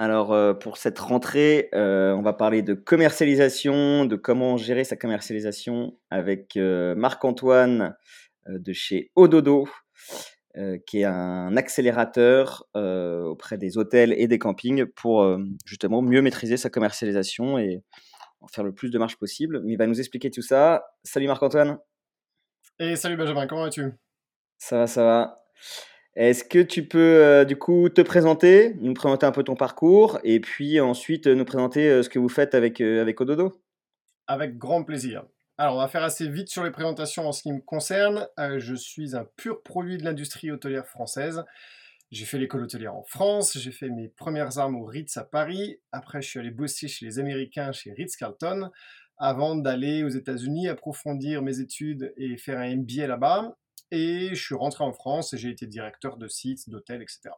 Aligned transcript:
Alors 0.00 0.32
euh, 0.32 0.54
pour 0.54 0.76
cette 0.76 1.00
rentrée, 1.00 1.70
euh, 1.74 2.12
on 2.12 2.22
va 2.22 2.32
parler 2.32 2.62
de 2.62 2.72
commercialisation, 2.72 4.04
de 4.04 4.14
comment 4.14 4.56
gérer 4.56 4.84
sa 4.84 4.94
commercialisation 4.94 5.98
avec 6.08 6.56
euh, 6.56 6.94
Marc-Antoine 6.94 7.96
de 8.46 8.72
chez 8.72 9.10
Ododo, 9.16 9.68
qui 10.86 11.00
est 11.00 11.04
un 11.04 11.56
accélérateur 11.56 12.64
auprès 12.74 13.58
des 13.58 13.76
hôtels 13.76 14.14
et 14.16 14.26
des 14.28 14.38
campings 14.38 14.86
pour 14.86 15.38
justement 15.66 16.00
mieux 16.00 16.22
maîtriser 16.22 16.56
sa 16.56 16.70
commercialisation 16.70 17.58
et 17.58 17.82
en 18.40 18.46
faire 18.46 18.64
le 18.64 18.72
plus 18.72 18.90
de 18.90 18.98
marge 18.98 19.18
possible. 19.18 19.60
Mais 19.64 19.72
il 19.72 19.76
va 19.76 19.86
nous 19.86 19.98
expliquer 19.98 20.30
tout 20.30 20.40
ça. 20.40 20.86
Salut 21.04 21.26
Marc-Antoine. 21.26 21.78
Et 22.78 22.96
salut 22.96 23.16
Benjamin, 23.16 23.46
comment 23.46 23.64
vas-tu? 23.64 23.92
Ça 24.56 24.78
va, 24.78 24.86
ça 24.86 25.04
va. 25.04 25.44
Est-ce 26.18 26.42
que 26.42 26.58
tu 26.58 26.84
peux 26.84 26.98
euh, 26.98 27.44
du 27.44 27.54
coup 27.54 27.88
te 27.90 28.00
présenter, 28.00 28.74
nous 28.80 28.92
présenter 28.92 29.24
un 29.24 29.30
peu 29.30 29.44
ton 29.44 29.54
parcours 29.54 30.18
et 30.24 30.40
puis 30.40 30.80
ensuite 30.80 31.28
euh, 31.28 31.36
nous 31.36 31.44
présenter 31.44 31.88
euh, 31.88 32.02
ce 32.02 32.08
que 32.08 32.18
vous 32.18 32.28
faites 32.28 32.56
avec, 32.56 32.80
avec 32.80 33.20
Ododo? 33.20 33.62
Avec 34.26 34.58
grand 34.58 34.82
plaisir. 34.82 35.22
Alors 35.58 35.76
on 35.76 35.78
va 35.78 35.86
faire 35.86 36.02
assez 36.02 36.28
vite 36.28 36.48
sur 36.48 36.64
les 36.64 36.72
présentations 36.72 37.28
en 37.28 37.30
ce 37.30 37.42
qui 37.42 37.52
me 37.52 37.60
concerne. 37.60 38.26
je 38.36 38.74
suis 38.74 39.14
un 39.14 39.28
pur 39.36 39.62
produit 39.62 39.96
de 39.96 40.02
l'industrie 40.02 40.50
hôtelière 40.50 40.88
française. 40.88 41.44
J'ai 42.10 42.24
fait 42.24 42.38
l'école 42.38 42.64
hôtelière 42.64 42.96
en 42.96 43.04
France, 43.04 43.56
j'ai 43.56 43.70
fait 43.70 43.88
mes 43.88 44.08
premières 44.08 44.58
armes 44.58 44.74
au 44.74 44.86
Ritz 44.86 45.16
à 45.18 45.24
Paris, 45.24 45.78
après 45.92 46.20
je 46.20 46.28
suis 46.30 46.40
allé 46.40 46.50
bosser 46.50 46.88
chez 46.88 47.06
les 47.06 47.20
Américains 47.20 47.70
chez 47.70 47.92
Ritz-Carlton, 47.92 48.70
avant 49.18 49.54
d'aller 49.54 50.02
aux 50.02 50.08
États-Unis 50.08 50.68
approfondir 50.68 51.42
mes 51.42 51.60
études 51.60 52.12
et 52.16 52.36
faire 52.38 52.58
un 52.58 52.74
MBA 52.74 53.06
là-bas. 53.06 53.54
Et 53.90 54.30
je 54.34 54.42
suis 54.42 54.54
rentré 54.54 54.84
en 54.84 54.92
France 54.92 55.32
et 55.32 55.38
j'ai 55.38 55.50
été 55.50 55.66
directeur 55.66 56.16
de 56.16 56.28
sites, 56.28 56.68
d'hôtels, 56.68 57.02
etc. 57.02 57.30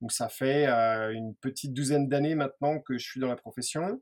Donc 0.00 0.12
ça 0.12 0.28
fait 0.28 0.66
euh, 0.66 1.12
une 1.12 1.34
petite 1.34 1.72
douzaine 1.72 2.08
d'années 2.08 2.34
maintenant 2.34 2.80
que 2.80 2.98
je 2.98 3.04
suis 3.04 3.20
dans 3.20 3.28
la 3.28 3.36
profession. 3.36 4.00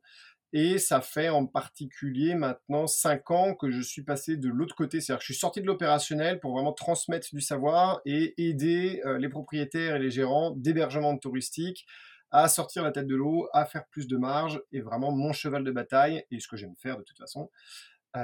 Et 0.54 0.78
ça 0.78 1.02
fait 1.02 1.28
en 1.28 1.46
particulier 1.46 2.34
maintenant 2.34 2.86
cinq 2.86 3.30
ans 3.30 3.54
que 3.54 3.70
je 3.70 3.82
suis 3.82 4.02
passé 4.02 4.38
de 4.38 4.48
l'autre 4.48 4.74
côté. 4.74 5.00
C'est-à-dire 5.00 5.18
que 5.18 5.24
je 5.26 5.32
suis 5.32 5.40
sorti 5.40 5.60
de 5.60 5.66
l'opérationnel 5.66 6.40
pour 6.40 6.52
vraiment 6.54 6.72
transmettre 6.72 7.28
du 7.34 7.42
savoir 7.42 8.00
et 8.06 8.34
aider 8.38 9.02
euh, 9.04 9.18
les 9.18 9.28
propriétaires 9.28 9.96
et 9.96 9.98
les 9.98 10.10
gérants 10.10 10.52
d'hébergement 10.52 11.16
touristique 11.18 11.86
à 12.30 12.48
sortir 12.48 12.82
la 12.82 12.92
tête 12.92 13.06
de 13.06 13.16
l'eau, 13.16 13.48
à 13.52 13.66
faire 13.66 13.86
plus 13.88 14.06
de 14.06 14.16
marge. 14.16 14.62
Et 14.72 14.80
vraiment 14.80 15.12
mon 15.12 15.32
cheval 15.32 15.64
de 15.64 15.70
bataille, 15.70 16.24
et 16.30 16.40
ce 16.40 16.48
que 16.48 16.56
j'aime 16.56 16.76
faire 16.76 16.96
de 16.96 17.02
toute 17.02 17.18
façon, 17.18 17.50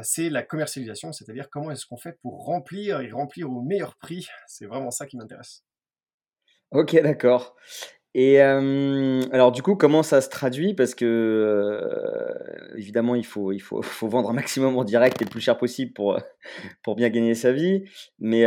c'est 0.03 0.31
la 0.31 0.43
commercialisation, 0.43 1.13
c'est-à-dire 1.13 1.49
comment 1.51 1.71
est-ce 1.71 1.87
qu'on 1.87 1.97
fait 1.97 2.19
pour 2.23 2.45
remplir 2.45 3.01
et 3.01 3.11
remplir 3.11 3.51
au 3.51 3.63
meilleur 3.63 3.97
prix. 3.97 4.27
C'est 4.47 4.67
vraiment 4.67 4.91
ça 4.91 5.07
qui 5.07 5.17
m'intéresse. 5.17 5.63
Ok, 6.71 7.01
d'accord. 7.03 7.55
Et 8.17 8.41
alors 8.41 9.51
du 9.51 9.63
coup, 9.63 9.75
comment 9.75 10.05
ça 10.05 10.21
se 10.21 10.29
traduit? 10.29 10.75
Parce 10.75 10.95
que 10.95 12.33
évidemment, 12.77 13.17
il, 13.17 13.27
faut, 13.27 13.51
il 13.53 13.59
faut, 13.59 13.83
faut, 13.83 14.09
vendre 14.09 14.31
un 14.31 14.35
maximum 14.35 14.77
en 14.77 14.85
direct 14.85 15.21
et 15.21 15.25
le 15.25 15.31
plus 15.31 15.41
cher 15.41 15.59
possible 15.59 15.93
pour, 15.93 16.19
pour 16.83 16.95
bien 16.95 17.11
gagner 17.11 17.35
sa 17.35 17.53
vie. 17.53 17.85
Mais 18.19 18.45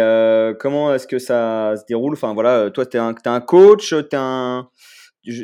comment 0.59 0.94
est-ce 0.94 1.07
que 1.07 1.19
ça 1.19 1.75
se 1.78 1.83
déroule? 1.85 2.13
Enfin 2.13 2.33
voilà, 2.33 2.72
toi, 2.72 2.85
tu 2.85 2.97
es, 2.97 3.00
es, 3.00 3.28
un 3.28 3.41
coach, 3.41 3.89
tu 3.89 3.95
es 3.95 4.16
un 4.16 4.69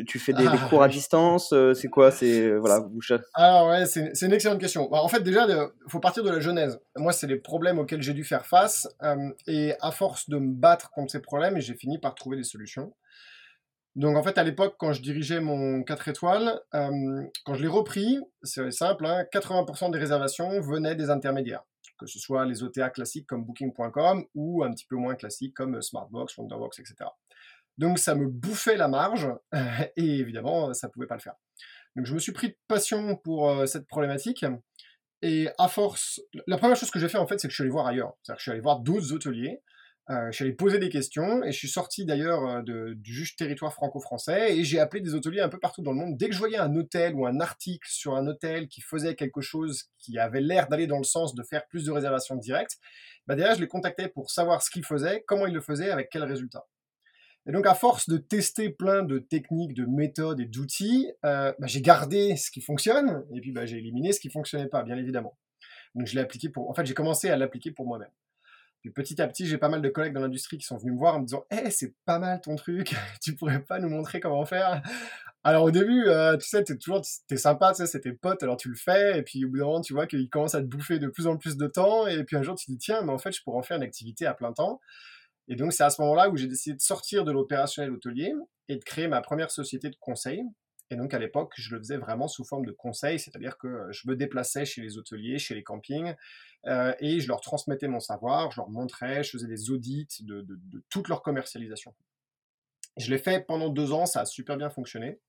tu 0.05 0.19
fais 0.19 0.33
des, 0.33 0.47
ah, 0.47 0.67
cours 0.69 0.83
à 0.83 0.87
distance 0.87 1.51
euh, 1.53 1.73
C'est 1.73 1.89
quoi 1.89 2.11
C'est 2.11 2.41
euh, 2.41 2.57
voilà. 2.57 2.87
Alors 3.33 3.67
ouais, 3.67 3.85
c'est 3.85 4.21
une 4.21 4.33
excellente 4.33 4.59
question. 4.59 4.87
Bah, 4.89 5.01
en 5.01 5.07
fait, 5.07 5.21
déjà, 5.21 5.45
il 5.47 5.89
faut 5.89 5.99
partir 5.99 6.23
de 6.23 6.29
la 6.29 6.39
genèse. 6.39 6.79
Moi, 6.95 7.11
c'est 7.11 7.27
les 7.27 7.37
problèmes 7.37 7.79
auxquels 7.79 8.01
j'ai 8.01 8.13
dû 8.13 8.23
faire 8.23 8.45
face, 8.45 8.87
euh, 9.03 9.29
et 9.47 9.73
à 9.81 9.91
force 9.91 10.29
de 10.29 10.37
me 10.37 10.53
battre 10.53 10.91
contre 10.91 11.11
ces 11.11 11.21
problèmes, 11.21 11.59
j'ai 11.59 11.75
fini 11.75 11.97
par 11.97 12.15
trouver 12.15 12.37
des 12.37 12.43
solutions. 12.43 12.93
Donc 13.95 14.17
en 14.17 14.23
fait, 14.23 14.37
à 14.37 14.43
l'époque, 14.43 14.75
quand 14.79 14.91
je 14.91 15.01
dirigeais 15.01 15.39
mon 15.39 15.83
4 15.83 16.07
étoiles, 16.07 16.59
quand 16.71 17.53
je 17.53 17.61
l'ai 17.61 17.67
repris, 17.67 18.19
c'est 18.41 18.71
simple, 18.71 19.05
80% 19.05 19.85
hein, 19.85 19.89
des 19.89 19.99
réservations 19.99 20.59
venaient 20.61 20.95
des 20.95 21.11
intermédiaires, 21.11 21.63
que 21.99 22.07
ce 22.07 22.17
soit 22.17 22.45
les 22.45 22.63
OTA 22.63 22.89
classiques 22.89 23.27
comme 23.27 23.45
Booking.com 23.45 24.25
ou 24.33 24.63
un 24.63 24.71
petit 24.71 24.87
peu 24.87 24.95
moins 24.95 25.13
classiques 25.13 25.53
comme 25.53 25.79
Smartbox, 25.79 26.35
Wonderbox, 26.39 26.79
etc. 26.79 27.05
Donc 27.77 27.99
ça 27.99 28.15
me 28.15 28.27
bouffait 28.27 28.77
la 28.77 28.87
marge 28.87 29.27
et 29.95 30.19
évidemment 30.19 30.73
ça 30.73 30.89
pouvait 30.89 31.07
pas 31.07 31.15
le 31.15 31.21
faire. 31.21 31.35
Donc 31.95 32.05
je 32.05 32.13
me 32.13 32.19
suis 32.19 32.31
pris 32.31 32.49
de 32.49 32.57
passion 32.67 33.15
pour 33.15 33.49
euh, 33.49 33.65
cette 33.65 33.87
problématique 33.87 34.45
et 35.21 35.47
à 35.57 35.69
force, 35.69 36.21
la 36.47 36.57
première 36.57 36.75
chose 36.75 36.91
que 36.91 36.99
j'ai 36.99 37.07
fait 37.07 37.17
en 37.17 37.27
fait 37.27 37.39
c'est 37.39 37.47
que 37.47 37.51
je 37.51 37.55
suis 37.55 37.63
allé 37.63 37.71
voir 37.71 37.87
ailleurs. 37.87 38.13
C'est-à-dire 38.21 38.37
que 38.37 38.41
je 38.41 38.43
suis 38.43 38.51
allé 38.51 38.61
voir 38.61 38.79
d'autres 38.79 39.13
hôteliers, 39.13 39.61
euh, 40.09 40.27
je 40.31 40.35
suis 40.35 40.43
allé 40.43 40.53
poser 40.53 40.79
des 40.79 40.89
questions 40.89 41.43
et 41.45 41.53
je 41.53 41.57
suis 41.57 41.69
sorti 41.69 42.03
d'ailleurs 42.03 42.45
euh, 42.45 42.93
du 42.93 43.13
juste 43.13 43.37
territoire 43.39 43.73
franco-français 43.73 44.57
et 44.57 44.65
j'ai 44.65 44.79
appelé 44.79 45.01
des 45.01 45.15
hôteliers 45.15 45.39
un 45.39 45.47
peu 45.47 45.59
partout 45.59 45.81
dans 45.81 45.91
le 45.91 45.97
monde. 45.97 46.17
Dès 46.17 46.27
que 46.27 46.33
je 46.33 46.39
voyais 46.39 46.57
un 46.57 46.75
hôtel 46.75 47.15
ou 47.15 47.25
un 47.25 47.39
article 47.39 47.87
sur 47.89 48.15
un 48.15 48.27
hôtel 48.27 48.67
qui 48.67 48.81
faisait 48.81 49.15
quelque 49.15 49.39
chose 49.39 49.85
qui 49.99 50.19
avait 50.19 50.41
l'air 50.41 50.67
d'aller 50.67 50.87
dans 50.87 50.97
le 50.97 51.05
sens 51.05 51.35
de 51.35 51.43
faire 51.43 51.65
plus 51.67 51.85
de 51.85 51.91
réservations 51.91 52.35
directes, 52.35 52.79
bah 53.27 53.35
derrière 53.35 53.55
je 53.55 53.61
les 53.61 53.67
contactais 53.69 54.09
pour 54.09 54.29
savoir 54.29 54.61
ce 54.61 54.69
qu'ils 54.69 54.83
faisaient, 54.83 55.23
comment 55.25 55.47
ils 55.47 55.53
le 55.53 55.61
faisaient, 55.61 55.91
avec 55.91 56.09
quels 56.09 56.25
résultats. 56.25 56.65
Et 57.45 57.51
donc, 57.51 57.67
à 57.67 57.75
force 57.75 58.07
de 58.09 58.17
tester 58.17 58.69
plein 58.69 59.03
de 59.03 59.19
techniques, 59.19 59.73
de 59.73 59.85
méthodes 59.85 60.39
et 60.39 60.45
d'outils, 60.45 61.11
euh, 61.25 61.53
bah, 61.59 61.67
j'ai 61.67 61.81
gardé 61.81 62.37
ce 62.37 62.49
qui 62.51 62.61
fonctionne, 62.61 63.25
et 63.33 63.41
puis 63.41 63.51
bah, 63.51 63.65
j'ai 63.65 63.77
éliminé 63.77 64.13
ce 64.13 64.19
qui 64.19 64.29
fonctionnait 64.29 64.67
pas, 64.67 64.83
bien 64.83 64.97
évidemment. 64.97 65.37
Donc, 65.95 66.07
je 66.07 66.15
l'ai 66.15 66.21
appliqué 66.21 66.49
pour. 66.49 66.69
En 66.69 66.73
fait, 66.73 66.85
j'ai 66.85 66.93
commencé 66.93 67.29
à 67.29 67.37
l'appliquer 67.37 67.71
pour 67.71 67.85
moi-même. 67.85 68.09
Puis 68.83 68.91
petit 68.91 69.21
à 69.21 69.27
petit, 69.29 69.45
j'ai 69.45 69.57
pas 69.57 69.69
mal 69.69 69.81
de 69.81 69.87
collègues 69.87 70.13
dans 70.13 70.19
l'industrie 70.19 70.57
qui 70.57 70.65
sont 70.65 70.75
venus 70.75 70.93
me 70.93 70.97
voir 70.99 71.15
en 71.15 71.21
me 71.21 71.25
disant 71.25 71.45
Eh, 71.51 71.69
c'est 71.69 71.93
pas 72.05 72.19
mal 72.19 72.41
ton 72.41 72.57
truc, 72.57 72.93
tu 73.21 73.33
pourrais 73.33 73.61
pas 73.63 73.79
nous 73.79 73.87
montrer 73.87 74.19
comment 74.19 74.45
faire? 74.45 74.81
Alors 75.45 75.63
au 75.63 75.71
début, 75.71 76.03
euh, 76.07 76.35
tu 76.35 76.47
sais, 76.47 76.63
t'es 76.65 76.77
toujours 76.77 77.01
t'es 77.27 77.37
sympa, 77.37 77.71
tu 77.71 77.77
sais, 77.77 77.85
c'est 77.85 78.01
tes 78.01 78.11
potes, 78.11 78.43
alors 78.43 78.57
tu 78.57 78.67
le 78.67 78.75
fais, 78.75 79.17
et 79.17 79.23
puis 79.23 79.45
au 79.45 79.49
bout 79.49 79.57
d'un 79.57 79.65
moment, 79.65 79.81
tu 79.81 79.93
vois 79.93 80.05
qu'il 80.05 80.29
commence 80.29 80.53
à 80.53 80.59
te 80.59 80.65
bouffer 80.65 80.99
de 80.99 81.07
plus 81.07 81.27
en 81.27 81.37
plus 81.37 81.55
de 81.55 81.67
temps, 81.67 82.07
et 82.07 82.25
puis 82.25 82.35
un 82.35 82.43
jour, 82.43 82.55
tu 82.55 82.65
te 82.65 82.71
dis 82.71 82.77
Tiens, 82.77 83.03
mais 83.03 83.13
en 83.13 83.17
fait, 83.17 83.31
je 83.31 83.41
pourrais 83.41 83.57
en 83.59 83.63
faire 83.63 83.77
une 83.77 83.83
activité 83.83 84.25
à 84.25 84.33
plein 84.33 84.51
temps. 84.51 84.81
Et 85.47 85.55
donc, 85.55 85.73
c'est 85.73 85.83
à 85.83 85.89
ce 85.89 86.01
moment-là 86.01 86.29
où 86.29 86.37
j'ai 86.37 86.47
décidé 86.47 86.75
de 86.75 86.81
sortir 86.81 87.25
de 87.25 87.31
l'opérationnel 87.31 87.91
hôtelier 87.91 88.33
et 88.69 88.77
de 88.77 88.83
créer 88.83 89.07
ma 89.07 89.21
première 89.21 89.51
société 89.51 89.89
de 89.89 89.95
conseil. 89.99 90.43
Et 90.89 90.95
donc, 90.95 91.13
à 91.13 91.19
l'époque, 91.19 91.53
je 91.55 91.73
le 91.73 91.79
faisais 91.81 91.97
vraiment 91.97 92.27
sous 92.27 92.45
forme 92.45 92.65
de 92.65 92.71
conseil, 92.71 93.19
c'est-à-dire 93.19 93.57
que 93.57 93.67
euh, 93.67 93.91
je 93.91 94.07
me 94.07 94.15
déplaçais 94.15 94.65
chez 94.65 94.81
les 94.81 94.97
hôteliers, 94.97 95.39
chez 95.39 95.55
les 95.55 95.63
campings, 95.63 96.13
euh, 96.67 96.93
et 96.99 97.19
je 97.19 97.27
leur 97.27 97.41
transmettais 97.41 97.87
mon 97.87 97.99
savoir, 97.99 98.51
je 98.51 98.61
leur 98.61 98.69
montrais, 98.69 99.23
je 99.23 99.31
faisais 99.31 99.47
des 99.47 99.71
audits 99.71 100.07
de, 100.21 100.45
toute 100.89 101.09
leur 101.09 101.21
commercialisation. 101.21 101.93
Je 102.97 103.09
l'ai 103.09 103.17
fait 103.17 103.45
pendant 103.45 103.69
deux 103.69 103.91
ans, 103.91 104.05
ça 104.05 104.21
a 104.21 104.25
super 104.25 104.55
bien 104.55 104.69
fonctionné. 104.69 105.19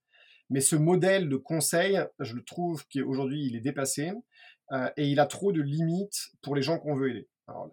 Mais 0.50 0.60
ce 0.60 0.76
modèle 0.76 1.28
de 1.28 1.36
conseil, 1.36 1.98
je 2.20 2.34
le 2.34 2.44
trouve 2.44 2.84
qu'aujourd'hui, 2.92 3.46
il 3.46 3.56
est 3.56 3.60
dépassé 3.60 4.12
euh, 4.72 4.90
et 4.96 5.08
il 5.08 5.18
a 5.18 5.26
trop 5.26 5.52
de 5.52 5.62
limites 5.62 6.28
pour 6.42 6.54
les 6.54 6.62
gens 6.62 6.78
qu'on 6.78 6.94
veut 6.94 7.10
aider. 7.10 7.28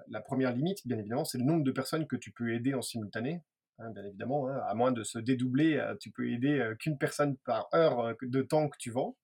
La 0.08 0.22
première 0.22 0.54
limite, 0.54 0.86
bien 0.86 0.98
évidemment, 0.98 1.26
c'est 1.26 1.38
le 1.38 1.46
nombre 1.46 1.64
de 1.64 1.72
personnes 1.72 2.06
que 2.08 2.16
tu 2.16 2.32
peux 2.32 2.54
aider 2.54 2.74
en 2.74 2.82
simultané. 2.82 3.42
Hein, 3.82 3.92
bien 3.92 4.04
évidemment, 4.04 4.48
hein, 4.48 4.62
à 4.68 4.76
moins 4.76 4.92
de 4.92 5.04
se 5.04 5.18
dédoubler, 5.18 5.78
euh, 5.78 5.96
tu 6.00 6.12
peux 6.12 6.30
aider 6.30 6.60
euh, 6.60 6.76
qu'une 6.76 6.98
personne 6.98 7.38
par 7.38 7.68
heure 7.74 8.00
euh, 8.00 8.14
de 8.22 8.42
temps 8.42 8.70
que 8.70 8.78
tu 8.78 8.92
vends. 8.92 9.18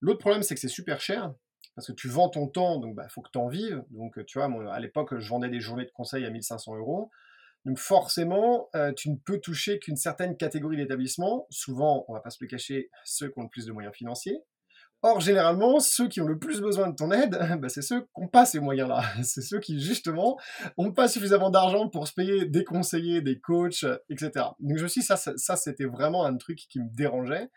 L'autre 0.00 0.18
problème, 0.18 0.42
c'est 0.42 0.54
que 0.54 0.60
c'est 0.60 0.68
super 0.68 1.00
cher, 1.00 1.32
parce 1.74 1.86
que 1.86 1.92
tu 1.92 2.08
vends 2.08 2.28
ton 2.28 2.48
temps, 2.48 2.78
donc 2.78 2.92
il 2.92 2.96
bah, 2.96 3.08
faut 3.08 3.22
que 3.22 3.30
tu 3.32 3.38
en 3.38 3.48
vives. 3.48 3.82
Donc, 3.90 4.24
tu 4.26 4.38
vois, 4.38 4.50
à 4.72 4.80
l'époque, 4.80 5.18
je 5.18 5.28
vendais 5.28 5.48
des 5.48 5.60
journées 5.60 5.86
de 5.86 5.90
conseil 5.90 6.24
à 6.26 6.30
1500 6.30 6.76
euros. 6.76 7.10
Donc 7.64 7.78
forcément, 7.78 8.70
tu 8.96 9.10
ne 9.10 9.16
peux 9.16 9.40
toucher 9.40 9.78
qu'une 9.80 9.96
certaine 9.96 10.36
catégorie 10.36 10.76
d'établissements, 10.76 11.46
souvent, 11.50 12.04
on 12.08 12.14
va 12.14 12.20
pas 12.20 12.30
se 12.30 12.38
le 12.40 12.46
cacher, 12.46 12.88
ceux 13.04 13.28
qui 13.28 13.38
ont 13.38 13.42
le 13.42 13.48
plus 13.48 13.66
de 13.66 13.72
moyens 13.72 13.94
financiers, 13.94 14.40
Or, 15.02 15.20
généralement, 15.20 15.78
ceux 15.78 16.08
qui 16.08 16.20
ont 16.20 16.26
le 16.26 16.38
plus 16.38 16.60
besoin 16.60 16.88
de 16.88 16.96
ton 16.96 17.12
aide, 17.12 17.38
bah, 17.60 17.68
c'est 17.68 17.82
ceux 17.82 18.00
qui 18.00 18.20
n'ont 18.20 18.26
pas 18.26 18.44
ces 18.44 18.58
moyens-là. 18.58 19.02
C'est 19.22 19.42
ceux 19.42 19.60
qui, 19.60 19.80
justement, 19.80 20.36
n'ont 20.76 20.92
pas 20.92 21.06
suffisamment 21.06 21.50
d'argent 21.50 21.88
pour 21.88 22.08
se 22.08 22.12
payer 22.12 22.46
des 22.46 22.64
conseillers, 22.64 23.20
des 23.20 23.38
coachs, 23.38 23.84
etc. 24.10 24.30
Donc, 24.58 24.76
je 24.76 24.82
me 24.82 24.88
suis 24.88 25.02
ça, 25.02 25.16
ça, 25.16 25.56
c'était 25.56 25.84
vraiment 25.84 26.24
un 26.24 26.36
truc 26.36 26.58
qui 26.58 26.80
me 26.80 26.88
dérangeait. 26.92 27.48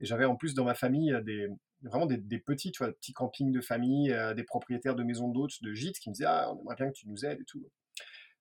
Et 0.00 0.06
j'avais 0.06 0.24
en 0.24 0.36
plus 0.36 0.54
dans 0.54 0.64
ma 0.64 0.74
famille 0.74 1.12
euh, 1.12 1.20
des, 1.20 1.48
vraiment 1.82 2.06
des, 2.06 2.38
petits, 2.38 2.70
tu 2.70 2.84
vois, 2.84 2.92
petits 2.92 3.12
campings 3.12 3.52
de 3.52 3.60
famille, 3.60 4.12
euh, 4.12 4.34
des 4.34 4.44
propriétaires 4.44 4.94
de 4.94 5.02
maisons 5.02 5.28
d'hôtes, 5.28 5.62
de 5.62 5.72
gîtes, 5.72 5.98
qui 5.98 6.10
me 6.10 6.14
disaient, 6.14 6.26
ah, 6.28 6.52
on 6.52 6.60
aimerait 6.60 6.76
bien 6.76 6.88
que 6.88 6.96
tu 6.96 7.08
nous 7.08 7.24
aides 7.24 7.40
et 7.40 7.44
tout. 7.44 7.64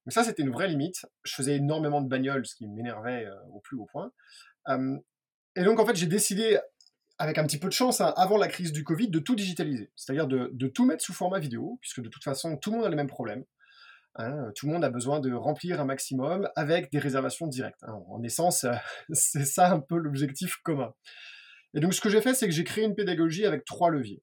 Mais 0.06 0.12
ça, 0.12 0.24
c'était 0.24 0.44
une 0.44 0.52
vraie 0.52 0.68
limite. 0.68 1.06
Je 1.24 1.34
faisais 1.34 1.56
énormément 1.56 2.02
de 2.02 2.08
bagnoles, 2.08 2.46
ce 2.46 2.56
qui 2.56 2.68
m'énervait 2.68 3.26
euh, 3.26 3.36
au 3.52 3.62
plus 3.62 3.78
haut 3.78 3.88
point. 3.92 4.12
et 5.56 5.64
donc, 5.64 5.80
en 5.80 5.86
fait, 5.86 5.96
j'ai 5.96 6.08
décidé 6.08 6.60
avec 7.24 7.38
un 7.38 7.46
petit 7.46 7.58
peu 7.58 7.70
de 7.70 7.74
chance, 7.74 8.02
hein, 8.02 8.14
avant 8.18 8.36
la 8.38 8.50
crise 8.50 8.74
du 8.74 8.84
Covid, 8.84 9.08
de 9.08 9.20
tout 9.20 9.36
digitaliser. 9.36 9.90
C'est-à-dire 9.96 10.28
de, 10.28 10.68
tout 10.68 10.86
mettre 10.86 11.02
sous 11.02 11.14
format 11.14 11.40
vidéo, 11.40 11.78
puisque 11.80 12.02
de 12.02 12.10
toute 12.10 12.24
façon, 12.24 12.58
tout 12.58 12.70
le 12.70 12.78
monde 12.78 12.86
a 12.86 12.90
les 12.90 12.98
mêmes 12.98 13.08
problèmes. 13.08 13.46
Hein, 14.16 14.52
tout 14.58 14.68
le 14.68 14.74
monde 14.74 14.84
a 14.84 14.90
besoin 14.90 15.22
de 15.22 15.34
remplir 15.34 15.80
un 15.80 15.86
maximum 15.86 16.50
avec 16.58 16.92
des 16.92 17.00
réservations 17.00 17.48
directes. 17.48 17.81
Hein. 17.84 17.98
En 18.10 18.22
essence, 18.24 18.66
c'est 19.14 19.46
ça 19.46 19.72
un 19.72 19.80
peu 19.80 19.98
l'objectif 19.98 20.58
commun. 20.64 20.94
Et 21.74 21.80
donc, 21.80 21.94
ce 21.94 22.02
que 22.02 22.10
j'ai 22.10 22.22
fait, 22.22 22.34
c'est 22.34 22.46
que 22.46 22.54
j'ai 22.54 22.66
créé 22.66 22.84
une 22.84 22.94
pédagogie 22.94 23.46
avec 23.46 23.64
trois 23.64 23.90
leviers. 23.90 24.22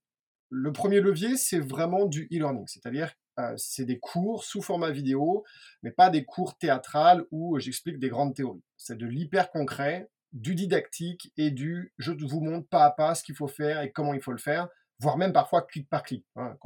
Le 0.50 0.70
premier 0.70 1.00
levier, 1.00 1.37
c'est 1.38 1.58
vraiment 1.58 2.05
du 2.05 2.25
e-learning, 2.26 2.67
c'est-à-dire 2.67 3.14
euh, 3.38 3.55
c'est 3.56 3.87
des 3.87 3.99
cours 3.99 4.44
sous 4.44 4.61
format 4.61 4.91
vidéo, 4.91 5.43
mais 5.82 5.91
pas 5.91 6.11
des 6.11 6.26
cours 6.26 6.58
théâtrales 6.58 7.25
où 7.31 7.58
j'explique 7.58 7.99
des 7.99 8.11
grandes 8.11 8.35
théories. 8.35 8.62
C'est 8.76 8.99
de 8.99 9.06
l'hyper 9.06 9.50
concret, 9.50 10.11
du 10.32 10.55
didactique 10.55 11.32
et 11.37 11.50
du 11.50 11.93
je 11.99 12.12
vous 12.12 12.41
montre 12.41 12.69
pas 12.69 12.85
à 12.85 12.91
pas 12.91 13.15
ce 13.15 13.23
qu'il 13.23 13.35
faut 13.35 13.49
faire 13.49 13.81
et 13.82 13.91
comment 13.91 14.15
il 14.15 14.21
faut 14.21 14.32
le 14.32 14.38
faire, 14.38 14.69
voire 14.99 15.17
même 15.17 15.32
parfois 15.32 15.62
clic 15.62 15.88
par 15.88 16.03
clic. 16.03 16.25
Hein. 16.37 16.56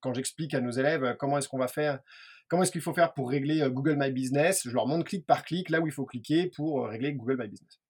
Quand 0.00 0.14
j'explique 0.14 0.54
à 0.54 0.60
nos 0.60 0.70
élèves 0.70 1.04
euh, 1.04 1.14
comment 1.14 1.38
est-ce 1.38 1.48
qu'on 1.48 1.58
va 1.58 1.68
faire, 1.68 2.00
comment 2.48 2.62
est-ce 2.62 2.72
qu'il 2.72 2.80
faut 2.80 2.94
faire 2.94 3.14
pour 3.14 3.30
régler 3.30 3.62
euh, 3.62 3.70
Google 3.70 3.96
My 3.98 4.10
Business, 4.10 4.62
je 4.64 4.74
leur 4.74 4.86
montre 4.86 5.04
clic 5.04 5.26
par 5.26 5.44
clic 5.44 5.70
là 5.70 5.80
où 5.80 5.86
il 5.86 5.92
faut 5.92 6.06
cliquer 6.06 6.50
pour 6.54 6.86
régler 6.86 7.12
Google 7.12 7.38
My 7.40 7.48
Business. 7.48 7.80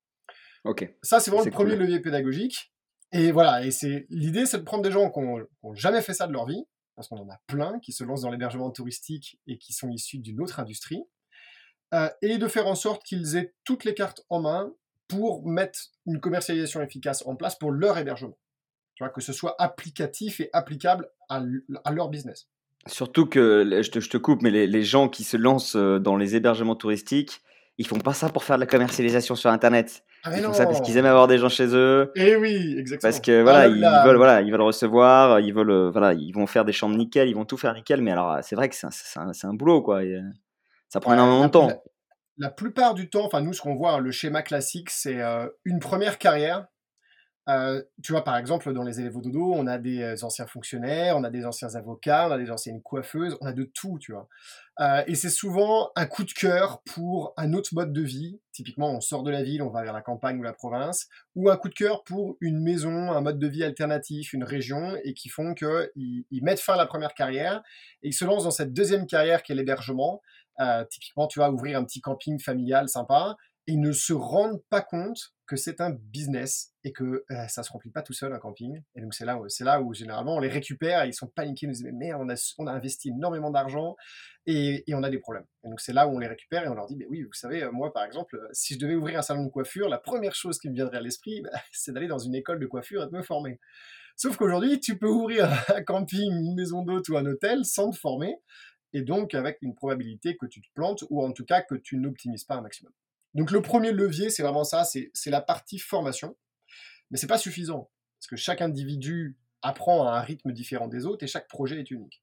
Ok. 0.65 0.93
Ça, 1.03 1.21
c'est 1.21 1.31
vraiment 1.31 1.45
le 1.45 1.51
premier 1.51 1.77
levier 1.77 2.01
pédagogique. 2.01 2.73
Et 3.13 3.33
voilà, 3.33 3.65
et 3.65 3.71
c'est 3.71 4.07
l'idée, 4.11 4.45
c'est 4.45 4.59
de 4.59 4.65
prendre 4.65 4.83
des 4.83 4.91
gens 4.91 5.11
qui 5.11 5.21
n'ont 5.21 5.75
jamais 5.75 6.03
fait 6.03 6.13
ça 6.13 6.27
de 6.27 6.33
leur 6.33 6.47
vie, 6.47 6.65
parce 6.95 7.09
qu'on 7.09 7.19
en 7.19 7.31
a 7.31 7.41
plein 7.47 7.79
qui 7.81 7.93
se 7.93 8.05
lancent 8.05 8.23
dans 8.23 8.31
l'hébergement 8.31 8.71
touristique 8.71 9.41
et 9.47 9.57
qui 9.57 9.73
sont 9.73 9.89
issus 9.89 10.19
d'une 10.19 10.43
autre 10.43 10.61
industrie, 10.61 11.05
euh, 11.95 12.11
et 12.21 12.37
de 12.37 12.49
faire 12.49 12.67
en 12.67 12.75
sorte 12.75 13.03
qu'ils 13.03 13.37
aient 13.37 13.55
toutes 13.65 13.85
les 13.85 13.95
cartes 13.95 14.21
en 14.29 14.43
main 14.43 14.75
pour 15.09 15.47
mettre 15.47 15.79
une 16.07 16.21
commercialisation 16.21 16.83
efficace 16.83 17.25
en 17.27 17.35
place 17.35 17.57
pour 17.57 17.73
leur 17.73 17.99
hébergement. 17.99 18.39
Tu 18.95 19.05
vois, 19.05 19.13
que 19.13 19.21
ce 19.21 19.33
soit 19.33 19.55
applicatif 19.59 20.41
et 20.41 20.51
applicable 20.53 21.09
à, 21.29 21.43
leur 21.93 22.09
business. 22.09 22.49
Surtout 22.87 23.27
que, 23.27 23.81
je 23.83 23.91
te, 23.91 24.01
je 24.01 24.11
te 24.11 24.17
coupe, 24.17 24.43
mais 24.43 24.51
les, 24.51 24.67
les, 24.67 24.83
gens 24.83 25.09
qui 25.09 25.25
se 25.25 25.37
lancent 25.37 25.77
euh, 25.77 25.99
dans 25.99 26.17
les 26.17 26.37
hébergements 26.37 26.75
touristiques, 26.75 27.41
ils 27.77 27.87
font 27.87 27.99
pas 27.99 28.13
ça 28.13 28.29
pour 28.29 28.45
faire 28.45 28.57
de 28.57 28.61
la 28.61 28.67
commercialisation 28.67 29.37
sur 29.37 29.51
Internet. 29.51 30.03
Ah 30.25 30.37
ils 30.37 30.43
font 30.43 30.53
ça 30.53 30.67
parce 30.67 30.81
qu'ils 30.81 30.97
aiment 30.97 31.07
avoir 31.07 31.29
des 31.29 31.39
gens 31.39 31.49
chez 31.49 31.69
eux. 31.75 32.11
Et 32.17 32.31
eh 32.31 32.37
oui, 32.37 32.75
exactement. 32.77 33.11
Parce 33.11 33.21
que 33.21 33.43
voilà, 33.43 33.61
ah 33.61 33.67
ils 33.69 34.09
veulent 34.09 34.17
voilà, 34.17 34.41
ils 34.41 34.51
veulent 34.51 34.63
recevoir, 34.63 35.39
ils 35.39 35.55
veulent 35.55 35.71
euh, 35.71 35.91
voilà, 35.91 36.13
ils 36.13 36.33
vont 36.33 36.49
faire 36.49 36.65
des 36.65 36.73
chambres 36.73 36.97
nickel, 36.97 37.29
ils 37.29 37.35
vont 37.35 37.45
tout 37.45 37.57
faire 37.57 37.75
nickel. 37.75 38.03
Mais 38.03 38.11
alors, 38.11 38.39
c'est 38.43 38.57
vrai 38.57 38.69
que 38.69 38.75
c'est 38.75 38.87
un, 39.17 39.31
un, 39.45 39.55
boulot 39.55 39.81
quoi. 39.83 40.03
Et 40.03 40.21
ça 40.89 40.99
prend 40.99 41.13
énormément 41.13 41.45
de 41.45 41.51
temps. 41.51 41.83
La, 42.39 42.51
plupart 42.51 42.95
du 42.95 43.11
temps, 43.11 43.25
enfin 43.25 43.41
nous, 43.41 43.53
ce 43.53 43.61
qu'on 43.61 43.75
voit, 43.75 44.01
le 44.01 44.11
schéma 44.11 44.43
classique, 44.43 44.91
c'est 44.91 45.21
euh, 45.21 45.49
une 45.65 45.81
première 45.81 46.19
carrière 46.19 46.67
euh, 47.49 47.83
tu 48.03 48.13
vois, 48.13 48.25
par 48.25 48.37
exemple, 48.37 48.75
dans 48.75 48.83
les 48.83 49.01
élèves 49.01 49.17
au 49.17 49.23
dodo, 49.23 49.55
on 49.55 49.67
a 49.67 49.79
des 49.79 50.03
euh, 50.03 50.23
anciens 50.23 50.47
fonctionnaires, 50.47 51.17
on 51.17 51.25
a 51.25 51.31
des 51.31 51.47
anciens 51.47 51.75
avocats, 51.77 52.29
on 52.29 52.33
a 52.33 52.39
des 52.39 52.51
anciennes 52.51 52.83
coiffeuses, 52.83 53.39
on 53.41 53.47
a 53.47 53.53
de 53.53 53.65
tout, 53.65 53.99
tu 53.99 54.13
vois. 54.13 54.29
Et 55.09 55.17
c'est 55.17 55.31
souvent 55.31 55.91
un 55.97 56.07
coup 56.07 56.23
de 56.23 56.31
cœur 56.31 56.83
pour 56.85 57.35
un 57.37 57.53
autre 57.53 57.71
mode 57.75 57.93
de 57.93 58.03
vie. 58.03 58.39
Typiquement, 58.53 58.93
on 58.93 59.01
sort 59.01 59.25
de 59.25 59.31
la 59.31 59.43
ville, 59.43 59.61
on 59.61 59.71
va 59.71 59.83
vers 59.83 59.93
la 59.93 60.03
campagne 60.03 60.39
ou 60.39 60.43
la 60.45 60.53
province, 60.53 61.09
ou 61.35 61.51
un 61.51 61.57
coup 61.57 61.69
de 61.69 61.75
cœur 61.75 62.05
pour 62.05 62.37
une 62.41 62.63
maison, 62.63 63.11
un 63.11 63.21
mode 63.21 63.41
de 63.41 63.49
vie 63.49 63.65
alternatif, 63.65 64.33
une 64.35 64.45
région, 64.45 64.95
et 65.03 65.15
qui 65.15 65.31
font 65.31 65.55
qu'ils 65.55 66.25
ils 66.31 66.45
mettent 66.45 66.61
fin 66.61 66.75
à 66.75 66.77
la 66.77 66.87
première 66.87 67.15
carrière 67.15 67.63
et 68.05 68.09
ils 68.09 68.13
se 68.13 68.25
lancent 68.25 68.45
dans 68.45 68.53
cette 68.53 68.73
deuxième 68.73 69.07
carrière 69.07 69.43
qui 69.43 69.51
est 69.51 69.57
l'hébergement. 69.57 70.23
Typiquement, 70.91 71.27
tu 71.27 71.39
vas 71.39 71.51
ouvrir 71.51 71.79
un 71.79 71.85
petit 71.85 72.01
camping 72.01 72.41
familial 72.41 72.89
sympa, 72.89 73.37
ils 73.69 73.81
ne 73.81 73.93
se 73.93 74.15
rendent 74.15 74.63
pas 74.71 74.81
compte 74.81 75.35
que 75.47 75.57
c'est 75.57 75.83
un 75.83 75.91
business 75.91 76.73
et 76.85 76.93
que 76.93 77.25
euh, 77.31 77.49
ça 77.49 77.63
se 77.63 77.71
remplit 77.71 77.91
pas 77.91 78.01
tout 78.01 78.15
seul 78.15 78.33
un 78.33 78.39
camping. 78.39 78.81
Et 78.95 79.03
donc 79.03 79.13
c'est 79.13 79.27
là, 79.27 79.39
c'est 79.49 79.65
là 79.65 79.83
où 79.83 79.93
généralement 79.93 80.37
on 80.37 80.41
les 80.41 80.49
récupère 80.49 81.05
et 81.05 81.09
ils 81.09 81.15
sont 81.15 81.27
paniqués, 81.27 81.67
ils 81.67 81.69
nous 81.69 81.75
disent 81.75 81.85
mais 81.85 81.93
merde, 81.93 82.23
on 82.59 82.67
a, 82.67 82.73
investi 82.73 83.11
énormément 83.11 83.51
d'argent 83.51 83.95
et, 84.47 84.85
et, 84.91 84.95
on 84.95 85.03
a 85.03 85.11
des 85.11 85.19
problèmes. 85.19 85.45
Et 85.65 85.69
donc 85.69 85.83
c'est 85.83 85.93
là 85.93 86.09
où 86.09 86.13
on 86.13 86.19
les 86.19 86.27
récupère 86.27 86.65
et 86.65 86.69
on 86.69 86.75
leur 86.75 86.87
dit 86.87 86.97
mais 86.97 87.07
oui, 87.11 87.23
vous 87.25 87.33
savez, 87.35 87.63
euh, 87.63 87.71
moi 87.71 87.93
par 87.93 88.05
exemple, 88.05 88.37
euh, 88.37 88.49
si 88.53 88.75
je 88.75 88.79
devais 88.79 88.95
ouvrir 88.95 89.19
un 89.19 89.23
salon 89.23 89.45
de 89.45 89.51
coiffure, 89.51 89.91
la 89.91 89.99
première 89.99 90.35
chose 90.35 90.59
qui 90.59 90.71
me 90.71 90.75
viendrait 90.75 90.99
à 90.99 91.03
l'esprit, 91.03 91.43
bah, 91.43 91.51
c'est 91.73 91.93
d'aller 91.93 92.09
dans 92.09 92.19
une 92.19 92.35
école 92.35 92.61
de 92.61 92.67
coiffure 92.67 93.03
et 93.03 93.07
de 93.07 93.13
me 93.13 93.23
former. 93.23 93.61
Sauf 94.17 94.39
qu'aujourd'hui, 94.39 94.81
tu 94.81 94.99
peux 94.99 95.09
ouvrir 95.09 95.47
un 95.75 95.83
camping, 95.83 96.33
une 96.33 96.55
maison 96.55 96.83
d'hôte 96.83 97.07
ou 97.11 97.19
un 97.19 97.27
hôtel 97.27 97.67
sans 97.67 97.91
te 97.91 97.99
former 97.99 98.35
et 98.93 99.03
donc 99.03 99.35
avec 99.35 99.59
une 99.63 99.75
probabilité 99.75 100.37
que 100.37 100.47
tu 100.47 100.61
te 100.61 100.69
plantes 100.75 101.05
ou 101.11 101.23
en 101.23 101.33
tout 101.33 101.45
cas 101.45 101.63
que 101.63 101.75
tu 101.75 101.97
n'optimises 101.97 102.45
pas 102.45 102.57
un 102.57 102.63
maximum. 102.63 102.93
Donc 103.35 103.51
le 103.51 103.63
premier 103.63 103.93
levier, 103.93 104.31
c'est 104.31 104.43
vraiment 104.43 104.65
ça, 104.65 104.85
c'est 104.85 105.13
la 105.27 105.41
partie 105.41 105.79
formation. 105.79 106.37
Mais 107.11 107.17
c'est 107.17 107.27
pas 107.27 107.39
suffisant, 107.39 107.91
parce 108.19 108.27
que 108.27 108.37
chaque 108.37 108.61
individu 108.61 109.39
apprend 109.63 110.07
à 110.07 110.19
un 110.19 110.21
rythme 110.21 110.53
différent 110.53 110.89
des 110.89 111.07
autres 111.07 111.25
et 111.25 111.27
chaque 111.27 111.49
projet 111.49 111.81
est 111.81 111.91
unique. 111.91 112.23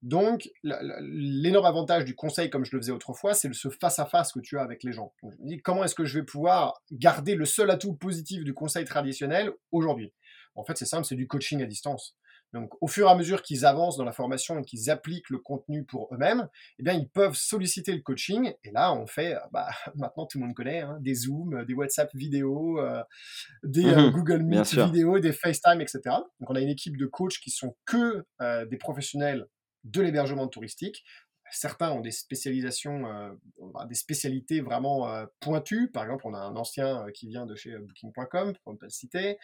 Donc, 0.00 0.50
l'énorme 0.64 1.66
avantage 1.66 2.04
du 2.04 2.16
conseil, 2.16 2.50
comme 2.50 2.64
je 2.64 2.74
le 2.74 2.80
faisais 2.80 2.92
autrefois, 2.92 3.34
c'est 3.34 3.52
ce 3.52 3.68
face-à-face 3.68 4.32
que 4.32 4.40
tu 4.40 4.58
as 4.58 4.62
avec 4.62 4.82
les 4.82 4.92
gens. 4.92 5.12
je 5.22 5.28
me 5.28 5.46
dis, 5.46 5.62
comment 5.62 5.84
est-ce 5.84 5.94
que 5.94 6.04
je 6.04 6.18
vais 6.18 6.24
pouvoir 6.24 6.82
garder 6.90 7.36
le 7.36 7.44
seul 7.44 7.70
atout 7.70 7.94
positif 7.94 8.42
du 8.42 8.52
conseil 8.52 8.84
traditionnel 8.84 9.52
aujourd'hui? 9.70 10.12
En 10.56 10.64
fait, 10.64 10.76
c'est 10.76 10.86
simple, 10.86 11.04
c'est 11.04 11.14
du 11.14 11.28
coaching 11.28 11.62
à 11.62 11.66
distance. 11.66 12.16
Donc, 12.52 12.70
au 12.82 12.86
fur 12.86 13.08
et 13.08 13.10
à 13.10 13.14
mesure 13.14 13.42
qu'ils 13.42 13.64
avancent 13.64 13.96
dans 13.96 14.04
la 14.04 14.12
formation 14.12 14.58
et 14.58 14.62
qu'ils 14.62 14.90
appliquent 14.90 15.30
le 15.30 15.38
contenu 15.38 15.84
pour 15.84 16.08
eux-mêmes, 16.12 16.48
eh 16.78 16.82
bien, 16.82 16.92
ils 16.92 17.08
peuvent 17.08 17.34
solliciter 17.34 17.92
le 17.92 18.00
coaching. 18.00 18.52
Et 18.64 18.70
là, 18.70 18.92
on 18.92 19.06
fait, 19.06 19.34
euh, 19.34 19.40
bah, 19.52 19.68
maintenant 19.94 20.26
tout 20.26 20.38
le 20.38 20.46
monde 20.46 20.54
connaît, 20.54 20.80
hein, 20.80 20.98
des 21.00 21.14
Zooms, 21.14 21.54
euh, 21.54 21.64
des 21.64 21.74
WhatsApp 21.74 22.10
vidéo, 22.14 22.78
euh, 22.78 23.02
des 23.62 23.84
mmh 23.84 24.10
Google 24.10 24.42
Meet 24.42 24.74
vidéo, 24.74 25.18
des 25.18 25.32
FaceTime, 25.32 25.80
etc. 25.80 26.00
Donc, 26.06 26.50
on 26.50 26.54
a 26.54 26.60
une 26.60 26.68
équipe 26.68 26.96
de 26.96 27.06
coachs 27.06 27.38
qui 27.38 27.50
sont 27.50 27.76
que 27.84 28.24
des 28.68 28.76
professionnels 28.76 29.46
de 29.84 30.00
l'hébergement 30.00 30.48
touristique, 30.48 31.04
certains 31.52 31.92
ont 31.92 32.00
des 32.00 32.10
spécialisations, 32.10 33.06
euh, 33.06 33.84
des 33.86 33.94
spécialités 33.94 34.60
vraiment 34.60 35.08
euh, 35.08 35.26
pointues. 35.40 35.90
Par 35.90 36.04
exemple, 36.04 36.26
on 36.26 36.34
a 36.34 36.38
un 36.38 36.56
ancien 36.56 37.06
euh, 37.06 37.10
qui 37.10 37.28
vient 37.28 37.46
de 37.46 37.54
chez 37.54 37.76
Booking.com, 37.78 38.54
pour 38.64 38.72
ne 38.72 38.78
pas 38.78 38.86
le 38.86 38.90
citer. 38.90 39.38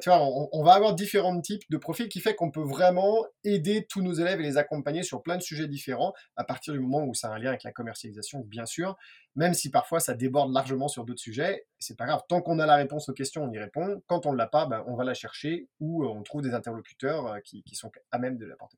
tu 0.00 0.08
vois, 0.08 0.20
on, 0.22 0.62
va 0.62 0.74
avoir 0.74 0.94
différents 0.94 1.40
types 1.40 1.62
de 1.70 1.76
profils 1.76 2.08
qui 2.08 2.20
fait 2.20 2.34
qu'on 2.34 2.50
peut 2.50 2.62
vraiment 2.62 3.24
aider 3.44 3.86
tous 3.88 4.02
nos 4.02 4.12
élèves 4.12 4.40
et 4.40 4.42
les 4.42 4.58
accompagner 4.58 5.02
sur 5.02 5.22
plein 5.22 5.36
de 5.36 5.42
sujets 5.42 5.66
différents 5.66 6.12
à 6.36 6.44
partir 6.44 6.72
du 6.72 6.80
moment 6.80 7.04
où 7.04 7.14
ça 7.14 7.28
a 7.28 7.34
un 7.34 7.38
lien 7.38 7.48
avec 7.48 7.64
la 7.64 7.72
commercialisation, 7.72 8.40
bien 8.40 8.66
sûr. 8.66 8.96
Même 9.36 9.54
si 9.54 9.70
parfois 9.70 10.00
ça 10.00 10.14
déborde 10.14 10.52
largement 10.52 10.88
sur 10.88 11.04
d'autres 11.04 11.20
sujets, 11.20 11.66
c'est 11.78 11.96
pas 11.96 12.06
grave. 12.06 12.22
Tant 12.28 12.42
qu'on 12.42 12.58
a 12.58 12.66
la 12.66 12.76
réponse 12.76 13.08
aux 13.08 13.12
questions, 13.12 13.44
on 13.44 13.52
y 13.52 13.58
répond. 13.58 14.02
Quand 14.06 14.26
on 14.26 14.32
ne 14.32 14.38
l'a 14.38 14.46
pas, 14.46 14.66
ben, 14.66 14.84
on 14.86 14.94
va 14.94 15.04
la 15.04 15.14
chercher 15.14 15.68
ou 15.78 16.04
on 16.04 16.22
trouve 16.22 16.42
des 16.42 16.54
interlocuteurs 16.54 17.40
qui, 17.44 17.62
sont 17.72 17.90
à 18.10 18.18
même 18.18 18.36
de 18.36 18.46
l'apporter. 18.46 18.76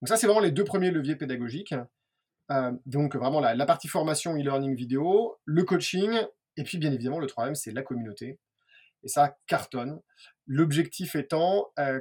Donc 0.00 0.08
ça, 0.08 0.16
c'est 0.16 0.26
vraiment 0.26 0.40
les 0.40 0.50
deux 0.50 0.64
premiers 0.64 0.90
leviers 0.90 1.16
pédagogiques. 1.16 1.74
Euh, 2.52 2.72
donc 2.86 3.16
vraiment 3.16 3.40
la, 3.40 3.66
partie 3.66 3.88
formation 3.88 4.36
e-learning 4.36 4.76
vidéo, 4.76 5.38
le 5.44 5.64
coaching, 5.64 6.10
et 6.56 6.62
puis 6.62 6.78
bien 6.78 6.92
évidemment 6.92 7.18
le 7.18 7.26
troisième, 7.26 7.54
c'est 7.54 7.72
la 7.72 7.82
communauté. 7.82 8.38
Et 9.02 9.08
ça 9.08 9.36
cartonne. 9.46 10.00
L'objectif 10.46 11.16
étant, 11.16 11.68
euh, 11.78 12.00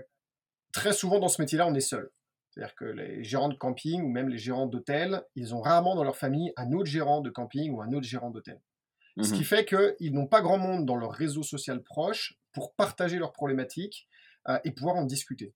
très 0.71 0.93
souvent 0.93 1.19
dans 1.19 1.27
ce 1.27 1.41
métier-là, 1.41 1.67
on 1.67 1.73
est 1.73 1.79
seul. 1.79 2.11
C'est-à-dire 2.49 2.75
que 2.75 2.85
les 2.85 3.23
gérants 3.23 3.49
de 3.49 3.55
camping 3.55 4.01
ou 4.03 4.07
même 4.07 4.29
les 4.29 4.37
gérants 4.37 4.65
d'hôtel, 4.65 5.23
ils 5.35 5.53
ont 5.53 5.61
rarement 5.61 5.95
dans 5.95 6.03
leur 6.03 6.15
famille 6.15 6.53
un 6.55 6.71
autre 6.71 6.89
gérant 6.89 7.21
de 7.21 7.29
camping 7.29 7.71
ou 7.71 7.81
un 7.81 7.91
autre 7.91 8.07
gérant 8.07 8.29
d'hôtel. 8.29 8.61
Ce 9.21 9.31
qui 9.33 9.41
mmh 9.41 9.45
fait 9.45 9.65
qu'ils 9.65 10.13
n'ont 10.13 10.27
pas 10.27 10.41
grand 10.41 10.57
monde 10.57 10.85
dans 10.85 10.97
leur 10.97 11.11
réseau 11.11 11.41
social 11.41 11.81
proche 11.81 12.37
pour 12.51 12.73
partager 12.75 13.17
leurs 13.17 13.31
problématiques 13.31 14.09
euh, 14.49 14.59
et 14.65 14.71
pouvoir 14.71 14.97
en 14.97 15.05
discuter. 15.05 15.53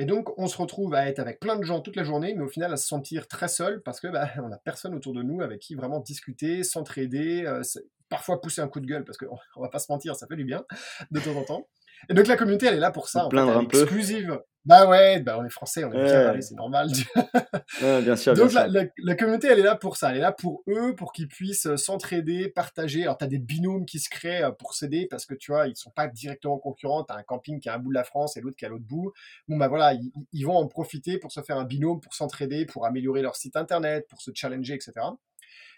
Et 0.00 0.04
donc, 0.04 0.38
on 0.38 0.46
se 0.46 0.56
retrouve 0.56 0.94
à 0.94 1.08
être 1.08 1.18
avec 1.18 1.40
plein 1.40 1.56
de 1.56 1.64
gens 1.64 1.80
toute 1.80 1.96
la 1.96 2.04
journée, 2.04 2.32
mais 2.34 2.44
au 2.44 2.48
final 2.48 2.72
à 2.72 2.76
se 2.76 2.86
sentir 2.86 3.26
très 3.26 3.48
seul 3.48 3.82
parce 3.82 4.00
que 4.00 4.06
bah, 4.06 4.30
on 4.38 4.48
n'a 4.48 4.56
personne 4.56 4.94
autour 4.94 5.12
de 5.12 5.22
nous 5.22 5.42
avec 5.42 5.60
qui 5.60 5.74
vraiment 5.74 5.98
discuter, 5.98 6.62
s'entraider, 6.62 7.44
euh, 7.44 7.62
parfois 8.08 8.40
pousser 8.40 8.60
un 8.60 8.68
coup 8.68 8.78
de 8.78 8.86
gueule 8.86 9.04
parce 9.04 9.18
qu'on 9.18 9.36
on 9.56 9.60
va 9.60 9.68
pas 9.68 9.80
se 9.80 9.90
mentir, 9.90 10.14
ça 10.14 10.28
fait 10.28 10.36
du 10.36 10.44
bien 10.44 10.64
de 11.10 11.18
temps 11.20 11.34
en 11.34 11.44
temps. 11.44 11.68
Et 12.08 12.14
donc 12.14 12.26
la 12.26 12.36
communauté, 12.36 12.66
elle 12.66 12.74
est 12.74 12.80
là 12.80 12.90
pour 12.90 13.08
ça, 13.08 13.26
en 13.26 13.28
peu. 13.28 13.82
exclusive. 13.82 14.38
Bah 14.68 14.86
ouais, 14.86 15.20
bah 15.20 15.38
on 15.38 15.46
est 15.46 15.50
français, 15.50 15.82
on 15.84 15.92
est 15.92 16.04
bien 16.04 16.40
c'est 16.42 16.54
normal. 16.54 16.90
bien 17.80 18.16
sûr. 18.16 18.34
Donc 18.34 18.52
la, 18.52 18.68
La, 18.98 19.14
communauté, 19.14 19.48
elle 19.48 19.60
est 19.60 19.62
là 19.62 19.76
pour 19.76 19.96
ça, 19.96 20.10
elle 20.10 20.18
est 20.18 20.20
là 20.20 20.32
pour 20.32 20.62
eux, 20.68 20.94
pour 20.94 21.12
qu'ils 21.12 21.28
puissent 21.28 21.64
euh, 21.64 21.78
s'entraider, 21.78 22.50
partager. 22.50 23.04
Alors 23.04 23.16
tu 23.16 23.24
as 23.24 23.28
des 23.28 23.38
binômes 23.38 23.86
qui 23.86 23.98
se 23.98 24.10
créent 24.10 24.42
euh, 24.42 24.50
pour 24.50 24.74
s'aider 24.74 25.06
parce 25.10 25.24
que 25.24 25.34
tu 25.34 25.52
vois, 25.52 25.68
ils 25.68 25.76
sont 25.76 25.90
pas 25.90 26.06
directement 26.06 26.58
concurrents. 26.58 27.02
Tu 27.02 27.14
as 27.14 27.16
un 27.16 27.22
camping 27.22 27.60
qui 27.60 27.68
est 27.68 27.72
à 27.72 27.76
un 27.76 27.78
bout 27.78 27.88
de 27.88 27.94
la 27.94 28.04
France 28.04 28.36
et 28.36 28.42
l'autre 28.42 28.56
qui 28.56 28.66
est 28.66 28.68
à 28.68 28.70
l'autre 28.70 28.84
bout. 28.84 29.12
Bon 29.48 29.56
bah 29.56 29.68
voilà, 29.68 29.94
ils, 30.32 30.44
vont 30.44 30.56
en 30.56 30.66
profiter 30.66 31.16
pour 31.16 31.32
se 31.32 31.40
faire 31.40 31.56
un 31.56 31.64
binôme, 31.64 32.00
pour 32.00 32.12
s'entraider, 32.12 32.66
pour 32.66 32.84
améliorer 32.84 33.22
leur 33.22 33.36
site 33.36 33.56
internet, 33.56 34.06
pour 34.06 34.20
se 34.20 34.32
challenger, 34.34 34.74
etc. 34.74 34.92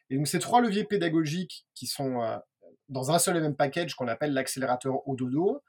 Et 0.08 0.16
donc 0.16 0.26
ces 0.26 0.40
trois 0.40 0.60
leviers 0.60 0.82
pédagogiques 0.82 1.64
qui 1.76 1.86
sont 1.86 2.22
euh, 2.22 2.36
dans 2.88 3.12
un 3.12 3.20
seul 3.20 3.36
et 3.36 3.40
même 3.40 3.54
package 3.54 3.94
qu'on 3.94 4.08
appelle 4.08 4.32
l'accélérateur 4.32 5.06
au 5.06 5.14
dodo, 5.14 5.62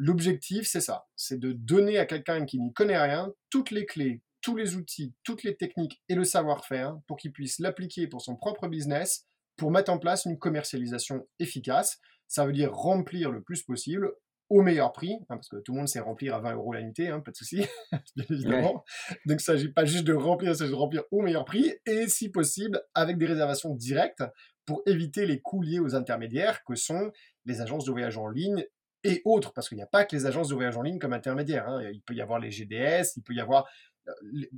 L'objectif, 0.00 0.68
c'est 0.68 0.80
ça, 0.80 1.08
c'est 1.16 1.40
de 1.40 1.52
donner 1.52 1.98
à 1.98 2.06
quelqu'un 2.06 2.44
qui 2.46 2.60
n'y 2.60 2.72
connaît 2.72 3.02
rien 3.02 3.32
toutes 3.50 3.72
les 3.72 3.84
clés, 3.84 4.22
tous 4.40 4.54
les 4.54 4.76
outils, 4.76 5.12
toutes 5.24 5.42
les 5.42 5.56
techniques 5.56 6.00
et 6.08 6.14
le 6.14 6.22
savoir-faire 6.22 6.96
pour 7.08 7.16
qu'il 7.16 7.32
puisse 7.32 7.58
l'appliquer 7.58 8.06
pour 8.06 8.22
son 8.22 8.36
propre 8.36 8.68
business, 8.68 9.26
pour 9.56 9.72
mettre 9.72 9.90
en 9.90 9.98
place 9.98 10.24
une 10.24 10.38
commercialisation 10.38 11.26
efficace. 11.40 11.98
Ça 12.28 12.46
veut 12.46 12.52
dire 12.52 12.72
remplir 12.72 13.32
le 13.32 13.42
plus 13.42 13.64
possible 13.64 14.12
au 14.50 14.62
meilleur 14.62 14.92
prix, 14.92 15.14
hein, 15.14 15.36
parce 15.36 15.48
que 15.48 15.56
tout 15.56 15.72
le 15.72 15.78
monde 15.78 15.88
sait 15.88 15.98
remplir 15.98 16.34
à 16.36 16.40
20 16.40 16.54
euros 16.54 16.72
la 16.72 16.82
nuitée, 16.82 17.08
hein, 17.08 17.18
pas 17.18 17.32
de 17.32 17.36
souci, 17.36 17.66
bien 18.16 18.24
évidemment. 18.30 18.84
Donc, 19.10 19.18
il 19.26 19.32
ne 19.34 19.38
s'agit 19.38 19.72
pas 19.72 19.84
juste 19.84 20.04
de 20.04 20.14
remplir, 20.14 20.54
c'est 20.54 20.68
de 20.68 20.74
remplir 20.74 21.02
au 21.10 21.22
meilleur 21.22 21.44
prix, 21.44 21.74
et 21.86 22.06
si 22.06 22.30
possible, 22.30 22.80
avec 22.94 23.18
des 23.18 23.26
réservations 23.26 23.74
directes 23.74 24.22
pour 24.64 24.82
éviter 24.86 25.26
les 25.26 25.40
coûts 25.40 25.60
liés 25.60 25.80
aux 25.80 25.94
intermédiaires 25.94 26.62
que 26.64 26.76
sont 26.76 27.10
les 27.44 27.60
agences 27.60 27.84
de 27.84 27.90
voyage 27.90 28.16
en 28.16 28.28
ligne 28.28 28.64
et 29.08 29.22
autres, 29.24 29.52
parce 29.52 29.68
qu'il 29.68 29.76
n'y 29.76 29.82
a 29.82 29.86
pas 29.86 30.04
que 30.04 30.14
les 30.14 30.26
agences 30.26 30.48
de 30.48 30.54
voyage 30.54 30.76
en 30.76 30.82
ligne 30.82 30.98
comme 30.98 31.12
intermédiaires. 31.12 31.68
Hein. 31.68 31.82
Il 31.92 32.02
peut 32.02 32.14
y 32.14 32.20
avoir 32.20 32.38
les 32.38 32.50
GDS, 32.50 33.16
il 33.16 33.22
peut 33.22 33.34
y 33.34 33.40
avoir 33.40 33.66
euh, 34.08 34.12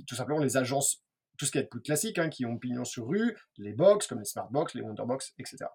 tout 0.07 0.15
simplement 0.15 0.39
les 0.39 0.57
agences, 0.57 1.03
tout 1.37 1.45
ce 1.45 1.51
qui 1.51 1.57
est 1.57 1.63
plus 1.63 1.81
classique, 1.81 2.19
hein, 2.19 2.29
qui 2.29 2.45
ont 2.45 2.57
pignon 2.57 2.85
sur 2.85 3.07
rue, 3.07 3.37
les 3.57 3.73
box 3.73 4.07
comme 4.07 4.19
les 4.19 4.25
Smartbox, 4.25 4.75
les 4.75 4.81
Wonderbox, 4.81 5.33
etc. 5.39 5.65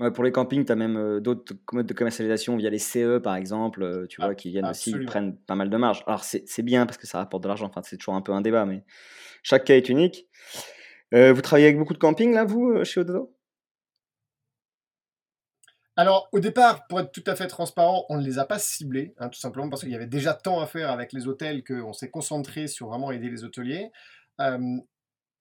Ouais, 0.00 0.10
pour 0.10 0.24
les 0.24 0.32
campings, 0.32 0.64
tu 0.64 0.72
as 0.72 0.76
même 0.76 0.96
euh, 0.96 1.20
d'autres 1.20 1.54
modes 1.72 1.86
de 1.86 1.94
commercialisation 1.94 2.56
via 2.56 2.68
les 2.68 2.80
CE, 2.80 3.18
par 3.18 3.36
exemple, 3.36 3.82
euh, 3.82 4.06
tu 4.08 4.20
vois, 4.20 4.30
ah, 4.30 4.34
qui 4.34 4.50
viennent 4.50 4.66
aussi, 4.66 4.90
ils 4.90 5.06
prennent 5.06 5.36
pas 5.36 5.54
mal 5.54 5.70
de 5.70 5.76
marge. 5.76 6.02
Alors, 6.08 6.24
c'est 6.24 6.62
bien 6.62 6.84
parce 6.84 6.98
que 6.98 7.06
ça 7.06 7.18
rapporte 7.18 7.44
de 7.44 7.48
l'argent, 7.48 7.66
enfin, 7.66 7.82
c'est 7.84 7.96
toujours 7.96 8.14
un 8.14 8.20
peu 8.20 8.32
un 8.32 8.40
débat, 8.40 8.64
mais 8.64 8.84
chaque 9.44 9.64
cas 9.64 9.76
est 9.76 9.88
unique. 9.88 10.26
Euh, 11.14 11.32
vous 11.32 11.42
travaillez 11.42 11.66
avec 11.66 11.78
beaucoup 11.78 11.92
de 11.92 11.98
campings, 11.98 12.34
là, 12.34 12.44
vous, 12.44 12.82
chez 12.84 13.00
Ododo? 13.00 13.33
Alors, 15.96 16.28
au 16.32 16.40
départ, 16.40 16.86
pour 16.88 16.98
être 17.00 17.12
tout 17.12 17.22
à 17.26 17.36
fait 17.36 17.46
transparent, 17.46 18.04
on 18.08 18.18
ne 18.18 18.24
les 18.24 18.38
a 18.38 18.44
pas 18.44 18.58
ciblés, 18.58 19.14
hein, 19.18 19.28
tout 19.28 19.38
simplement 19.38 19.68
parce 19.68 19.82
qu'il 19.82 19.92
y 19.92 19.94
avait 19.94 20.06
déjà 20.06 20.34
tant 20.34 20.60
à 20.60 20.66
faire 20.66 20.90
avec 20.90 21.12
les 21.12 21.28
hôtels 21.28 21.62
qu'on 21.62 21.92
s'est 21.92 22.10
concentré 22.10 22.66
sur 22.66 22.88
vraiment 22.88 23.12
aider 23.12 23.30
les 23.30 23.44
hôteliers 23.44 23.90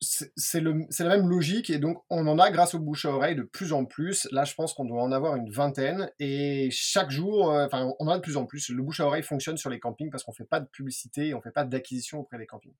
c'est 0.04 0.62
la 0.62 1.18
même 1.18 1.28
logique 1.28 1.70
et 1.70 1.78
donc 1.78 2.04
on 2.10 2.28
en 2.28 2.40
a 2.40 2.52
grâce 2.52 2.74
au 2.76 2.80
bouche 2.80 3.06
à 3.06 3.12
oreille 3.12 3.36
de 3.36 3.44
plus 3.44 3.74
en 3.74 3.86
plus. 3.86 4.28
Là, 4.32 4.44
je 4.44 4.54
pense 4.54 4.74
qu'on 4.74 4.86
doit 4.86 5.02
en 5.02 5.12
avoir 5.12 5.36
une 5.36 5.50
vingtaine 5.50 6.12
et 6.20 6.70
chaque 6.72 7.10
jour, 7.10 7.52
euh, 7.52 7.66
enfin, 7.66 7.94
on 8.00 8.08
en 8.08 8.12
a 8.12 8.18
de 8.18 8.22
plus 8.22 8.38
en 8.38 8.46
plus. 8.46 8.70
Le 8.70 8.84
bouche 8.84 9.00
à 9.00 9.06
oreille 9.06 9.24
fonctionne 9.24 9.58
sur 9.58 9.70
les 9.70 9.80
campings 9.80 10.10
parce 10.10 10.24
qu'on 10.24 10.34
fait 10.34 10.46
pas 10.46 10.60
de 10.60 10.68
publicité, 10.68 11.34
on 11.34 11.42
fait 11.42 11.52
pas 11.52 11.64
d'acquisition 11.64 12.20
auprès 12.20 12.38
des 12.38 12.48
campings. 12.48 12.76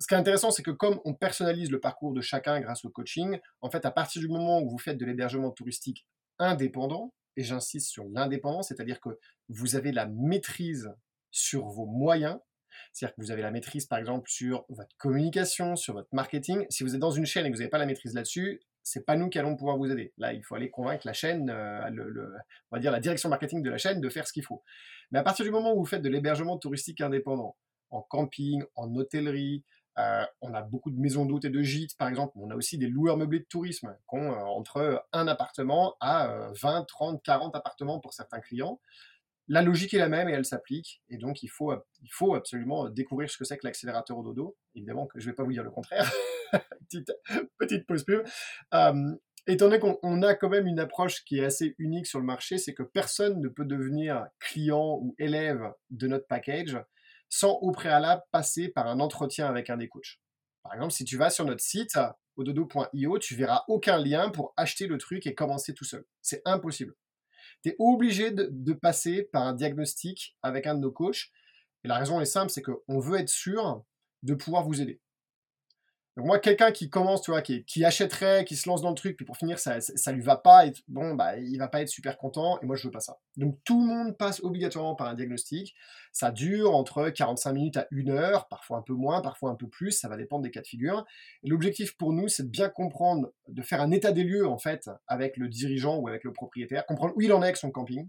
Ce 0.00 0.06
qui 0.06 0.14
est 0.14 0.18
intéressant, 0.18 0.50
c'est 0.50 0.62
que 0.62 0.70
comme 0.70 0.98
on 1.04 1.14
personnalise 1.14 1.70
le 1.70 1.78
parcours 1.78 2.12
de 2.12 2.22
chacun 2.22 2.58
grâce 2.60 2.84
au 2.84 2.90
coaching, 2.90 3.38
en 3.60 3.70
fait, 3.70 3.84
à 3.84 3.90
partir 3.90 4.22
du 4.22 4.28
moment 4.28 4.60
où 4.60 4.68
vous 4.68 4.78
faites 4.78 4.96
de 4.96 5.04
l'hébergement 5.04 5.50
touristique 5.50 6.06
indépendant, 6.38 7.12
et 7.36 7.44
j'insiste 7.44 7.90
sur 7.90 8.04
l'indépendance, 8.12 8.68
c'est-à-dire 8.68 8.98
que 9.00 9.10
vous 9.48 9.76
avez 9.76 9.92
la 9.92 10.06
maîtrise 10.06 10.90
sur 11.30 11.66
vos 11.68 11.86
moyens, 11.86 12.38
c'est-à-dire 12.92 13.14
que 13.14 13.20
vous 13.20 13.30
avez 13.30 13.42
la 13.42 13.50
maîtrise, 13.50 13.86
par 13.86 13.98
exemple, 13.98 14.28
sur 14.30 14.64
votre 14.68 14.96
communication, 14.96 15.76
sur 15.76 15.94
votre 15.94 16.08
marketing. 16.12 16.66
Si 16.70 16.82
vous 16.82 16.94
êtes 16.94 17.00
dans 17.00 17.10
une 17.10 17.26
chaîne 17.26 17.46
et 17.46 17.50
que 17.50 17.54
vous 17.54 17.60
n'avez 17.60 17.70
pas 17.70 17.78
la 17.78 17.86
maîtrise 17.86 18.14
là-dessus, 18.14 18.60
c'est 18.82 19.04
pas 19.04 19.16
nous 19.16 19.28
qui 19.28 19.38
allons 19.38 19.56
pouvoir 19.56 19.76
vous 19.76 19.90
aider. 19.90 20.12
Là, 20.16 20.32
il 20.32 20.42
faut 20.42 20.54
aller 20.54 20.70
convaincre 20.70 21.06
la 21.06 21.12
chaîne, 21.12 21.50
euh, 21.50 21.80
on 22.70 22.76
va 22.76 22.80
dire 22.80 22.90
la 22.90 23.00
direction 23.00 23.28
marketing 23.28 23.62
de 23.62 23.70
la 23.70 23.78
chaîne 23.78 24.00
de 24.00 24.08
faire 24.08 24.26
ce 24.26 24.32
qu'il 24.32 24.44
faut. 24.44 24.62
Mais 25.10 25.18
à 25.18 25.22
partir 25.22 25.44
du 25.44 25.50
moment 25.50 25.74
où 25.74 25.80
vous 25.80 25.86
faites 25.86 26.02
de 26.02 26.08
l'hébergement 26.08 26.56
touristique 26.58 27.00
indépendant, 27.00 27.56
en 27.90 28.02
camping, 28.02 28.62
en 28.76 28.94
hôtellerie, 28.94 29.64
euh, 30.00 30.26
on 30.40 30.54
a 30.54 30.62
beaucoup 30.62 30.90
de 30.90 30.98
maisons 30.98 31.24
d'hôtes 31.24 31.44
et 31.44 31.50
de 31.50 31.62
gîtes, 31.62 31.96
par 31.96 32.08
exemple. 32.08 32.32
On 32.36 32.50
a 32.50 32.56
aussi 32.56 32.78
des 32.78 32.88
loueurs 32.88 33.16
meublés 33.16 33.40
de 33.40 33.44
tourisme 33.44 33.96
qui 34.08 34.16
ont 34.16 34.32
euh, 34.32 34.36
entre 34.36 35.04
un 35.12 35.28
appartement 35.28 35.96
à 36.00 36.50
20, 36.60 36.84
30, 36.86 37.22
40 37.22 37.54
appartements 37.56 38.00
pour 38.00 38.12
certains 38.12 38.40
clients 38.40 38.80
la 39.52 39.62
logique 39.62 39.94
est 39.94 39.98
la 39.98 40.08
même 40.08 40.28
et 40.28 40.32
elle 40.32 40.44
s'applique. 40.44 41.02
Et 41.08 41.16
donc, 41.16 41.42
il 41.42 41.48
faut, 41.48 41.74
il 42.02 42.12
faut 42.12 42.34
absolument 42.34 42.88
découvrir 42.88 43.28
ce 43.28 43.36
que 43.36 43.44
c'est 43.44 43.58
que 43.58 43.66
l'accélérateur 43.66 44.16
au 44.16 44.22
dodo. 44.22 44.56
Évidemment 44.76 45.08
que 45.08 45.18
je 45.18 45.26
ne 45.26 45.32
vais 45.32 45.34
pas 45.34 45.42
vous 45.42 45.50
dire 45.50 45.64
le 45.64 45.72
contraire. 45.72 46.08
petite, 46.88 47.12
petite 47.58 47.84
pause 47.84 48.04
pub. 48.04 48.22
Étant 49.46 49.68
donné 49.68 49.80
qu'on 49.80 50.22
a 50.22 50.34
quand 50.34 50.50
même 50.50 50.66
une 50.66 50.78
approche 50.78 51.24
qui 51.24 51.38
est 51.38 51.44
assez 51.44 51.74
unique 51.78 52.06
sur 52.06 52.20
le 52.20 52.24
marché, 52.24 52.58
c'est 52.58 52.74
que 52.74 52.82
personne 52.82 53.40
ne 53.40 53.48
peut 53.48 53.64
devenir 53.64 54.26
client 54.38 54.98
ou 55.00 55.14
élève 55.18 55.72
de 55.90 56.06
notre 56.06 56.26
package 56.26 56.78
sans 57.30 57.52
au 57.52 57.72
préalable 57.72 58.22
passer 58.30 58.68
par 58.68 58.86
un 58.86 59.00
entretien 59.00 59.46
avec 59.46 59.70
un 59.70 59.78
des 59.78 59.88
coachs. 59.88 60.20
Par 60.62 60.74
exemple, 60.74 60.92
si 60.92 61.04
tu 61.04 61.16
vas 61.16 61.30
sur 61.30 61.46
notre 61.46 61.62
site, 61.62 61.98
ododo.io, 62.36 63.18
tu 63.18 63.34
verras 63.34 63.64
aucun 63.68 63.96
lien 63.96 64.28
pour 64.28 64.52
acheter 64.58 64.86
le 64.86 64.98
truc 64.98 65.26
et 65.26 65.34
commencer 65.34 65.72
tout 65.72 65.86
seul. 65.86 66.04
C'est 66.20 66.42
impossible 66.44 66.94
tu 67.62 67.70
es 67.70 67.76
obligé 67.78 68.30
de, 68.30 68.72
passer 68.72 69.28
par 69.32 69.42
un 69.42 69.52
diagnostic 69.52 70.36
avec 70.42 70.66
un 70.66 70.74
de 70.74 70.80
nos 70.80 70.92
coachs. 70.92 71.30
Et 71.84 71.88
la 71.88 71.96
raison 71.96 72.20
est 72.20 72.26
simple, 72.26 72.50
c'est 72.50 72.62
qu'on 72.62 72.98
veut 72.98 73.18
être 73.18 73.28
sûr 73.28 73.82
de 74.22 74.34
pouvoir 74.34 74.64
vous 74.64 74.80
aider. 74.80 75.00
Donc 76.16 76.26
moi, 76.26 76.38
quelqu'un 76.40 76.72
qui 76.72 76.90
commence, 76.90 77.22
tu 77.22 77.30
vois, 77.30 77.40
qui, 77.40 77.84
achèterait, 77.84 78.44
qui 78.44 78.56
se 78.56 78.68
lance 78.68 78.82
dans 78.82 78.88
le 78.88 78.96
truc, 78.96 79.16
puis 79.16 79.24
pour 79.24 79.36
finir, 79.36 79.58
ça, 79.60 79.80
ça, 79.80 80.10
lui 80.12 80.22
va 80.22 80.36
pas, 80.36 80.66
et, 80.66 80.72
bon, 80.88 81.14
bah, 81.14 81.38
il 81.38 81.56
va 81.56 81.68
pas 81.68 81.82
être 81.82 81.88
super 81.88 82.18
content, 82.18 82.58
et 82.60 82.66
moi, 82.66 82.74
je 82.74 82.88
veux 82.88 82.90
pas 82.90 83.00
ça. 83.00 83.18
Donc 83.36 83.58
tout 83.64 83.80
le 83.80 83.86
monde 83.86 84.16
passe 84.16 84.42
obligatoirement 84.42 84.96
par 84.96 85.06
un 85.06 85.14
diagnostic. 85.14 85.74
Ça 86.12 86.32
dure 86.32 86.74
entre 86.74 87.10
45 87.10 87.52
minutes 87.52 87.76
à 87.76 87.86
une 87.92 88.10
heure, 88.10 88.48
parfois 88.48 88.78
un 88.78 88.82
peu 88.82 88.94
moins, 88.94 89.20
parfois 89.20 89.50
un 89.50 89.54
peu 89.54 89.68
plus, 89.68 89.92
ça 89.92 90.08
va 90.08 90.16
dépendre 90.16 90.42
des 90.42 90.50
cas 90.50 90.62
de 90.62 90.66
figure. 90.66 91.04
L'objectif 91.44 91.96
pour 91.96 92.12
nous, 92.12 92.28
c'est 92.28 92.42
de 92.42 92.48
bien 92.48 92.68
comprendre, 92.68 93.32
de 93.48 93.62
faire 93.62 93.80
un 93.80 93.92
état 93.92 94.10
des 94.10 94.24
lieux, 94.24 94.48
en 94.48 94.58
fait, 94.58 94.90
avec 95.06 95.36
le 95.36 95.48
dirigeant 95.48 95.96
ou 95.96 96.08
avec 96.08 96.24
le 96.24 96.32
propriétaire, 96.32 96.84
comprendre 96.86 97.14
où 97.16 97.20
il 97.20 97.32
en 97.32 97.40
est 97.42 97.46
avec 97.46 97.56
son 97.56 97.70
camping, 97.70 98.08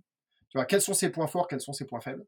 tu 0.49 0.57
vois, 0.57 0.65
quels 0.65 0.81
sont 0.81 0.93
ses 0.93 1.09
points 1.09 1.27
forts, 1.27 1.47
quels 1.47 1.61
sont 1.61 1.73
ses 1.73 1.85
points 1.85 2.01
faibles. 2.01 2.25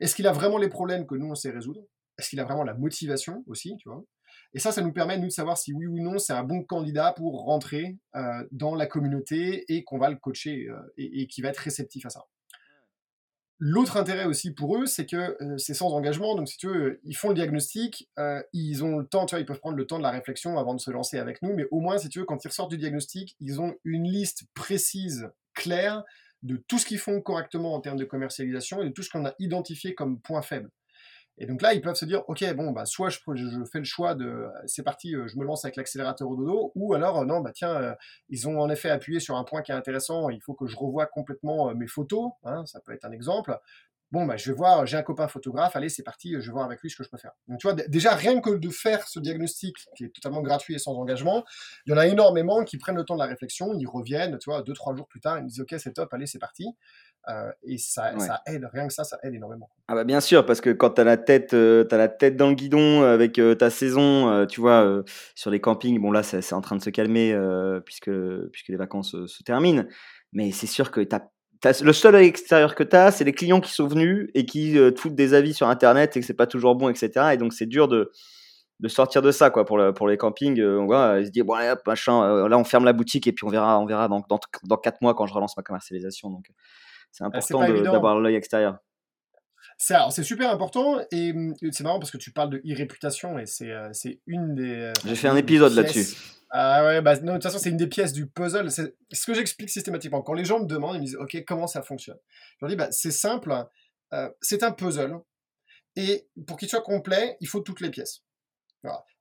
Est-ce 0.00 0.14
qu'il 0.14 0.26
a 0.26 0.32
vraiment 0.32 0.58
les 0.58 0.68
problèmes 0.68 1.06
que 1.06 1.14
nous, 1.14 1.30
on 1.30 1.34
sait 1.34 1.50
résoudre? 1.50 1.80
Est-ce 2.18 2.28
qu'il 2.28 2.40
a 2.40 2.44
vraiment 2.44 2.64
la 2.64 2.74
motivation 2.74 3.42
aussi, 3.46 3.76
tu 3.78 3.88
vois? 3.88 4.04
Et 4.54 4.58
ça, 4.58 4.70
ça 4.72 4.82
nous 4.82 4.92
permet, 4.92 5.18
nous, 5.18 5.28
de 5.28 5.32
savoir 5.32 5.56
si 5.56 5.72
oui 5.72 5.86
ou 5.86 5.98
non 5.98 6.18
c'est 6.18 6.32
un 6.32 6.44
bon 6.44 6.62
candidat 6.62 7.12
pour 7.12 7.44
rentrer 7.44 7.96
euh, 8.16 8.46
dans 8.50 8.74
la 8.74 8.86
communauté 8.86 9.64
et 9.72 9.82
qu'on 9.82 9.98
va 9.98 10.10
le 10.10 10.16
coacher 10.16 10.68
euh, 10.68 10.78
et, 10.98 11.26
qui 11.26 11.40
va 11.40 11.48
être 11.48 11.58
réceptif 11.58 12.04
à 12.04 12.10
ça. 12.10 12.24
L'autre 13.58 13.96
intérêt 13.96 14.24
aussi 14.24 14.52
pour 14.52 14.76
eux, 14.76 14.86
c'est 14.86 15.06
que 15.06 15.36
euh, 15.40 15.56
c'est 15.56 15.72
sans 15.72 15.90
engagement. 15.92 16.34
Donc, 16.34 16.48
si 16.48 16.58
tu 16.58 16.66
veux, 16.66 17.00
ils 17.04 17.16
font 17.16 17.28
le 17.28 17.34
diagnostic, 17.34 18.10
ils 18.52 18.84
ont 18.84 18.98
le 18.98 19.06
temps, 19.06 19.24
tu 19.24 19.34
vois, 19.34 19.40
ils 19.40 19.46
peuvent 19.46 19.60
prendre 19.60 19.76
le 19.76 19.86
temps 19.86 19.98
de 19.98 20.02
la 20.02 20.10
réflexion 20.10 20.58
avant 20.58 20.74
de 20.74 20.80
se 20.80 20.90
lancer 20.90 21.18
avec 21.18 21.40
nous. 21.42 21.54
Mais 21.54 21.66
au 21.70 21.80
moins, 21.80 21.96
si 21.96 22.08
tu 22.08 22.18
veux, 22.18 22.24
quand 22.24 22.44
ils 22.44 22.48
ressortent 22.48 22.72
du 22.72 22.78
diagnostic, 22.78 23.36
ils 23.40 23.60
ont 23.60 23.74
une 23.84 24.04
liste 24.04 24.44
précise, 24.54 25.28
claire, 25.54 26.02
de 26.42 26.56
tout 26.56 26.78
ce 26.78 26.86
qu'ils 26.86 26.98
font 26.98 27.20
correctement 27.20 27.74
en 27.74 27.80
termes 27.80 27.98
de 27.98 28.04
commercialisation 28.04 28.82
et 28.82 28.86
de 28.86 28.90
tout 28.90 29.02
ce 29.02 29.10
qu'on 29.10 29.24
a 29.24 29.34
identifié 29.38 29.94
comme 29.94 30.20
point 30.20 30.42
faible. 30.42 30.70
Et 31.38 31.46
donc 31.46 31.62
là, 31.62 31.72
ils 31.72 31.80
peuvent 31.80 31.96
se 31.96 32.04
dire, 32.04 32.22
ok, 32.28 32.44
bon, 32.54 32.72
bah, 32.72 32.84
soit 32.84 33.08
je, 33.08 33.18
fais 33.70 33.78
le 33.78 33.84
choix 33.84 34.14
de, 34.14 34.46
c'est 34.66 34.82
parti, 34.82 35.14
euh, 35.16 35.26
je 35.26 35.38
me 35.38 35.44
lance 35.44 35.64
avec 35.64 35.76
l'accélérateur 35.76 36.28
au 36.28 36.36
dodo, 36.36 36.72
ou 36.74 36.94
alors, 36.94 37.20
euh, 37.20 37.24
non, 37.24 37.40
bah 37.40 37.52
tiens, 37.54 37.74
euh, 37.74 37.94
ils 38.28 38.48
ont 38.48 38.60
en 38.60 38.68
effet 38.68 38.90
appuyé 38.90 39.18
sur 39.18 39.36
un 39.36 39.44
point 39.44 39.62
qui 39.62 39.72
est 39.72 39.74
intéressant, 39.74 40.28
il 40.28 40.42
faut 40.42 40.54
que 40.54 40.66
je 40.66 40.76
revoie 40.76 41.06
complètement 41.06 41.74
mes 41.74 41.86
photos, 41.86 42.32
hein, 42.44 42.66
ça 42.66 42.80
peut 42.80 42.92
être 42.92 43.04
un 43.04 43.12
exemple. 43.12 43.58
Bon, 44.12 44.26
bah, 44.26 44.36
je 44.36 44.50
vais 44.50 44.56
voir, 44.56 44.84
j'ai 44.84 44.98
un 44.98 45.02
copain 45.02 45.26
photographe, 45.26 45.74
allez, 45.74 45.88
c'est 45.88 46.02
parti, 46.02 46.34
je 46.34 46.46
vais 46.46 46.52
voir 46.52 46.66
avec 46.66 46.80
lui 46.82 46.90
ce 46.90 46.96
que 46.96 47.02
je 47.02 47.08
peux 47.08 47.16
faire. 47.16 47.32
Donc, 47.48 47.58
tu 47.60 47.66
vois, 47.66 47.74
déjà, 47.74 48.14
rien 48.14 48.40
que 48.40 48.50
de 48.50 48.68
faire 48.68 49.08
ce 49.08 49.18
diagnostic, 49.18 49.74
qui 49.96 50.04
est 50.04 50.10
totalement 50.10 50.42
gratuit 50.42 50.74
et 50.74 50.78
sans 50.78 50.94
engagement, 50.94 51.44
il 51.86 51.92
y 51.92 51.94
en 51.94 51.98
a 51.98 52.06
énormément 52.06 52.62
qui 52.62 52.76
prennent 52.76 52.96
le 52.96 53.04
temps 53.04 53.14
de 53.14 53.20
la 53.20 53.26
réflexion, 53.26 53.72
ils 53.72 53.86
reviennent, 53.86 54.38
tu 54.38 54.50
vois, 54.50 54.62
deux, 54.62 54.74
trois 54.74 54.94
jours 54.94 55.08
plus 55.08 55.20
tard, 55.20 55.38
ils 55.38 55.44
me 55.44 55.48
disent, 55.48 55.60
ok, 55.60 55.74
c'est 55.78 55.94
top, 55.94 56.12
allez, 56.12 56.26
c'est 56.26 56.38
parti. 56.38 56.66
Euh, 57.28 57.52
et 57.62 57.78
ça, 57.78 58.18
ça, 58.18 58.42
aide, 58.46 58.68
rien 58.72 58.88
que 58.88 58.92
ça, 58.92 59.04
ça 59.04 59.18
aide 59.22 59.34
énormément. 59.34 59.70
Ah 59.86 59.94
bah 59.94 60.04
bien 60.04 60.20
sûr, 60.20 60.44
parce 60.44 60.60
que 60.60 60.70
quand 60.70 60.90
tu 60.90 61.00
as, 61.00 61.04
la 61.04 61.16
tête, 61.16 61.54
euh, 61.54 61.86
as 61.90 61.96
la 61.96 62.08
tête 62.08 62.36
dans 62.36 62.48
le 62.48 62.54
guidon 62.54 63.02
avec 63.02 63.38
euh, 63.38 63.54
ta 63.54 63.70
saison, 63.70 64.44
tu 64.46 64.60
vois, 64.60 65.02
sur 65.34 65.50
les 65.50 65.60
campings, 65.60 66.00
bon 66.00 66.10
là 66.10 66.22
c'est 66.22 66.52
en 66.52 66.60
train 66.60 66.76
de 66.76 66.82
se 66.82 66.90
calmer 66.90 67.38
puisque, 67.84 68.10
puisque 68.50 68.68
les 68.68 68.76
vacances 68.76 69.26
se 69.26 69.42
terminent, 69.44 69.84
mais 70.32 70.50
c'est 70.50 70.66
sûr 70.66 70.90
que 70.90 71.00
tu 71.00 71.14
as, 71.14 71.30
le 71.64 71.92
seul 71.92 72.16
extérieur 72.16 72.74
que 72.74 72.82
tu 72.82 72.96
as, 72.96 73.10
c'est 73.12 73.24
les 73.24 73.32
clients 73.32 73.60
qui 73.60 73.72
sont 73.72 73.86
venus 73.86 74.30
et 74.34 74.46
qui 74.46 74.74
te 74.74 74.98
foutent 74.98 75.14
des 75.14 75.34
avis 75.34 75.54
sur 75.54 75.68
Internet 75.68 76.16
et 76.16 76.20
que 76.20 76.26
c'est 76.26 76.34
pas 76.34 76.46
toujours 76.46 76.74
bon, 76.74 76.88
etc. 76.88 77.30
Et 77.32 77.36
donc 77.36 77.52
c'est 77.52 77.66
dur 77.66 77.88
de, 77.88 78.10
de 78.80 78.88
sortir 78.88 79.22
de 79.22 79.30
ça 79.30 79.50
quoi 79.50 79.64
pour, 79.64 79.78
le, 79.78 79.92
pour 79.94 80.08
les 80.08 80.16
campings 80.16 80.60
on 80.60 80.86
voit 80.86 81.20
ils 81.20 81.26
se 81.26 81.30
disent 81.30 81.44
bon 81.44 81.56
machin 81.86 82.48
là 82.48 82.58
on 82.58 82.64
ferme 82.64 82.84
la 82.84 82.92
boutique 82.92 83.28
et 83.28 83.32
puis 83.32 83.46
on 83.46 83.48
verra 83.48 83.78
on 83.78 83.86
verra 83.86 84.08
dans, 84.08 84.24
dans, 84.28 84.40
dans 84.64 84.76
4 84.76 85.02
mois 85.02 85.14
quand 85.14 85.26
je 85.26 85.34
relance 85.34 85.56
ma 85.56 85.62
commercialisation 85.62 86.30
donc 86.30 86.46
c'est 87.12 87.24
ah, 87.24 87.26
important 87.28 87.60
d'avoir 87.60 88.18
l'œil 88.18 88.34
extérieur. 88.34 88.78
C'est 89.76 90.22
super 90.22 90.50
important 90.50 91.00
et 91.10 91.32
hum, 91.32 91.54
c'est 91.70 91.84
marrant 91.84 91.98
parce 91.98 92.10
que 92.10 92.16
tu 92.16 92.32
parles 92.32 92.50
de 92.50 92.58
e-réputation 92.58 93.38
et 93.38 93.46
c'est 93.46 93.70
euh, 93.70 93.90
une 94.26 94.54
des. 94.54 94.74
Euh, 94.74 94.92
J'ai 95.04 95.14
fait 95.14 95.28
un 95.28 95.36
épisode 95.36 95.74
là-dessus. 95.74 96.16
Ah 96.54 96.84
ouais, 96.84 97.00
bah, 97.00 97.16
de 97.16 97.26
toute 97.26 97.42
façon, 97.42 97.58
c'est 97.58 97.70
une 97.70 97.78
des 97.78 97.86
pièces 97.86 98.12
du 98.12 98.26
puzzle. 98.26 98.70
C'est 98.70 98.94
ce 99.10 99.26
que 99.26 99.32
j'explique 99.32 99.70
systématiquement. 99.70 100.20
Quand 100.20 100.34
les 100.34 100.44
gens 100.44 100.60
me 100.60 100.66
demandent, 100.66 100.96
ils 100.96 101.00
me 101.00 101.04
disent 101.06 101.16
Ok, 101.16 101.42
comment 101.46 101.66
ça 101.66 101.82
fonctionne? 101.82 102.18
Je 102.60 102.66
leur 102.66 102.68
dis 102.68 102.76
bah, 102.76 102.92
C'est 102.92 103.10
simple, 103.10 103.54
euh, 104.12 104.28
c'est 104.42 104.62
un 104.62 104.70
puzzle 104.70 105.18
et 105.96 106.26
pour 106.46 106.56
qu'il 106.58 106.68
soit 106.68 106.82
complet, 106.82 107.36
il 107.40 107.48
faut 107.48 107.60
toutes 107.60 107.80
les 107.80 107.90
pièces. 107.90 108.22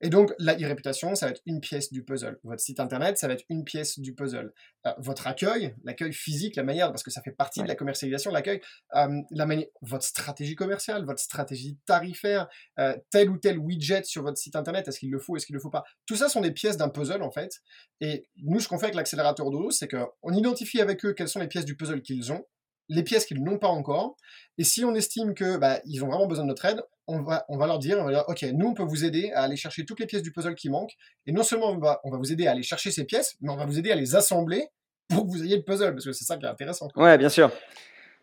Et 0.01 0.09
donc, 0.09 0.33
la 0.39 0.55
e-réputation, 0.55 1.13
ça 1.13 1.27
va 1.27 1.31
être 1.31 1.41
une 1.45 1.59
pièce 1.59 1.91
du 1.91 2.03
puzzle. 2.03 2.39
Votre 2.43 2.61
site 2.61 2.79
internet, 2.79 3.17
ça 3.17 3.27
va 3.27 3.33
être 3.33 3.45
une 3.49 3.63
pièce 3.63 3.99
du 3.99 4.15
puzzle. 4.15 4.51
Euh, 4.87 4.91
votre 4.97 5.27
accueil, 5.27 5.75
l'accueil 5.83 6.11
physique, 6.11 6.55
la 6.55 6.63
manière, 6.63 6.89
parce 6.91 7.03
que 7.03 7.11
ça 7.11 7.21
fait 7.21 7.31
partie 7.31 7.61
de 7.61 7.67
la 7.67 7.75
commercialisation, 7.75 8.31
l'accueil, 8.31 8.61
euh, 8.95 9.21
la 9.29 9.45
manière, 9.45 9.67
votre 9.81 10.03
stratégie 10.03 10.55
commerciale, 10.55 11.05
votre 11.05 11.19
stratégie 11.19 11.77
tarifaire, 11.85 12.47
euh, 12.79 12.95
tel 13.11 13.29
ou 13.29 13.37
tel 13.37 13.59
widget 13.59 14.03
sur 14.03 14.23
votre 14.23 14.37
site 14.37 14.55
internet, 14.55 14.87
est-ce 14.87 14.99
qu'il 14.99 15.11
le 15.11 15.19
faut, 15.19 15.35
est-ce 15.35 15.45
qu'il 15.45 15.55
le 15.55 15.61
faut 15.61 15.69
pas? 15.69 15.83
Tout 16.07 16.15
ça 16.15 16.29
sont 16.29 16.41
des 16.41 16.51
pièces 16.51 16.77
d'un 16.77 16.89
puzzle, 16.89 17.21
en 17.21 17.31
fait. 17.31 17.61
Et 17.99 18.27
nous, 18.37 18.59
ce 18.59 18.67
qu'on 18.67 18.79
fait 18.79 18.85
avec 18.85 18.95
l'accélérateur 18.95 19.51
Dodo, 19.51 19.69
c'est 19.69 19.87
qu'on 19.87 20.33
identifie 20.33 20.81
avec 20.81 21.05
eux 21.05 21.13
quelles 21.13 21.29
sont 21.29 21.39
les 21.39 21.47
pièces 21.47 21.65
du 21.65 21.75
puzzle 21.75 22.01
qu'ils 22.01 22.31
ont, 22.31 22.43
les 22.91 23.03
pièces 23.03 23.25
qu'ils 23.25 23.41
n'ont 23.41 23.57
pas 23.57 23.69
encore. 23.69 24.17
Et 24.57 24.63
si 24.63 24.83
on 24.83 24.93
estime 24.93 25.33
que 25.33 25.57
bah, 25.57 25.79
ils 25.85 26.03
ont 26.03 26.07
vraiment 26.07 26.27
besoin 26.27 26.43
de 26.43 26.49
notre 26.49 26.65
aide, 26.65 26.81
on 27.07 27.21
va, 27.21 27.45
on 27.49 27.57
va 27.57 27.65
leur 27.65 27.79
dire, 27.79 27.97
on 27.99 28.05
va 28.05 28.11
dire, 28.11 28.23
ok, 28.27 28.45
nous 28.53 28.67
on 28.67 28.73
peut 28.73 28.83
vous 28.83 29.05
aider 29.05 29.31
à 29.33 29.43
aller 29.43 29.55
chercher 29.55 29.85
toutes 29.85 29.99
les 29.99 30.05
pièces 30.05 30.21
du 30.21 30.31
puzzle 30.31 30.55
qui 30.55 30.69
manquent. 30.69 30.95
Et 31.25 31.31
non 31.31 31.43
seulement 31.43 31.71
on 31.71 31.77
va, 31.77 32.01
on 32.03 32.11
va 32.11 32.17
vous 32.17 32.31
aider 32.31 32.47
à 32.47 32.51
aller 32.51 32.63
chercher 32.63 32.91
ces 32.91 33.05
pièces, 33.05 33.35
mais 33.41 33.49
on 33.49 33.55
va 33.55 33.65
vous 33.65 33.79
aider 33.79 33.91
à 33.91 33.95
les 33.95 34.15
assembler 34.15 34.67
pour 35.07 35.25
que 35.25 35.31
vous 35.31 35.43
ayez 35.43 35.55
le 35.55 35.63
puzzle, 35.63 35.93
parce 35.93 36.05
que 36.05 36.11
c'est 36.11 36.25
ça 36.25 36.37
qui 36.37 36.45
est 36.45 36.49
intéressant. 36.49 36.89
Ouais, 36.95 37.17
bien 37.17 37.29
sûr. 37.29 37.49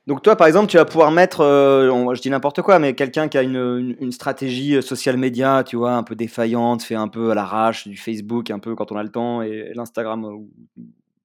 Donc 0.07 0.23
toi, 0.23 0.37
par 0.37 0.47
exemple, 0.47 0.71
tu 0.71 0.79
vas 0.79 0.87
pouvoir 0.87 1.11
mettre, 1.11 1.43
euh, 1.43 2.15
je 2.15 2.21
dis 2.23 2.31
n'importe 2.31 2.63
quoi, 2.63 2.79
mais 2.79 2.95
quelqu'un 2.95 3.29
qui 3.29 3.37
a 3.37 3.43
une, 3.43 3.95
une, 4.01 4.13
stratégie 4.13 4.77
euh, 4.77 4.81
social 4.81 5.19
média, 5.19 5.65
tu 5.67 5.77
vois, 5.77 5.93
un 5.93 6.03
peu 6.03 6.15
défaillante, 6.15 6.83
fait 6.83 6.95
un 6.95 7.09
peu 7.09 7.31
à 7.31 7.35
l'arrache, 7.35 7.87
du 7.87 7.97
Facebook, 7.97 8.51
un 8.51 8.59
peu 8.59 8.75
quand 8.75 8.91
on 8.91 8.97
a 8.97 9.03
le 9.03 9.11
temps, 9.11 9.43
et 9.43 9.73
l'Instagram 9.75 10.25
ou 10.25 10.51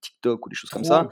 TikTok 0.03 0.45
ou 0.45 0.50
des 0.50 0.55
choses 0.55 0.69
comme 0.69 0.83
ça. 0.83 1.07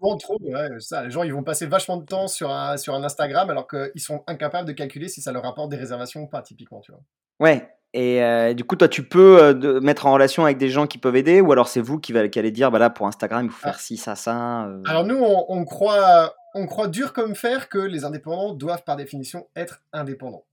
Trop, 0.00 0.16
trop, 0.16 0.38
ouais, 0.40 0.68
ça. 0.80 1.04
Les 1.04 1.10
gens, 1.10 1.22
ils 1.22 1.32
vont 1.32 1.44
passer 1.44 1.66
vachement 1.66 1.96
de 1.96 2.04
temps 2.04 2.28
sur 2.28 2.50
un, 2.50 2.76
sur 2.76 2.94
un 2.94 3.04
Instagram 3.04 3.48
alors 3.50 3.66
qu'ils 3.66 4.02
sont 4.02 4.24
incapables 4.26 4.68
de 4.68 4.72
calculer 4.72 5.08
si 5.08 5.22
ça 5.22 5.32
leur 5.32 5.42
rapporte 5.42 5.70
des 5.70 5.76
réservations 5.76 6.22
ou 6.22 6.26
pas, 6.26 6.42
typiquement, 6.42 6.80
tu 6.80 6.92
vois. 6.92 7.00
Ouais, 7.40 7.68
et 7.94 8.22
euh, 8.22 8.54
du 8.54 8.64
coup, 8.64 8.76
toi, 8.76 8.88
tu 8.88 9.06
peux 9.06 9.42
euh, 9.42 9.80
mettre 9.80 10.06
en 10.06 10.12
relation 10.12 10.44
avec 10.44 10.56
des 10.56 10.70
gens 10.70 10.86
qui 10.86 10.98
peuvent 10.98 11.16
aider, 11.16 11.40
ou 11.40 11.52
alors 11.52 11.68
c'est 11.68 11.80
vous 11.80 11.98
qui, 11.98 12.12
va, 12.12 12.26
qui 12.28 12.38
allez 12.38 12.50
dire, 12.50 12.70
bah 12.70 12.78
là, 12.78 12.88
pour 12.88 13.06
Instagram, 13.06 13.44
il 13.44 13.50
faut 13.50 13.60
faire 13.60 13.76
ah. 13.76 13.80
ci, 13.80 13.96
ça, 13.96 14.14
ça. 14.16 14.64
Euh. 14.64 14.82
Alors 14.86 15.04
nous, 15.04 15.18
on, 15.22 15.64
croit, 15.64 16.34
on 16.54 16.66
croit 16.66 16.88
dur 16.88 17.12
comme 17.12 17.34
fer 17.34 17.68
que 17.68 17.78
les 17.78 18.04
indépendants 18.04 18.54
doivent 18.54 18.84
par 18.84 18.96
définition 18.96 19.46
être 19.56 19.82
indépendants. 19.92 20.44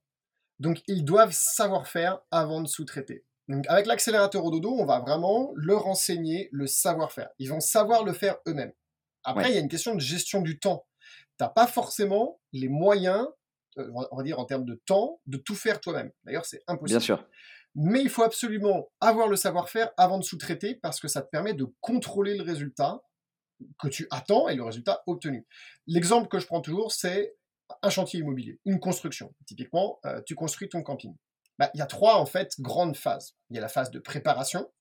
Donc 0.59 0.81
ils 0.87 1.05
doivent 1.05 1.31
savoir 1.31 1.87
faire 1.87 2.19
avant 2.31 2.61
de 2.61 2.67
sous-traiter. 2.67 3.23
Donc 3.49 3.65
avec 3.67 3.85
l'accélérateur 3.85 4.45
au 4.45 4.51
dodo, 4.51 4.73
on 4.73 4.85
va 4.85 4.99
vraiment 4.99 5.51
leur 5.55 5.87
enseigner 5.87 6.49
le 6.51 6.67
savoir-faire. 6.67 7.29
Ils 7.39 7.49
vont 7.49 7.59
savoir 7.59 8.05
le 8.05 8.13
faire 8.13 8.37
eux-mêmes. 8.47 8.71
Après, 9.23 9.49
il 9.49 9.55
y 9.55 9.57
a 9.57 9.61
une 9.61 9.69
question 9.69 9.95
de 9.95 9.99
gestion 9.99 10.41
du 10.41 10.59
temps. 10.59 10.85
Tu 11.37 11.43
n'as 11.43 11.49
pas 11.49 11.67
forcément 11.67 12.39
les 12.53 12.69
moyens 12.69 13.27
euh, 13.77 13.91
on 14.11 14.17
va 14.17 14.23
dire 14.23 14.39
en 14.39 14.45
termes 14.45 14.65
de 14.65 14.81
temps, 14.85 15.21
de 15.27 15.37
tout 15.37 15.55
faire 15.55 15.79
toi-même. 15.79 16.11
D'ailleurs, 16.23 16.45
c'est 16.45 16.63
impossible. 16.67 16.99
Bien 16.99 16.99
sûr. 16.99 17.27
Mais 17.75 18.01
il 18.01 18.09
faut 18.09 18.23
absolument 18.23 18.89
avoir 18.99 19.27
le 19.27 19.35
savoir-faire 19.35 19.91
avant 19.97 20.17
de 20.17 20.23
sous-traiter 20.23 20.75
parce 20.75 20.99
que 20.99 21.07
ça 21.07 21.21
te 21.21 21.29
permet 21.29 21.53
de 21.53 21.67
contrôler 21.81 22.35
le 22.35 22.43
résultat 22.43 23.01
que 23.77 23.87
tu 23.87 24.07
attends 24.09 24.49
et 24.49 24.55
le 24.55 24.63
résultat 24.63 25.03
obtenu. 25.05 25.45
L'exemple 25.85 26.27
que 26.27 26.39
je 26.39 26.47
prends 26.47 26.61
toujours, 26.61 26.91
c'est 26.91 27.35
un 27.83 27.89
chantier 27.89 28.21
immobilier, 28.21 28.59
une 28.65 28.79
construction. 28.79 29.33
Typiquement, 29.45 29.99
euh, 30.05 30.21
tu 30.25 30.33
construis 30.33 30.67
ton 30.67 30.81
camping. 30.81 31.15
Bah, 31.59 31.69
il 31.75 31.77
y 31.77 31.81
a 31.81 31.85
trois 31.85 32.15
en 32.15 32.25
fait 32.25 32.55
grandes 32.59 32.95
phases. 32.95 33.35
Il 33.49 33.55
y 33.55 33.59
a 33.59 33.61
la 33.61 33.67
phase 33.67 33.91
de 33.91 33.99
préparation, 33.99 34.71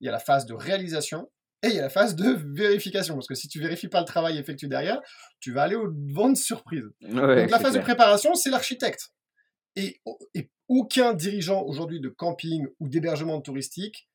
il 0.00 0.06
y 0.06 0.08
a 0.08 0.12
la 0.12 0.18
phase 0.18 0.46
de 0.46 0.54
réalisation 0.54 1.30
et 1.62 1.68
il 1.68 1.74
y 1.74 1.78
a 1.78 1.82
la 1.82 1.90
phase 1.90 2.16
de 2.16 2.38
vérification, 2.54 3.14
parce 3.14 3.26
que 3.26 3.34
si 3.34 3.48
tu 3.48 3.60
vérifies 3.60 3.88
pas 3.88 4.00
le 4.00 4.06
travail 4.06 4.38
effectué 4.38 4.66
derrière, 4.66 5.00
tu 5.40 5.52
vas 5.52 5.62
aller 5.62 5.76
au 5.76 5.88
devant 5.88 6.30
de 6.30 6.36
surprise. 6.36 6.84
Donc 7.00 7.50
la 7.50 7.58
phase 7.58 7.74
de 7.74 7.80
préparation, 7.80 8.34
c'est 8.34 8.50
l'architecte. 8.50 9.12
Et, 9.76 10.00
aucun 10.66 11.12
dirigeant 11.12 11.62
aujourd'hui 11.62 12.00
de 12.00 12.08
camping 12.08 12.66
ou 12.80 12.88
d'hébergement 12.88 13.38
touristique 13.42 14.08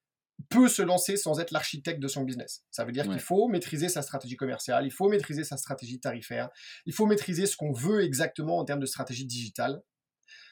peut 0.50 0.68
se 0.68 0.82
lancer 0.82 1.16
sans 1.16 1.40
être 1.40 1.52
l'architecte 1.52 2.02
de 2.02 2.08
son 2.08 2.24
business. 2.24 2.64
Ça 2.72 2.86
veut 2.86 2.92
dire 2.92 3.08
qu'il 3.08 3.20
faut 3.20 3.48
maîtriser 3.48 3.88
sa 3.88 4.02
stratégie 4.02 4.36
commerciale, 4.36 4.84
il 4.88 4.92
faut 4.92 5.10
maîtriser 5.10 5.44
sa 5.44 5.58
stratégie 5.58 6.00
tarifaire, 6.00 6.50
il 6.88 6.94
faut 6.94 7.06
maîtriser 7.06 7.46
ce 7.46 7.56
qu'on 7.56 7.72
veut 7.72 8.04
exactement 8.04 8.58
en 8.58 8.66
termes 8.66 8.80
de 8.80 8.88
stratégie 8.88 9.28
digitale. 9.28 9.80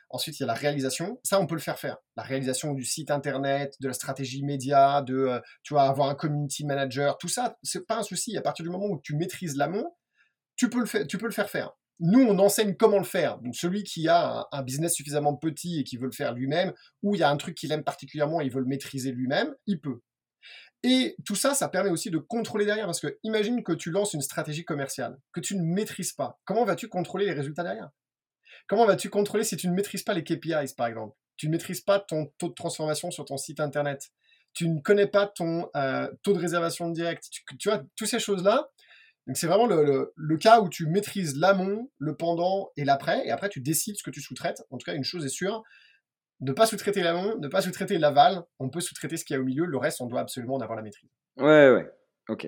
Ensuite, 0.10 0.40
il 0.40 0.42
y 0.42 0.46
a 0.46 0.48
la 0.48 0.54
réalisation. 0.54 1.20
Ça, 1.24 1.40
on 1.40 1.48
peut 1.48 1.56
le 1.56 1.62
faire 1.62 1.80
faire. 1.80 1.98
La 2.16 2.24
réalisation 2.24 2.74
du 2.74 2.86
site 2.86 3.12
internet, 3.12 3.76
de 3.82 3.88
la 3.88 3.94
stratégie 3.94 4.44
média, 4.44 5.02
de, 5.02 5.16
euh, 5.16 5.40
tu 5.64 5.74
vois, 5.74 5.84
avoir 5.84 6.10
un 6.10 6.16
community 6.16 6.66
manager, 6.66 7.18
tout 7.18 7.28
ça, 7.28 7.58
c'est 7.62 7.86
pas 7.86 7.98
un 7.98 8.04
souci. 8.04 8.38
À 8.38 8.42
partir 8.42 8.64
du 8.64 8.70
moment 8.70 8.88
où 8.88 9.02
tu 9.04 9.16
maîtrises 9.16 9.58
l'amont, 9.58 9.94
tu 10.56 10.70
peux 10.70 10.80
le 10.80 10.86
faire, 10.86 11.06
tu 11.08 11.18
peux 11.18 11.26
le 11.26 11.32
faire 11.32 11.50
faire. 11.50 11.72
Nous, 12.00 12.22
on 12.22 12.38
enseigne 12.40 12.76
comment 12.76 13.00
le 13.00 13.04
faire. 13.04 13.40
Donc, 13.40 13.56
celui 13.56 13.84
qui 13.84 14.08
a 14.08 14.48
un, 14.52 14.62
business 14.62 14.94
suffisamment 14.94 15.36
petit 15.36 15.80
et 15.80 15.84
qui 15.84 15.98
veut 15.98 16.06
le 16.06 16.12
faire 16.12 16.34
lui-même, 16.34 16.74
ou 17.02 17.16
il 17.16 17.20
y 17.20 17.24
a 17.24 17.30
un 17.30 17.38
truc 17.38 17.56
qu'il 17.56 17.72
aime 17.72 17.84
particulièrement 17.84 18.40
et 18.40 18.46
il 18.46 18.52
veut 18.52 18.62
le 18.62 18.68
maîtriser 18.68 19.12
lui-même, 19.12 19.54
il 19.66 19.82
peut. 19.82 20.02
Et 20.84 21.16
tout 21.26 21.36
ça, 21.36 21.56
ça 21.56 21.70
permet 21.70 21.90
aussi 21.90 22.12
de 22.12 22.20
contrôler 22.20 22.66
derrière, 22.66 22.86
parce 22.86 23.00
que 23.00 23.18
imagine 23.24 23.64
que 23.64 23.74
tu 23.74 23.90
lances 23.90 24.14
une 24.14 24.22
stratégie 24.22 24.64
commerciale 24.64 25.18
que 25.34 25.40
tu 25.40 25.58
ne 25.58 25.64
maîtrises 25.64 26.14
pas. 26.14 26.40
Comment 26.46 26.66
vas-tu 26.66 26.88
contrôler 26.88 27.26
les 27.26 27.34
résultats 27.34 27.64
derrière? 27.64 27.90
Comment 28.68 28.86
vas-tu 28.86 29.10
contrôler 29.10 29.44
si 29.44 29.56
tu 29.56 29.68
ne 29.68 29.74
maîtrises 29.74 30.04
pas 30.04 30.14
les 30.14 30.24
KPIs, 30.24 30.76
par 30.76 30.88
exemple? 30.88 31.16
Tu 31.38 31.48
ne 31.48 31.52
maîtrises 31.52 31.82
pas 31.82 32.00
ton 32.00 32.32
taux 32.38 32.50
de 32.50 32.54
transformation 32.54 33.12
sur 33.12 33.26
ton 33.26 33.38
site 33.38 33.60
internet. 33.60 34.10
Tu 34.54 34.68
ne 34.68 34.82
connais 34.82 35.08
pas 35.08 35.28
ton 35.28 35.70
euh, 35.76 36.12
taux 36.24 36.34
de 36.34 36.40
réservation 36.40 36.90
direct. 36.90 37.30
Tu, 37.60 37.70
vois, 37.70 37.84
toutes 37.96 38.08
ces 38.08 38.20
choses-là. 38.20 38.70
Donc 39.28 39.38
c'est 39.38 39.48
vraiment 39.48 39.68
le, 39.68 40.38
cas 40.38 40.62
où 40.62 40.70
tu 40.70 40.88
maîtrises 40.88 41.38
l'amont, 41.38 41.92
le 41.98 42.16
pendant 42.16 42.72
et 42.78 42.86
l'après, 42.86 43.28
et 43.28 43.32
après 43.32 43.50
tu 43.50 43.60
décides 43.60 43.98
ce 43.98 44.04
que 44.04 44.10
tu 44.10 44.22
sous-traites. 44.22 44.64
En 44.72 44.78
tout 44.78 44.86
cas, 44.86 44.96
une 44.96 45.04
chose 45.04 45.26
est 45.26 45.30
sûre, 45.30 45.64
ne 46.40 46.54
pas 46.54 46.66
sous-traiter 46.66 47.02
l'amont, 47.02 47.38
ne 47.38 47.48
pas 47.50 47.62
sous-traiter 47.62 47.98
l'aval. 47.98 48.44
On 48.60 48.70
peut 48.70 48.80
sous-traiter 48.80 49.18
ce 49.18 49.26
qu'il 49.26 49.36
y 49.36 49.38
a 49.38 49.42
au 49.42 49.46
milieu. 49.46 49.66
Le 49.66 49.78
reste, 49.78 50.02
on 50.02 50.06
doit 50.08 50.22
absolument 50.22 50.56
en 50.56 50.62
avoir 50.62 50.78
la 50.78 50.84
maîtrise. 50.84 51.10
Ouais, 51.36 51.70
ouais. 51.70 51.90
Ok. 52.30 52.48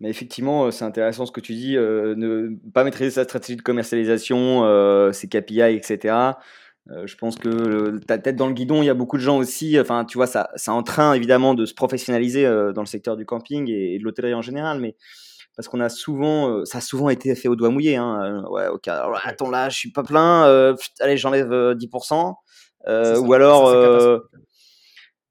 Mais 0.00 0.10
effectivement, 0.10 0.66
euh, 0.66 0.70
c'est 0.70 0.84
intéressant 0.84 1.26
ce 1.26 1.32
que 1.32 1.40
tu 1.40 1.54
dis, 1.54 1.76
euh, 1.76 2.14
ne 2.16 2.56
pas 2.72 2.84
maîtriser 2.84 3.10
sa 3.10 3.24
stratégie 3.24 3.56
de 3.56 3.62
commercialisation, 3.62 4.64
euh, 4.64 5.12
ses 5.12 5.28
KPI, 5.28 5.60
etc. 5.60 6.14
je 7.04 7.16
pense 7.16 7.36
que 7.36 7.98
ta 8.06 8.16
tête 8.18 8.36
dans 8.36 8.46
le 8.46 8.52
guidon, 8.52 8.80
il 8.80 8.86
y 8.86 8.90
a 8.90 8.94
beaucoup 8.94 9.16
de 9.16 9.22
gens 9.22 9.38
aussi. 9.38 9.78
Enfin, 9.80 10.04
tu 10.04 10.18
vois, 10.18 10.28
ça, 10.28 10.50
c'est 10.54 10.70
en 10.70 10.84
train 10.84 11.14
évidemment 11.14 11.54
de 11.54 11.66
se 11.66 11.74
professionnaliser 11.74 12.44
dans 12.44 12.82
le 12.82 12.86
secteur 12.86 13.16
du 13.16 13.26
camping 13.26 13.68
et, 13.68 13.98
de 13.98 14.04
l'hôtellerie 14.04 14.34
en 14.34 14.42
général, 14.42 14.78
mais 14.78 14.94
parce 15.56 15.66
qu'on 15.66 15.80
a 15.80 15.88
souvent, 15.88 16.64
ça 16.64 16.78
a 16.78 16.80
souvent 16.80 17.08
été 17.08 17.34
fait 17.34 17.48
au 17.48 17.56
doigt 17.56 17.70
mouillé. 17.70 17.96
Hein. 17.96 18.44
ouais, 18.50 18.68
ok. 18.68 18.86
Alors, 18.86 19.20
attends 19.24 19.50
là, 19.50 19.68
je 19.68 19.76
suis 19.76 19.90
pas 19.90 20.04
plein. 20.04 20.76
allez, 21.00 21.16
j'enlève 21.16 21.50
10%. 21.50 22.34
ou 22.86 23.32
alors, 23.32 24.20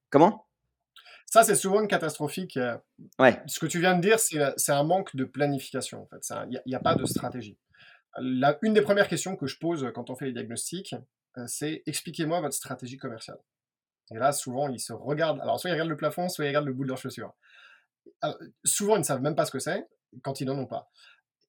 comment? 0.10 0.45
Ça, 1.36 1.44
c'est 1.44 1.56
souvent 1.56 1.86
catastrophique. 1.86 2.56
Euh, 2.56 2.78
ouais. 3.20 3.42
Ce 3.46 3.60
que 3.60 3.66
tu 3.66 3.82
viens 3.82 3.98
de 3.98 4.02
dire, 4.02 4.20
c'est 4.20 4.72
un 4.72 4.84
manque 4.84 5.14
de 5.18 5.26
planification. 5.26 6.04
En 6.04 6.08
fait, 6.08 6.26
il 6.50 6.62
n'y 6.66 6.76
a, 6.76 6.80
pas 6.80 6.96
de 6.96 7.06
stratégie. 7.06 7.58
La, 8.18 8.58
une 8.62 8.74
des 8.74 8.82
premières 8.82 9.10
questions 9.10 9.36
que 9.36 9.46
je 9.46 9.60
pose 9.60 9.86
quand 9.94 10.10
on 10.10 10.16
fait 10.16 10.28
les 10.28 10.32
diagnostics, 10.32 10.96
euh, 11.38 11.44
c'est 11.46 11.84
expliquez-moi 11.88 12.40
votre 12.40 12.56
stratégie 12.56 12.96
commerciale. 12.96 13.38
Et 14.12 14.18
là, 14.18 14.32
souvent, 14.32 14.70
ils 14.70 14.80
se 14.80 14.94
regardent. 14.94 15.42
Alors, 15.42 15.60
soit 15.60 15.70
ils 15.70 15.74
regardent 15.74 15.90
le 15.90 15.98
plafond, 15.98 16.30
soit 16.30 16.46
ils 16.46 16.48
regardent 16.48 16.68
le 16.68 16.74
bout 16.74 16.86
de 16.86 16.90
leur 16.90 16.98
chaussure. 16.98 17.34
souvent, 18.64 18.96
ils 18.96 19.00
ne 19.00 19.04
savent 19.04 19.22
même 19.22 19.36
pas 19.36 19.46
ce 19.46 19.52
que 19.52 19.60
c'est 19.60 19.86
quand 20.24 20.40
ils 20.40 20.46
n'en 20.46 20.58
ont 20.58 20.68
pas. 20.68 20.90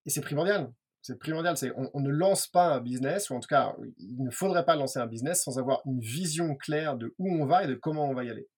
Et 0.05 0.11
c'est 0.11 0.21
primordial. 0.21 0.73
C'est 1.01 1.17
primordial. 1.17 1.57
C'est 1.57 1.73
on, 1.77 2.01
ne 2.01 2.11
lance 2.11 2.49
pas 2.49 2.75
un 2.75 2.81
business, 2.81 3.31
ou 3.31 3.35
en 3.35 3.41
tout 3.41 3.47
cas, 3.47 3.77
il 3.99 4.21
ne 4.21 4.31
faudrait 4.33 4.65
pas 4.65 4.75
lancer 4.75 4.99
un 4.99 5.07
business 5.07 5.45
sans 5.45 5.61
avoir 5.61 5.81
une 5.87 6.01
vision 6.01 6.57
claire 6.57 6.97
de 6.97 7.15
où 7.21 7.33
on 7.41 7.47
va 7.47 7.63
et 7.63 7.69
de 7.69 7.77
comment 7.77 8.11
on 8.11 8.15
va 8.15 8.25
y 8.25 8.31
aller. 8.31 8.49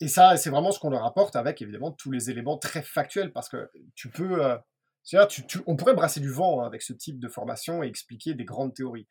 Et 0.00 0.08
ça, 0.08 0.36
c'est 0.36 0.50
vraiment 0.50 0.72
ce 0.72 0.78
qu'on 0.78 0.90
leur 0.90 1.04
apporte 1.04 1.36
avec 1.36 1.62
évidemment 1.62 1.90
tous 1.90 2.10
les 2.10 2.30
éléments 2.30 2.58
très 2.58 2.82
factuels 2.82 3.32
parce 3.32 3.48
que 3.48 3.70
tu 3.94 4.10
peux. 4.10 4.44
Euh, 4.44 4.56
tu, 5.28 5.44
on 5.66 5.76
pourrait 5.76 5.94
brasser 5.94 6.20
du 6.20 6.30
vent 6.30 6.60
hein, 6.60 6.66
avec 6.66 6.82
ce 6.82 6.92
type 6.92 7.20
de 7.20 7.28
formation 7.28 7.82
et 7.82 7.86
expliquer 7.86 8.34
des 8.34 8.44
grandes 8.44 8.74
théories. 8.74 9.06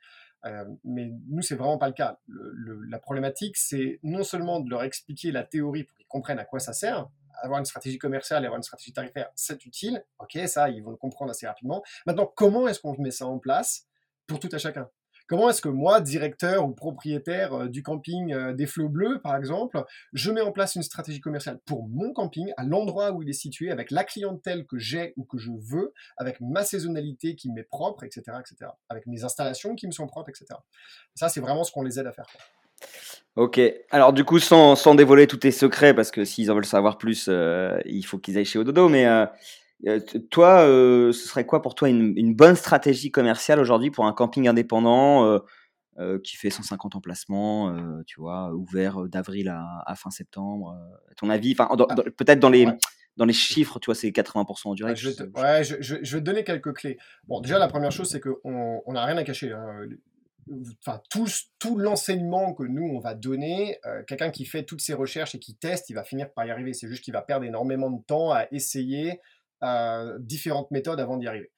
Euh, 0.46 0.66
mais 0.84 1.10
nous, 1.30 1.42
c'est 1.42 1.56
vraiment 1.56 1.78
pas 1.78 1.88
le 1.88 1.94
cas. 1.94 2.20
la 2.28 3.00
problématique, 3.00 3.58
c'est 3.58 4.00
non 4.04 4.24
seulement 4.24 4.60
de 4.60 4.70
leur 4.70 4.84
expliquer 4.84 5.32
la 5.32 5.44
théorie 5.44 5.86
pour 5.86 5.98
qu'ils 5.98 6.06
comprennent 6.08 6.38
à 6.38 6.46
quoi 6.46 6.60
ça 6.60 6.74
sert, 6.74 7.10
avoir 7.42 7.60
une 7.60 7.66
stratégie 7.66 7.98
commerciale 7.98 8.44
et 8.44 8.46
avoir 8.46 8.58
une 8.58 8.64
stratégie 8.64 8.94
tarifaire, 8.94 9.30
c'est 9.36 9.66
utile. 9.66 10.04
Ok, 10.20 10.38
ça, 10.48 10.70
ils 10.70 10.84
vont 10.84 10.92
le 10.92 10.98
comprendre 10.98 11.32
assez 11.32 11.48
rapidement. 11.48 11.84
Maintenant, 12.06 12.32
comment 12.36 12.68
est-ce 12.68 12.80
qu'on 12.80 12.96
met 13.00 13.12
ça 13.12 13.26
en 13.26 13.40
place 13.40 13.88
pour 14.28 14.40
tout 14.40 14.50
à 14.52 14.58
chacun? 14.58 14.90
Comment 15.28 15.50
est-ce 15.50 15.62
que 15.62 15.70
moi, 15.70 16.02
directeur 16.02 16.68
ou 16.68 16.72
propriétaire 16.72 17.54
euh, 17.54 17.68
du 17.68 17.82
camping 17.82 18.32
euh, 18.34 18.54
des 18.54 18.68
Flots 18.68 18.90
Bleus, 18.90 19.20
par 19.24 19.36
exemple, 19.36 19.84
je 20.14 20.32
mets 20.32 20.42
en 20.42 20.52
place 20.52 20.76
une 20.76 20.84
stratégie 20.84 21.20
commerciale 21.20 21.60
pour 21.66 21.88
mon 21.88 22.14
camping, 22.14 22.52
à 22.58 22.64
l'endroit 22.64 23.12
où 23.12 23.24
il 23.24 23.30
est 23.30 23.34
situé, 23.34 23.72
avec 23.72 23.90
la 23.90 24.04
clientèle 24.04 24.66
que 24.66 24.78
j'ai 24.78 25.14
ou 25.18 25.24
que 25.24 25.38
je 25.38 25.52
veux, 25.52 25.94
avec 26.18 26.40
ma 26.42 26.64
saisonnalité 26.64 27.36
qui 27.36 27.52
m'est 27.52 27.64
propre, 27.64 28.04
etc., 28.04 28.24
etc., 28.40 28.72
avec 28.90 29.08
mes 29.08 29.24
installations 29.24 29.76
qui 29.76 29.88
me 29.88 29.92
sont 29.92 30.06
propres, 30.06 30.30
etc. 30.30 30.46
Ça, 31.16 31.30
c'est 31.30 31.42
vraiment 31.42 31.64
ce 31.64 31.72
qu'on 31.72 31.84
les 31.84 32.00
aide 32.00 32.08
à 32.08 32.12
faire. 32.12 32.28
Ok, 33.36 33.60
alors 33.90 34.14
du 34.14 34.24
coup, 34.24 34.40
sans, 34.40 34.96
dévoiler 34.96 35.28
tous 35.28 35.38
tes 35.38 35.52
secrets, 35.52 35.94
parce 35.94 36.12
que 36.12 36.24
s'ils 36.24 36.52
en 36.52 36.56
veulent 36.56 36.66
savoir 36.66 36.98
plus, 36.98 37.28
euh, 37.30 37.80
il 37.86 38.04
faut 38.04 38.18
qu'ils 38.18 38.38
aillent 38.38 38.46
chez 38.46 38.60
Ododo, 38.60 38.90
mais 38.90 39.06
toi, 40.32 40.62
euh, 40.62 41.12
ce 41.12 41.28
serait 41.28 41.46
quoi 41.46 41.62
pour 41.62 41.76
toi 41.76 41.90
une, 41.90 42.36
bonne 42.36 42.56
stratégie 42.56 43.12
commerciale 43.12 43.60
aujourd'hui 43.60 43.92
pour 43.92 44.06
un 44.06 44.14
camping 44.14 44.48
indépendant 44.48 45.40
euh, 46.00 46.20
qui 46.24 46.36
fait 46.36 46.50
150 46.50 46.96
emplacements, 46.96 47.76
tu 48.06 48.20
vois, 48.20 48.52
ouvert 48.54 49.04
d'avril 49.08 49.50
à, 49.50 49.96
fin 49.96 50.10
septembre 50.10 50.78
À 51.12 51.16
ton 51.16 51.30
avis, 51.30 51.56
enfin, 51.58 51.70
ah. 51.72 51.96
peut-être 52.18 52.40
dans 52.40 52.50
les 52.50 52.68
dans 53.18 53.26
les 53.26 53.34
chiffres, 53.34 53.80
tu 53.80 53.86
vois, 53.86 53.96
c'est 53.96 54.10
80% 54.10 54.68
en 54.68 54.74
direct. 54.74 55.00
je, 55.00 55.10
ouais, 55.10 55.64
je, 55.64 55.76
je, 55.80 55.96
vais 55.96 56.20
te 56.20 56.26
donner 56.26 56.44
quelques 56.44 56.74
clés. 56.74 56.98
Bon, 57.30 57.40
déjà, 57.40 57.58
la 57.58 57.70
première 57.70 57.94
chose, 57.94 58.10
c'est 58.10 58.20
qu'on 58.20 58.84
n'a 58.92 59.06
rien 59.06 59.16
à 59.16 59.24
cacher. 59.24 59.54
Hein. 59.54 59.88
Enfin, 60.86 61.02
tout, 61.10 61.26
tout 61.58 61.78
l'enseignement 61.78 62.54
que 62.54 62.64
nous, 62.64 62.84
on 62.84 63.00
va 63.00 63.14
donner, 63.14 63.80
quelqu'un 64.08 64.32
qui 64.32 64.44
fait 64.44 64.64
toutes 64.64 64.82
ses 64.82 64.94
recherches 64.94 65.34
et 65.34 65.40
qui 65.40 65.56
teste, 65.56 65.90
il 65.90 65.94
va 65.94 66.04
finir 66.04 66.30
par 66.34 66.46
y 66.46 66.52
arriver. 66.52 66.74
C'est 66.74 66.90
juste 66.90 67.06
qu'il 67.06 67.14
va 67.14 67.22
perdre 67.22 67.46
énormément 67.46 67.90
de 67.90 68.04
temps 68.04 68.32
à 68.32 68.48
essayer, 68.52 69.22
différentes 70.20 70.72
méthodes 70.72 71.00
avant 71.00 71.18
d'y 71.18 71.28
arriver. 71.28 71.52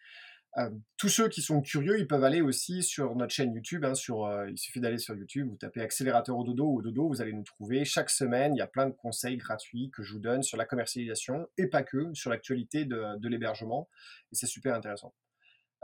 Euh, 0.57 0.71
tous 0.97 1.09
ceux 1.09 1.29
qui 1.29 1.41
sont 1.41 1.61
curieux, 1.61 1.99
ils 1.99 2.07
peuvent 2.07 2.23
aller 2.23 2.41
aussi 2.41 2.81
sur 2.81 3.15
notre 3.15 3.31
chaîne 3.31 3.53
YouTube. 3.53 3.85
Hein, 3.85 3.93
euh, 4.09 4.49
il 4.49 4.57
suffit 4.57 4.79
d'aller 4.79 4.97
sur 4.97 5.15
YouTube, 5.15 5.47
vous 5.49 5.57
tapez 5.57 5.81
accélérateur 5.81 6.35
au 6.35 6.43
dodo 6.43 6.65
ou 6.65 6.79
au 6.79 6.81
dodo, 6.81 7.07
vous 7.07 7.21
allez 7.21 7.33
nous 7.33 7.43
trouver. 7.43 7.85
Chaque 7.85 8.09
semaine, 8.09 8.55
il 8.55 8.57
y 8.57 8.61
a 8.61 8.67
plein 8.67 8.87
de 8.87 8.93
conseils 8.93 9.37
gratuits 9.37 9.91
que 9.93 10.01
je 10.01 10.13
vous 10.13 10.19
donne 10.19 10.41
sur 10.41 10.57
la 10.57 10.65
commercialisation 10.65 11.47
et 11.57 11.67
pas 11.67 11.83
que, 11.83 12.11
sur 12.13 12.31
l'actualité 12.31 12.85
de, 12.85 13.19
de 13.19 13.29
l'hébergement. 13.29 13.87
Et 14.31 14.35
c'est 14.35 14.47
super 14.47 14.73
intéressant. 14.73 15.13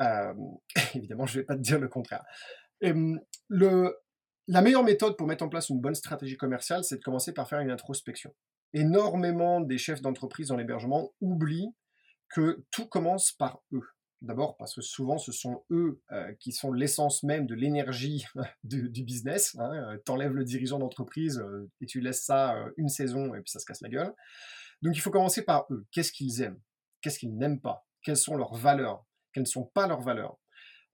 Euh, 0.02 0.34
évidemment, 0.96 1.28
je 1.28 1.38
ne 1.38 1.42
vais 1.42 1.46
pas 1.46 1.56
te 1.56 1.62
dire 1.62 1.80
le 1.80 1.88
contraire. 1.88 2.24
Le, 2.82 3.96
la 4.48 4.62
meilleure 4.62 4.84
méthode 4.84 5.16
pour 5.18 5.28
mettre 5.28 5.44
en 5.44 5.50
place 5.50 5.70
une 5.70 5.82
bonne 5.82 5.96
stratégie 5.96 6.36
commerciale, 6.36 6.84
c'est 6.84 6.98
de 6.98 7.04
commencer 7.04 7.32
par 7.32 7.48
faire 7.48 7.60
une 7.60 7.70
introspection. 7.70 8.34
Énormément 8.74 9.62
des 9.62 9.78
chefs 9.78 10.02
d'entreprise 10.02 10.48
dans 10.48 10.58
l'hébergement 10.58 11.14
oublient 11.22 11.70
que 12.34 12.64
tout 12.72 12.88
commence 12.88 13.32
par 13.32 13.62
eux. 13.72 13.88
D'abord 14.22 14.56
parce 14.58 14.74
que 14.74 14.82
souvent 14.82 15.18
ce 15.18 15.32
sont 15.32 15.64
eux 15.70 16.02
euh, 16.12 16.34
qui 16.40 16.54
sont 16.54 16.72
l'essence 16.72 17.24
même 17.24 17.46
de 17.46 17.56
l'énergie 17.56 18.26
du, 18.64 19.04
business. 19.04 19.56
Hein. 19.60 19.98
T'enlèves 20.06 20.34
le 20.34 20.44
dirigeant 20.44 20.80
d'entreprise 20.80 21.40
euh, 21.40 21.70
et 21.82 21.86
tu 21.86 22.00
laisses 22.00 22.24
ça 22.24 22.56
euh, 22.56 22.72
une 22.78 22.90
saison 22.90 23.36
et 23.36 23.42
puis 23.42 23.52
ça 23.52 23.60
se 23.60 23.66
casse 23.66 23.82
la 23.82 23.90
gueule. 23.90 24.14
Donc 24.82 24.96
il 24.96 25.02
faut 25.02 25.12
commencer 25.12 25.44
par 25.44 25.68
eux. 25.72 25.86
Qu'est-ce 25.92 26.12
qu'ils 26.12 26.42
aiment? 26.42 26.60
Qu'est-ce 27.02 27.20
qu'ils 27.20 27.36
n'aiment 27.38 27.60
pas? 27.60 27.86
Quelles 28.02 28.18
sont 28.18 28.36
leurs 28.36 28.56
valeurs? 28.56 29.06
Quelles 29.34 29.44
ne 29.44 29.48
sont 29.48 29.66
pas 29.66 29.88
leurs 29.88 30.02
valeurs? 30.02 30.40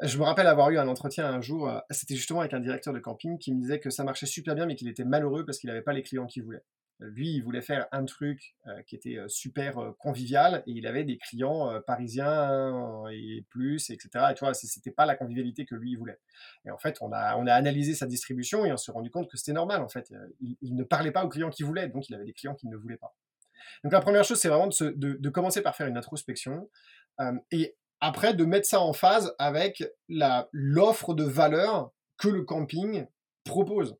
Je 0.01 0.17
me 0.17 0.23
rappelle 0.23 0.47
avoir 0.47 0.71
eu 0.71 0.77
un 0.77 0.87
entretien 0.87 1.27
un 1.27 1.41
jour, 1.41 1.69
c'était 1.91 2.15
justement 2.15 2.39
avec 2.39 2.53
un 2.53 2.61
directeur 2.61 2.93
de 2.93 2.99
camping 2.99 3.37
qui 3.37 3.53
me 3.53 3.59
disait 3.59 3.79
que 3.79 3.89
ça 3.89 4.05
marchait 4.05 4.25
super 4.25 4.55
bien 4.55 4.65
mais 4.65 4.75
qu'il 4.75 4.87
était 4.87 5.03
malheureux 5.03 5.45
parce 5.45 5.59
qu'il 5.59 5.69
n'avait 5.69 5.81
pas 5.81 5.93
les 5.93 6.03
clients 6.03 6.25
qu'il 6.25 6.43
voulait. 6.43 6.63
Lui, 7.01 7.33
il 7.33 7.43
voulait 7.43 7.61
faire 7.61 7.87
un 7.93 8.03
truc 8.03 8.55
euh, 8.67 8.81
qui 8.83 8.95
était 8.95 9.17
euh, 9.17 9.29
super 9.29 9.77
euh, 9.77 9.95
convivial 9.99 10.63
et 10.67 10.71
il 10.71 10.85
avait 10.85 11.05
des 11.05 11.17
clients 11.17 11.79
parisiens 11.87 13.05
et 13.09 13.45
plus, 13.49 13.89
etc. 13.89 14.25
Et 14.31 14.33
tu 14.33 14.43
vois, 14.43 14.53
c'était 14.53 14.91
pas 14.91 15.05
la 15.05 15.15
convivialité 15.15 15.65
que 15.65 15.75
lui 15.75 15.91
il 15.91 15.97
voulait. 15.97 16.19
Et 16.65 16.71
en 16.71 16.77
fait, 16.77 16.97
on 17.01 17.11
a, 17.13 17.19
analysé 17.53 17.93
sa 17.93 18.05
distribution 18.05 18.65
et 18.65 18.73
on 18.73 18.77
s'est 18.77 18.91
rendu 18.91 19.09
compte 19.11 19.29
que 19.29 19.37
c'était 19.37 19.53
normal. 19.53 19.81
En 19.81 19.87
fait, 19.87 20.11
il, 20.41 20.75
ne 20.75 20.83
parlait 20.83 21.11
pas 21.11 21.23
aux 21.23 21.29
clients 21.29 21.49
qu'il 21.49 21.65
voulait, 21.65 21.87
donc 21.87 22.09
il 22.09 22.15
avait 22.15 22.25
des 22.25 22.33
clients 22.33 22.55
qu'il 22.55 22.69
ne 22.69 22.75
voulait 22.75 22.97
pas. 22.97 23.15
Donc 23.83 23.93
la 23.93 24.01
première 24.01 24.23
chose, 24.23 24.39
c'est 24.39 24.49
vraiment 24.49 24.67
de, 24.67 24.91
de, 24.95 25.29
commencer 25.29 25.61
par 25.61 25.75
faire 25.75 25.87
une 25.87 25.97
introspection 25.97 26.69
et 27.51 27.75
après 28.01 28.33
de 28.33 28.45
mettre 28.45 28.67
ça 28.67 28.81
en 28.81 28.93
phase 28.93 29.33
avec 29.39 29.83
l'offre 30.51 31.13
de 31.13 31.23
valeur 31.23 31.91
que 32.17 32.27
le 32.27 32.43
camping 32.43 33.07
propose. 33.43 33.97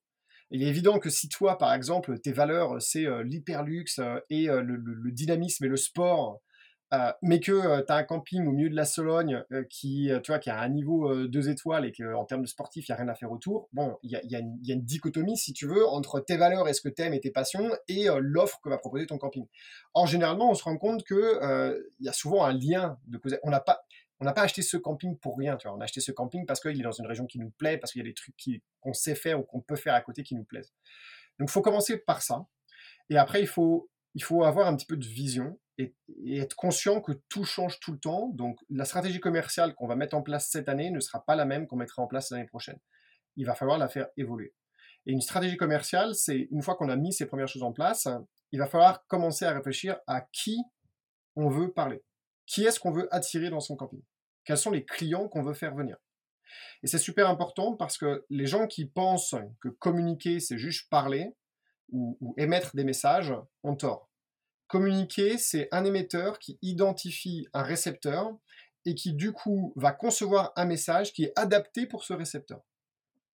Il 0.51 0.63
est 0.63 0.67
évident 0.67 0.97
que 0.97 1.09
si 1.09 1.29
toi, 1.29 1.57
par 1.57 1.73
exemple, 1.73 2.17
tes 2.19 2.31
valeurs, 2.31 2.81
c'est 2.81 3.05
euh, 3.05 3.23
l'hyperluxe 3.23 3.99
euh, 3.99 4.19
et 4.29 4.49
euh, 4.49 4.61
le, 4.61 5.11
dynamisme 5.11 5.65
et 5.65 5.67
le 5.67 5.77
sport, 5.77 6.41
mais 7.21 7.39
que 7.39 7.81
tu 7.85 7.91
as 7.91 7.95
un 7.95 8.03
camping 8.03 8.47
au 8.47 8.51
milieu 8.51 8.69
de 8.69 8.75
la 8.75 8.85
Sologne 8.85 9.43
qui, 9.69 10.09
tu 10.23 10.31
vois, 10.31 10.39
qui 10.39 10.49
a 10.49 10.59
un 10.59 10.69
niveau 10.69 11.27
2 11.27 11.49
étoiles 11.49 11.85
et 11.85 11.91
qu'en 11.91 12.25
termes 12.25 12.41
de 12.41 12.47
sportif, 12.47 12.87
il 12.87 12.91
n'y 12.91 12.93
a 12.93 12.97
rien 12.97 13.07
à 13.09 13.13
faire 13.13 13.31
autour, 13.31 13.69
bon, 13.73 13.97
il 14.01 14.09
y 14.09 14.35
a, 14.35 14.39
une 14.39 14.81
dichotomie, 14.81 15.37
si 15.37 15.53
tu 15.53 15.67
veux, 15.67 15.87
entre 15.87 16.19
tes 16.19 16.35
valeurs 16.35 16.67
et 16.67 16.73
ce 16.73 16.81
que 16.81 16.89
tu 16.89 17.03
aimes 17.03 17.13
et 17.13 17.19
tes 17.19 17.29
passions 17.29 17.69
et 17.87 18.07
l'offre 18.19 18.59
que 18.63 18.69
va 18.69 18.79
proposer 18.79 19.05
ton 19.05 19.19
camping. 19.19 19.45
Or, 19.93 20.07
généralement, 20.07 20.49
on 20.49 20.55
se 20.55 20.63
rend 20.63 20.77
compte 20.77 21.03
qu'il 21.05 21.17
il 21.99 22.05
y 22.05 22.09
a 22.09 22.13
souvent 22.13 22.43
un 22.43 22.53
lien 22.53 22.97
de 23.05 23.19
cause. 23.19 23.37
On 23.43 23.51
n'a 23.51 23.59
pas 23.59 23.81
on 24.19 24.25
n'a 24.25 24.33
pas 24.33 24.41
acheté 24.41 24.61
ce 24.61 24.77
camping 24.77 25.17
pour 25.17 25.37
rien. 25.37 25.57
On 25.65 25.79
a 25.79 25.85
acheté 25.85 26.01
ce 26.01 26.11
camping 26.11 26.45
parce 26.45 26.59
qu'il 26.59 26.79
est 26.79 26.83
dans 26.83 26.91
une 26.91 27.07
région 27.07 27.25
qui 27.25 27.39
nous 27.39 27.51
plaît, 27.51 27.77
parce 27.77 27.93
qu'il 27.93 28.01
y 28.01 28.05
a 28.05 28.07
des 28.07 28.13
trucs 28.13 28.35
qu'on 28.81 28.93
sait 28.93 29.15
faire 29.15 29.39
ou 29.39 29.43
qu'on 29.43 29.61
peut 29.61 29.77
faire 29.77 29.93
à 29.93 30.01
côté 30.01 30.23
qui 30.23 30.35
nous 30.35 30.43
plaisent. 30.43 30.73
Donc, 31.39 31.49
il 31.49 31.51
faut 31.51 31.61
commencer 31.61 31.97
par 31.97 32.21
ça. 32.21 32.45
Et 33.09 33.17
après, 33.17 33.41
il 33.41 33.47
faut 33.47 33.89
avoir 34.43 34.67
un 34.67 34.75
petit 34.75 34.85
peu 34.85 34.97
de 34.97 35.05
vision 35.05 35.57
et, 35.77 35.95
être 36.27 36.55
conscient 36.55 37.01
que 37.01 37.13
tout 37.29 37.45
change 37.45 37.79
tout 37.79 37.93
le 37.93 37.99
temps. 37.99 38.29
Donc, 38.33 38.59
la 38.69 38.85
stratégie 38.85 39.19
commerciale 39.21 39.73
qu'on 39.73 39.87
va 39.87 39.95
mettre 39.95 40.15
en 40.15 40.21
place 40.21 40.49
cette 40.49 40.67
année 40.67 40.91
ne 40.91 40.99
sera 40.99 41.23
pas 41.23 41.35
la 41.35 41.45
même 41.45 41.65
qu'on 41.67 41.77
mettra 41.77 42.01
en 42.01 42.07
place 42.07 42.31
l'année 42.31 42.45
prochaine. 42.45 42.79
Il 43.37 43.45
va 43.45 43.55
falloir 43.55 43.77
la 43.77 43.87
faire 43.87 44.07
évoluer. 44.17 44.53
Et 45.05 45.13
une 45.13 45.21
stratégie 45.21 45.55
commerciale, 45.55 46.13
c'est 46.13 46.49
une 46.51 46.61
fois 46.61 46.75
qu'on 46.75 46.89
a 46.89 46.97
mis 46.97 47.13
ces 47.13 47.25
premières 47.25 47.47
choses 47.47 47.63
en 47.63 47.71
place, 47.71 48.07
il 48.51 48.59
va 48.59 48.67
falloir 48.67 49.05
commencer 49.07 49.45
à 49.45 49.53
réfléchir 49.53 49.97
à 50.07 50.21
qui 50.21 50.61
on 51.35 51.49
veut 51.49 51.71
parler. 51.71 52.03
Qui 52.45 52.65
est-ce 52.65 52.79
qu'on 52.79 52.91
veut 52.91 53.07
attirer 53.13 53.49
dans 53.49 53.59
son 53.59 53.75
camping? 53.75 54.01
Quels 54.49 54.57
sont 54.57 54.71
les 54.71 54.83
clients 54.83 55.27
qu'on 55.27 55.43
veut 55.43 55.53
faire 55.53 55.75
venir 55.75 55.95
Et 56.81 56.87
c'est 56.87 56.97
super 56.97 57.29
important 57.29 57.75
parce 57.75 57.99
que 57.99 58.25
les 58.31 58.47
gens 58.47 58.65
qui 58.65 58.87
pensent 58.87 59.35
que 59.61 59.69
communiquer, 59.69 60.39
c'est 60.39 60.57
juste 60.57 60.89
parler 60.89 61.35
ou, 61.91 62.33
émettre 62.35 62.75
des 62.75 62.83
messages 62.83 63.31
ont 63.61 63.75
tort. 63.75 64.09
Communiquer, 64.65 65.37
c'est 65.37 65.67
un 65.71 65.85
émetteur 65.85 66.39
qui 66.39 66.57
identifie 66.63 67.47
un 67.53 67.61
récepteur 67.61 68.35
et 68.85 68.95
qui 68.95 69.13
du 69.13 69.33
coup 69.33 69.71
va 69.75 69.91
concevoir 69.91 70.51
un 70.55 70.65
message 70.65 71.13
qui 71.13 71.25
est 71.25 71.33
adapté 71.35 71.85
pour 71.85 72.03
ce 72.03 72.13
récepteur. 72.13 72.63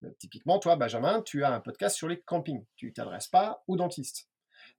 Euh, 0.04 0.12
typiquement, 0.20 0.60
toi, 0.60 0.76
Benjamin, 0.76 1.22
tu 1.22 1.46
as 1.46 1.54
un 1.54 1.62
podcast 1.62 1.96
sur 1.96 2.10
les 2.10 2.20
campings. 2.20 2.66
Tu 2.76 2.88
ne 2.88 2.92
t'adresses 2.92 3.30
pas 3.30 3.64
aux 3.70 3.78
dentistes. 3.78 4.28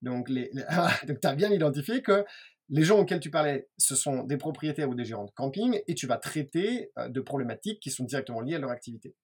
Donc, 0.03 0.29
tu 0.53 1.27
as 1.27 1.35
bien 1.35 1.51
identifié 1.51 2.03
que 2.03 2.27
les 2.68 2.83
gens 2.83 2.98
auxquels 2.98 3.20
tu 3.20 3.31
parlais, 3.31 3.68
ce 3.79 3.94
sont 3.94 4.24
des 4.24 4.37
propriétaires 4.37 4.88
ou 4.88 4.94
des 4.94 5.05
gérants 5.05 5.24
de 5.24 5.31
camping, 5.31 5.81
et 5.87 5.94
tu 5.94 6.07
vas 6.07 6.16
traiter 6.16 6.90
euh, 6.98 7.09
de 7.09 7.20
problématiques 7.20 7.81
qui 7.81 7.90
sont 7.90 8.05
directement 8.05 8.40
liées 8.40 8.57
à 8.57 8.59
leur 8.59 8.70
activité. 8.70 9.14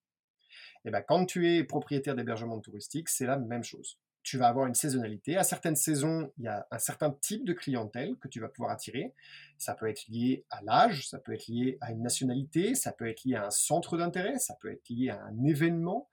Et 0.85 0.90
ben, 0.90 1.02
quand 1.02 1.26
tu 1.26 1.48
es 1.48 1.64
propriétaire 1.64 2.14
d'hébergement 2.14 2.59
touristique, 2.61 3.09
c'est 3.09 3.26
la 3.26 3.37
même 3.37 3.64
chose. 3.64 3.98
Tu 4.22 4.38
vas 4.38 4.46
avoir 4.46 4.66
une 4.66 4.74
saisonnalité. 4.74 5.37
À 5.37 5.42
certaines 5.42 5.74
saisons, 5.74 6.33
il 6.38 6.44
y 6.44 6.48
a 6.48 6.66
un 6.70 6.78
certain 6.78 7.11
type 7.11 7.44
de 7.44 7.52
clientèle 7.52 8.16
que 8.18 8.28
tu 8.28 8.40
vas 8.40 8.48
pouvoir 8.48 8.70
attirer. 8.70 9.14
Ça 9.59 9.74
peut 9.74 9.88
être 9.88 10.07
lié 10.07 10.44
à 10.50 10.62
l'âge, 10.62 11.09
ça 11.09 11.18
peut 11.18 11.33
être 11.33 11.48
lié 11.48 11.78
à 11.81 11.90
une 11.90 12.02
nationalité, 12.02 12.76
ça 12.76 12.92
peut 12.92 13.09
être 13.09 13.24
lié 13.24 13.35
à 13.35 13.46
un 13.46 13.50
centre 13.50 13.96
d'intérêt, 13.96 14.38
ça 14.38 14.55
peut 14.61 14.70
être 14.70 14.88
lié 14.88 15.11
à 15.11 15.20
un 15.24 15.44
événement, 15.44 16.09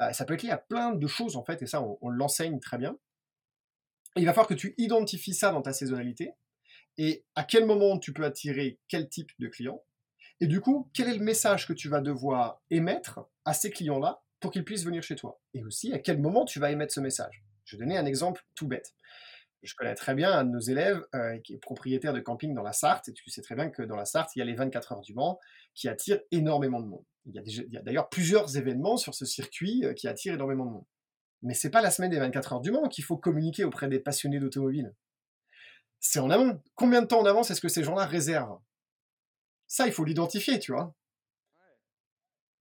euh, 0.00 0.12
ça 0.12 0.26
peut 0.26 0.34
être 0.34 0.42
lié 0.42 0.50
à 0.50 0.58
plein 0.58 0.94
de 0.94 1.06
choses 1.06 1.36
en 1.36 1.44
fait, 1.44 1.62
et 1.62 1.66
ça, 1.66 1.82
on 1.82 2.10
l'enseigne 2.10 2.60
très 2.60 2.76
bien. 2.76 2.98
il 4.16 4.26
va 4.26 4.32
falloir 4.32 4.48
que 4.48 4.54
tu 4.54 4.74
identifies 4.76 5.34
ça 5.34 5.50
dans 5.50 5.62
ta 5.62 5.72
saisonnalité 5.72 6.34
et 6.98 7.24
à 7.34 7.44
quel 7.44 7.66
moment 7.66 7.98
tu 7.98 8.12
peux 8.12 8.24
attirer 8.24 8.78
quel 8.88 9.08
type 9.08 9.30
de 9.38 9.48
client. 9.48 9.82
Et 10.40 10.46
du 10.46 10.60
coup, 10.60 10.90
quel 10.92 11.08
est 11.08 11.16
le 11.16 11.24
message 11.24 11.66
que 11.66 11.72
tu 11.72 11.88
vas 11.88 12.00
devoir 12.00 12.60
émettre 12.70 13.20
à 13.44 13.54
ces 13.54 13.70
clients-là 13.70 14.22
pour 14.40 14.50
qu'ils 14.50 14.64
puissent 14.64 14.84
venir 14.84 15.02
chez 15.02 15.16
toi 15.16 15.40
Et 15.54 15.64
aussi, 15.64 15.92
à 15.92 15.98
quel 15.98 16.20
moment 16.20 16.44
tu 16.44 16.58
vas 16.58 16.70
émettre 16.70 16.92
ce 16.92 17.00
message? 17.00 17.44
Je 17.64 17.76
vais 17.76 17.84
donner 17.84 17.96
un 17.96 18.04
exemple 18.04 18.44
tout 18.54 18.68
bête. 18.68 18.94
Je 19.62 19.74
connais 19.74 19.94
très 19.94 20.14
bien 20.14 20.30
un 20.30 20.44
de 20.44 20.50
nos 20.50 20.60
élèves 20.60 21.02
euh, 21.14 21.38
qui 21.38 21.54
est 21.54 21.58
propriétaire 21.58 22.12
de 22.12 22.20
camping 22.20 22.52
dans 22.52 22.62
la 22.62 22.72
Sarthe, 22.72 23.08
et 23.08 23.12
tu 23.14 23.30
sais 23.30 23.40
très 23.40 23.54
bien 23.54 23.70
que 23.70 23.82
dans 23.82 23.96
la 23.96 24.04
Sarthe, 24.04 24.36
il 24.36 24.40
y 24.40 24.42
a 24.42 24.44
les 24.44 24.54
24 24.54 24.92
heures 24.92 25.00
du 25.00 25.14
Mans 25.14 25.40
qui 25.74 25.88
attirent 25.88 26.20
énormément 26.30 26.80
de 26.80 26.86
monde. 26.86 27.04
Il 27.24 27.34
y 27.34 27.78
a, 27.78 27.82
d'ailleurs 27.82 28.10
plusieurs 28.10 28.58
événements 28.58 28.98
sur 28.98 29.14
ce 29.14 29.24
circuit 29.24 29.84
euh, 29.84 29.94
qui 29.94 30.06
attirent 30.06 30.34
énormément 30.34 30.66
de 30.66 30.70
monde. 30.70 30.84
Mais 31.42 31.54
c'est 31.54 31.70
pas 31.70 31.80
la 31.80 31.90
semaine 31.90 32.10
des 32.10 32.18
24 32.18 32.54
heures 32.54 32.60
du 32.60 32.70
Mans 32.70 32.88
qu'il 32.88 33.04
faut 33.04 33.16
communiquer 33.16 33.64
auprès 33.64 33.88
des 33.88 34.00
passionnés 34.00 34.38
d'automobile 34.38 34.92
c'est 36.06 36.20
en 36.20 36.28
amont. 36.28 36.60
Combien 36.74 37.00
de 37.00 37.06
temps 37.06 37.20
en 37.20 37.24
avance 37.24 37.50
est-ce 37.50 37.62
que 37.62 37.68
ces 37.68 37.82
gens-là 37.82 38.04
réservent? 38.04 38.60
Ça, 39.66 39.86
il 39.86 39.92
faut 39.92 40.04
l'identifier, 40.04 40.58
tu 40.58 40.72
vois. 40.72 40.94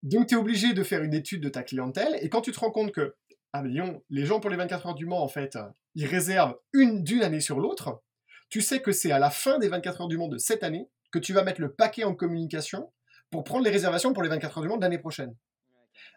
Donc, 0.01 0.27
tu 0.27 0.35
es 0.35 0.37
obligé 0.37 0.73
de 0.73 0.81
faire 0.81 1.03
une 1.03 1.13
étude 1.13 1.43
de 1.43 1.49
ta 1.49 1.61
clientèle, 1.61 2.17
et 2.21 2.29
quand 2.29 2.41
tu 2.41 2.53
te 2.53 2.59
rends 2.59 2.71
compte 2.71 2.93
que, 2.93 3.15
ah, 3.51 3.61
mais 3.61 3.69
les 4.09 4.25
gens 4.25 4.39
pour 4.39 4.49
les 4.49 4.55
24 4.55 4.87
heures 4.87 4.95
du 4.95 5.05
Mans, 5.05 5.21
en 5.21 5.27
fait, 5.27 5.57
ils 5.93 6.05
réservent 6.05 6.57
une 6.71 7.03
d'une 7.03 7.21
année 7.21 7.41
sur 7.41 7.59
l'autre, 7.59 8.01
tu 8.49 8.61
sais 8.61 8.81
que 8.81 8.93
c'est 8.93 9.11
à 9.11 9.19
la 9.19 9.29
fin 9.29 9.59
des 9.59 9.67
24 9.67 10.01
heures 10.01 10.07
du 10.07 10.17
Mans 10.17 10.29
de 10.29 10.37
cette 10.37 10.63
année 10.63 10.89
que 11.11 11.19
tu 11.19 11.33
vas 11.33 11.43
mettre 11.43 11.59
le 11.59 11.73
paquet 11.73 12.05
en 12.05 12.15
communication 12.15 12.93
pour 13.29 13.43
prendre 13.43 13.65
les 13.65 13.71
réservations 13.71 14.13
pour 14.13 14.23
les 14.23 14.29
24 14.29 14.57
heures 14.57 14.63
du 14.63 14.69
Mans 14.69 14.77
de 14.77 14.81
l'année 14.81 14.99
prochaine. 14.99 15.35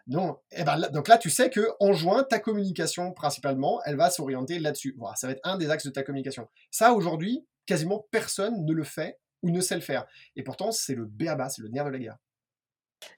Donc, 0.07 0.39
eh 0.51 0.63
ben, 0.63 0.79
donc 0.93 1.09
là, 1.09 1.17
tu 1.17 1.29
sais 1.29 1.49
que 1.49 1.69
en 1.81 1.91
juin, 1.91 2.23
ta 2.23 2.39
communication 2.39 3.11
principalement, 3.11 3.81
elle 3.85 3.97
va 3.97 4.09
s'orienter 4.09 4.57
là-dessus. 4.57 4.95
Voilà, 4.97 5.15
ça 5.15 5.27
va 5.27 5.33
être 5.33 5.41
un 5.43 5.57
des 5.57 5.69
axes 5.69 5.85
de 5.85 5.91
ta 5.91 6.01
communication. 6.03 6.47
Ça, 6.71 6.93
aujourd'hui, 6.93 7.45
quasiment 7.65 8.07
personne 8.09 8.65
ne 8.65 8.73
le 8.73 8.83
fait 8.83 9.19
ou 9.43 9.51
ne 9.51 9.59
sait 9.59 9.75
le 9.75 9.81
faire. 9.81 10.05
Et 10.37 10.43
pourtant, 10.43 10.71
c'est 10.71 10.95
le 10.95 11.05
béaba, 11.05 11.49
c'est 11.49 11.61
le 11.61 11.67
nerf 11.67 11.85
de 11.85 11.89
la 11.89 11.99
guerre. 11.99 12.17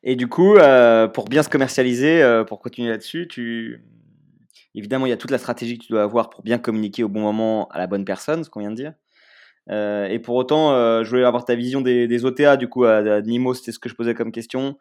Et 0.03 0.15
du 0.15 0.27
coup, 0.27 0.55
euh, 0.55 1.07
pour 1.07 1.25
bien 1.25 1.43
se 1.43 1.49
commercialiser, 1.49 2.21
euh, 2.23 2.43
pour 2.43 2.59
continuer 2.59 2.89
là-dessus, 2.89 3.27
tu... 3.27 3.85
évidemment, 4.73 5.05
il 5.05 5.09
y 5.09 5.13
a 5.13 5.17
toute 5.17 5.31
la 5.31 5.37
stratégie 5.37 5.77
que 5.77 5.85
tu 5.85 5.91
dois 5.91 6.03
avoir 6.03 6.31
pour 6.31 6.43
bien 6.43 6.57
communiquer 6.57 7.03
au 7.03 7.09
bon 7.09 7.21
moment 7.21 7.67
à 7.69 7.77
la 7.77 7.85
bonne 7.85 8.03
personne, 8.03 8.43
ce 8.43 8.49
qu'on 8.49 8.61
vient 8.61 8.71
de 8.71 8.75
dire. 8.75 8.93
Euh, 9.69 10.07
et 10.07 10.17
pour 10.17 10.35
autant, 10.35 10.73
je 11.03 11.09
voulais 11.09 11.23
avoir 11.23 11.45
ta 11.45 11.53
vision 11.53 11.81
des, 11.81 12.07
des 12.07 12.25
OTA. 12.25 12.57
Du 12.57 12.67
coup, 12.67 12.85
à, 12.85 12.97
à 12.97 13.21
Nimo, 13.21 13.53
c'était 13.53 13.71
ce 13.71 13.77
que 13.77 13.89
je 13.89 13.93
posais 13.93 14.15
comme 14.15 14.31
question. 14.31 14.75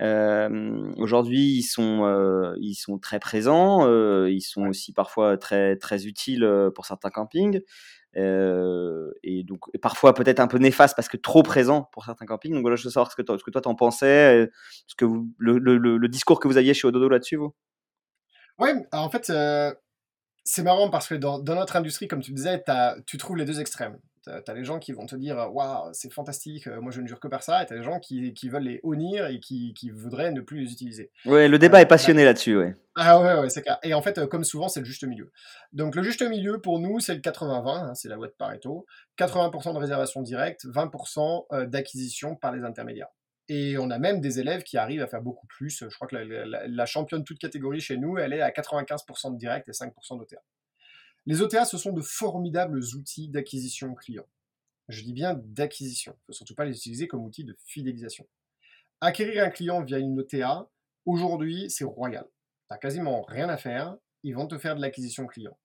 Euh, 0.00 0.92
Aujourd'hui, 0.96 1.58
ils 1.58 1.62
sont 1.62 2.04
euh, 2.04 2.54
ils 2.60 2.74
sont 2.74 2.98
très 2.98 3.18
présents. 3.18 3.86
Euh, 3.86 4.30
ils 4.30 4.40
sont 4.40 4.66
aussi 4.66 4.92
parfois 4.92 5.36
très 5.36 5.76
très 5.76 6.06
utiles 6.06 6.48
pour 6.74 6.86
certains 6.86 7.10
campings. 7.10 7.60
et 8.14 9.44
donc 9.44 9.60
et 9.74 9.78
parfois 9.78 10.14
peut-être 10.14 10.40
un 10.40 10.46
peu 10.46 10.58
néfaste 10.58 10.96
parce 10.96 11.08
que 11.08 11.16
trop 11.16 11.42
présent 11.42 11.88
pour 11.92 12.04
certains 12.04 12.26
campings. 12.26 12.52
Donc 12.52 12.62
voilà, 12.62 12.76
je 12.76 12.84
veux 12.84 12.90
savoir 12.90 13.10
ce 13.10 13.16
que 13.16 13.22
toi, 13.22 13.38
ce 13.38 13.44
que 13.44 13.50
toi 13.50 13.60
t'en 13.60 13.74
pensais, 13.74 14.48
ce 14.86 14.94
que 14.94 15.04
vous, 15.04 15.28
le, 15.38 15.58
le, 15.58 15.76
le, 15.76 16.08
discours 16.08 16.40
que 16.40 16.48
vous 16.48 16.56
aviez 16.56 16.74
chez 16.74 16.86
Ododo 16.86 17.08
là-dessus, 17.08 17.36
vous? 17.36 17.54
Ouais, 18.58 18.74
en 18.92 19.10
fait, 19.10 19.32
c'est 20.44 20.62
marrant 20.62 20.90
parce 20.90 21.08
que 21.08 21.14
dans, 21.14 21.38
dans, 21.38 21.54
notre 21.54 21.76
industrie, 21.76 22.08
comme 22.08 22.20
tu 22.20 22.32
disais, 22.32 22.62
tu 23.06 23.18
trouves 23.18 23.36
les 23.36 23.44
deux 23.44 23.60
extrêmes. 23.60 23.98
Tu 24.24 24.30
as, 24.30 24.54
les 24.54 24.64
gens 24.64 24.78
qui 24.78 24.92
vont 24.92 25.06
te 25.06 25.16
dire 25.16 25.36
Waouh, 25.52 25.90
c'est 25.92 26.12
fantastique, 26.12 26.66
moi 26.66 26.92
je 26.92 27.00
ne 27.00 27.06
jure 27.06 27.20
que 27.20 27.28
par 27.28 27.42
ça. 27.42 27.62
Et 27.62 27.66
tu 27.66 27.72
as 27.72 27.76
les 27.76 27.82
gens 27.82 27.98
qui, 27.98 28.32
qui, 28.34 28.48
veulent 28.48 28.62
les 28.62 28.80
honnir 28.82 29.26
et 29.26 29.40
qui, 29.40 29.74
qui, 29.74 29.90
voudraient 29.90 30.30
ne 30.30 30.40
plus 30.40 30.60
les 30.60 30.72
utiliser. 30.72 31.10
Ouais, 31.24 31.48
le 31.48 31.58
débat 31.58 31.80
est 31.80 31.86
passionné 31.86 32.24
là-dessus, 32.24 32.56
ouais. 32.56 32.76
Ah 32.94 33.20
ouais, 33.20 33.40
ouais 33.40 33.50
c'est 33.50 33.62
clair. 33.62 33.78
Et 33.82 33.94
en 33.94 34.02
fait, 34.02 34.26
comme 34.26 34.44
souvent, 34.44 34.68
c'est 34.68 34.80
le 34.80 34.86
juste 34.86 35.04
milieu. 35.04 35.32
Donc 35.72 35.96
le 35.96 36.02
juste 36.02 36.22
milieu 36.22 36.60
pour 36.60 36.78
nous, 36.78 37.00
c'est 37.00 37.14
le 37.14 37.20
80-20, 37.20 37.68
hein, 37.68 37.94
c'est 37.94 38.08
la 38.08 38.16
loi 38.16 38.28
de 38.28 38.34
Pareto. 38.38 38.86
80% 39.18 39.74
de 39.74 39.78
réservation 39.78 40.22
directe, 40.22 40.66
20% 40.66 41.66
d'acquisition 41.66 42.36
par 42.36 42.52
les 42.52 42.62
intermédiaires. 42.64 43.08
Et 43.48 43.76
on 43.78 43.90
a 43.90 43.98
même 43.98 44.20
des 44.20 44.38
élèves 44.38 44.62
qui 44.62 44.78
arrivent 44.78 45.02
à 45.02 45.06
faire 45.06 45.20
beaucoup 45.20 45.46
plus. 45.46 45.84
Je 45.88 45.94
crois 45.94 46.06
que 46.06 46.16
la, 46.16 46.66
la 46.66 46.86
championne 46.86 47.24
toute 47.24 47.38
catégorie 47.38 47.80
chez 47.80 47.96
nous, 47.96 48.18
elle 48.18 48.32
est 48.32 48.40
à 48.40 48.50
95% 48.50 49.32
de 49.32 49.38
direct 49.38 49.68
et 49.68 49.72
5% 49.72 50.18
d'OTA. 50.18 50.40
Les 51.26 51.40
OTA, 51.40 51.64
ce 51.64 51.78
sont 51.78 51.92
de 51.92 52.02
formidables 52.02 52.80
outils 52.96 53.28
d'acquisition 53.28 53.94
client. 53.94 54.26
Je 54.88 55.02
dis 55.02 55.12
bien 55.12 55.34
d'acquisition. 55.34 56.12
Il 56.12 56.20
ne 56.20 56.24
faut 56.26 56.32
surtout 56.32 56.54
pas 56.54 56.64
les 56.64 56.76
utiliser 56.76 57.06
comme 57.06 57.24
outil 57.24 57.44
de 57.44 57.56
fidélisation. 57.64 58.26
Acquérir 59.00 59.44
un 59.44 59.50
client 59.50 59.82
via 59.84 59.98
une 59.98 60.18
OTA, 60.18 60.68
aujourd'hui, 61.06 61.70
c'est 61.70 61.84
royal. 61.84 62.24
Tu 62.24 62.66
n'as 62.70 62.78
quasiment 62.78 63.22
rien 63.22 63.48
à 63.48 63.56
faire. 63.56 63.96
Ils 64.24 64.34
vont 64.34 64.46
te 64.46 64.58
faire 64.58 64.74
de 64.74 64.80
l'acquisition 64.80 65.26
client. 65.26 65.56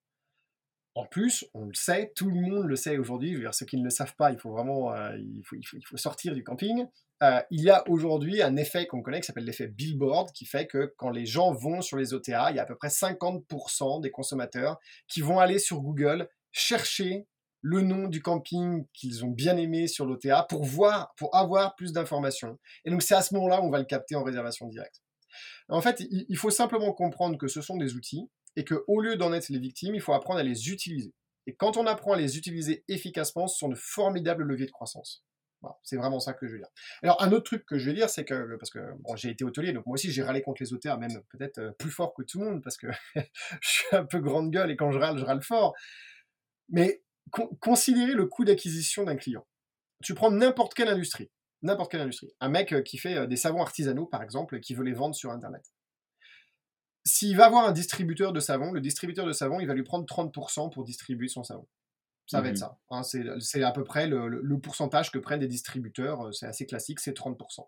En 0.98 1.06
plus, 1.06 1.44
on 1.54 1.66
le 1.66 1.74
sait, 1.74 2.12
tout 2.16 2.28
le 2.28 2.34
monde 2.34 2.66
le 2.66 2.74
sait 2.74 2.98
aujourd'hui. 2.98 3.40
Ceux 3.52 3.66
qui 3.66 3.76
ne 3.76 3.84
le 3.84 3.90
savent 3.90 4.16
pas, 4.16 4.32
il 4.32 4.38
faut 4.40 4.50
vraiment 4.50 4.92
euh, 4.92 5.16
il 5.16 5.44
faut, 5.44 5.96
sortir 5.96 6.34
du 6.34 6.42
camping. 6.42 6.86
Euh, 7.22 7.40
il 7.52 7.62
y 7.62 7.70
a 7.70 7.88
aujourd'hui 7.88 8.42
un 8.42 8.56
effet 8.56 8.88
qu'on 8.88 9.00
connaît 9.00 9.20
qui 9.20 9.26
s'appelle 9.28 9.44
l'effet 9.44 9.68
billboard, 9.68 10.32
qui 10.32 10.44
fait 10.44 10.66
que 10.66 10.92
quand 10.96 11.10
les 11.10 11.24
gens 11.24 11.52
vont 11.52 11.82
sur 11.82 11.98
les 11.98 12.14
OTA, 12.14 12.50
il 12.50 12.56
y 12.56 12.58
a 12.58 12.62
à 12.62 12.66
peu 12.66 12.74
près 12.74 12.88
50% 12.88 14.02
des 14.02 14.10
consommateurs 14.10 14.80
qui 15.06 15.20
vont 15.20 15.38
aller 15.38 15.60
sur 15.60 15.82
Google 15.82 16.28
chercher 16.50 17.28
le 17.60 17.80
nom 17.80 18.08
du 18.08 18.20
camping 18.20 18.84
qu'ils 18.92 19.24
ont 19.24 19.30
bien 19.30 19.56
aimé 19.56 19.86
sur 19.86 20.04
l'OTA 20.04 20.46
pour 20.48 20.64
voir, 20.64 21.14
pour 21.16 21.32
avoir 21.36 21.76
plus 21.76 21.92
d'informations. 21.92 22.58
Et 22.84 22.90
donc 22.90 23.02
c'est 23.02 23.14
à 23.14 23.22
ce 23.22 23.34
moment-là 23.34 23.60
où 23.60 23.66
on 23.66 23.70
va 23.70 23.78
le 23.78 23.84
capter 23.84 24.16
en 24.16 24.24
réservation 24.24 24.66
directe. 24.66 25.00
En 25.68 25.80
fait, 25.80 26.02
il 26.10 26.36
faut 26.36 26.50
simplement 26.50 26.92
comprendre 26.92 27.38
que 27.38 27.46
ce 27.46 27.60
sont 27.60 27.76
des 27.76 27.94
outils 27.94 28.28
et 28.58 28.64
qu'au 28.64 29.00
lieu 29.00 29.16
d'en 29.16 29.32
être 29.32 29.48
les 29.48 29.58
victimes, 29.58 29.94
il 29.94 30.00
faut 30.00 30.12
apprendre 30.12 30.40
à 30.40 30.42
les 30.42 30.70
utiliser. 30.70 31.14
Et 31.46 31.54
quand 31.54 31.76
on 31.76 31.86
apprend 31.86 32.12
à 32.12 32.16
les 32.18 32.36
utiliser 32.36 32.84
efficacement, 32.88 33.46
ce 33.46 33.58
sont 33.58 33.68
de 33.68 33.76
formidables 33.76 34.44
leviers 34.44 34.66
de 34.66 34.70
croissance 34.70 35.24
c'est 35.82 35.96
vraiment 35.96 36.20
ça 36.20 36.32
que 36.32 36.46
je 36.46 36.52
veux 36.52 36.58
dire. 36.58 36.68
Alors, 37.02 37.22
un 37.22 37.32
autre 37.32 37.44
truc 37.44 37.66
que 37.66 37.78
je 37.78 37.88
veux 37.88 37.94
dire, 37.94 38.08
c'est 38.08 38.24
que, 38.24 38.56
parce 38.56 38.70
que 38.70 38.80
j'ai 39.16 39.30
été 39.30 39.44
hôtelier, 39.44 39.72
donc 39.72 39.86
moi 39.86 39.94
aussi 39.94 40.10
j'ai 40.10 40.22
râlé 40.22 40.42
contre 40.42 40.62
les 40.62 40.72
auteurs, 40.72 40.98
même 40.98 41.22
peut-être 41.30 41.58
euh, 41.58 41.70
plus 41.72 41.90
fort 41.90 42.14
que 42.14 42.22
tout 42.22 42.38
le 42.38 42.46
monde, 42.46 42.62
parce 42.62 42.76
que 42.76 42.86
je 43.14 43.68
suis 43.68 43.96
un 43.96 44.04
peu 44.04 44.20
grande 44.20 44.50
gueule 44.50 44.70
et 44.70 44.76
quand 44.76 44.92
je 44.92 44.98
râle, 44.98 45.18
je 45.18 45.24
râle 45.24 45.42
fort. 45.42 45.74
Mais 46.68 47.02
considérez 47.60 48.14
le 48.14 48.26
coût 48.26 48.44
d'acquisition 48.44 49.04
d'un 49.04 49.16
client. 49.16 49.46
Tu 50.02 50.14
prends 50.14 50.30
n'importe 50.30 50.74
quelle 50.74 50.88
industrie, 50.88 51.30
n'importe 51.62 51.90
quelle 51.90 52.02
industrie. 52.02 52.32
Un 52.40 52.48
mec 52.48 52.72
euh, 52.72 52.82
qui 52.82 52.98
fait 52.98 53.16
euh, 53.16 53.26
des 53.26 53.36
savons 53.36 53.60
artisanaux, 53.60 54.06
par 54.06 54.22
exemple, 54.22 54.56
et 54.56 54.60
qui 54.60 54.74
veut 54.74 54.84
les 54.84 54.94
vendre 54.94 55.14
sur 55.14 55.30
Internet. 55.30 55.64
S'il 57.08 57.36
va 57.38 57.46
avoir 57.46 57.66
un 57.66 57.72
distributeur 57.72 58.34
de 58.34 58.40
savon, 58.40 58.70
le 58.70 58.82
distributeur 58.82 59.24
de 59.24 59.32
savon, 59.32 59.60
il 59.60 59.66
va 59.66 59.72
lui 59.72 59.82
prendre 59.82 60.04
30% 60.04 60.70
pour 60.70 60.84
distribuer 60.84 61.28
son 61.28 61.42
savon. 61.42 61.66
Ça 62.26 62.42
va 62.42 62.48
être 62.48 62.56
mmh 62.56 62.58
ça. 62.58 62.78
Hein, 62.90 63.02
c'est 63.40 63.62
à 63.62 63.72
peu 63.72 63.82
près 63.82 64.06
le, 64.06 64.58
pourcentage 64.58 65.10
que 65.10 65.18
prennent 65.18 65.40
des 65.40 65.48
distributeurs. 65.48 66.26
Euh, 66.26 66.32
c'est 66.32 66.44
assez 66.44 66.66
classique, 66.66 67.00
c'est 67.00 67.16
30%. 67.16 67.66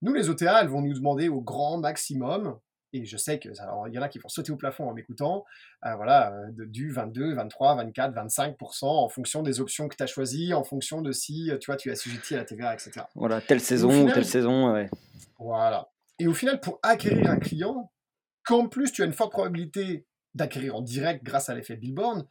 Nous, 0.00 0.14
les 0.14 0.30
OTA, 0.30 0.62
elles 0.62 0.68
vont 0.68 0.80
nous 0.80 0.94
demander 0.94 1.28
au 1.28 1.42
grand 1.42 1.76
maximum, 1.76 2.58
et 2.94 3.04
je 3.04 3.18
sais 3.18 3.38
qu'il 3.38 3.52
y 3.52 3.98
en 3.98 4.02
a 4.02 4.08
qui 4.08 4.18
vont 4.18 4.30
sauter 4.30 4.50
au 4.50 4.56
plafond 4.56 4.88
en 4.88 4.94
m'écoutant, 4.94 5.44
euh, 5.84 5.94
voilà, 5.96 6.32
euh, 6.32 6.50
du 6.66 6.90
22, 6.90 7.34
23, 7.34 7.76
24, 7.76 8.14
25% 8.14 8.86
en 8.86 9.08
fonction 9.10 9.42
des 9.42 9.60
options 9.60 9.88
que 9.88 9.96
tu 9.96 10.02
as 10.02 10.06
choisies, 10.06 10.54
en 10.54 10.64
fonction 10.64 11.02
de 11.02 11.12
si 11.12 11.50
tu 11.60 11.66
vois, 11.66 11.76
tu 11.76 11.90
es 11.90 11.92
assujetti 11.92 12.34
à 12.34 12.38
la 12.38 12.44
TVA, 12.46 12.72
etc. 12.72 13.02
Voilà, 13.14 13.42
telle 13.42 13.60
saison, 13.60 14.06
telle 14.06 14.24
saison, 14.24 14.72
ouais. 14.72 14.88
Voilà. 15.38 15.90
Et 16.18 16.26
au 16.26 16.34
final, 16.34 16.60
pour 16.60 16.78
acquérir 16.82 17.28
un 17.28 17.38
client, 17.38 17.90
qu'en 18.44 18.68
plus 18.68 18.92
tu 18.92 19.02
as 19.02 19.06
une 19.06 19.12
forte 19.12 19.32
probabilité 19.32 20.06
d'acquérir 20.34 20.76
en 20.76 20.82
direct 20.82 21.24
grâce 21.24 21.48
à 21.48 21.54
l'effet 21.54 21.76
Billboard, 21.76 22.26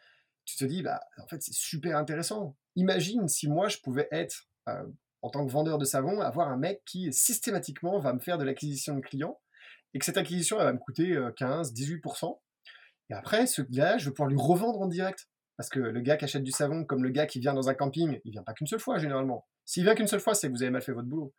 tu 0.45 0.58
te 0.58 0.65
dis, 0.65 0.84
bah, 0.84 0.99
en 1.21 1.28
fait, 1.28 1.41
c'est 1.41 1.54
super 1.54 1.97
intéressant. 1.97 2.58
Imagine 2.76 3.28
si 3.28 3.47
moi, 3.47 3.69
je 3.69 3.78
pouvais 3.78 4.08
être, 4.12 4.49
euh, 4.67 4.84
en 5.21 5.30
tant 5.30 5.45
que 5.45 5.52
vendeur 5.52 5.78
de 5.78 5.86
savon, 5.86 6.19
avoir 6.19 6.49
un 6.49 6.58
mec 6.58 6.82
qui 6.86 7.13
systématiquement 7.13 7.99
va 7.99 8.13
me 8.13 8.19
faire 8.19 8.38
de 8.38 8.43
l'acquisition 8.43 8.95
de 8.95 9.02
clients 9.02 9.39
et 9.93 9.99
que 9.99 10.06
cette 10.06 10.17
acquisition, 10.17 10.60
elle 10.60 10.65
va 10.65 10.73
me 10.73 10.80
coûter 10.80 11.17
15, 11.38 11.69
euh, 11.69 11.73
18%. 11.73 12.41
Et 13.10 13.13
après, 13.13 13.47
ce 13.47 13.62
gars, 13.62 13.97
je 13.97 14.06
vais 14.06 14.12
pouvoir 14.12 14.30
lui 14.30 14.38
revendre 14.38 14.82
en 14.82 14.88
direct. 14.88 15.30
Parce 15.56 15.69
que 15.69 15.80
le 15.80 16.02
gars 16.02 16.17
qui 16.17 16.26
achète 16.26 16.43
du 16.43 16.52
savon, 16.52 16.84
comme 16.84 17.04
le 17.04 17.12
gars 17.12 17.28
qui 17.28 17.39
vient 17.39 17.54
dans 17.54 17.69
un 17.69 17.76
camping, 17.76 18.19
il 18.26 18.32
vient 18.32 18.43
pas 18.43 18.54
qu'une 18.54 18.65
seule 18.65 18.80
fois 18.80 18.97
généralement. 18.97 19.45
S'il 19.65 19.84
vient 19.84 19.93
qu'une 19.93 20.08
seule 20.08 20.19
fois, 20.19 20.34
c'est 20.34 20.47
que 20.47 20.54
vous 20.54 20.63
avez 20.63 20.71
mal 20.71 20.82
fait 20.82 20.93
votre 20.93 21.08
boulot. 21.08 21.34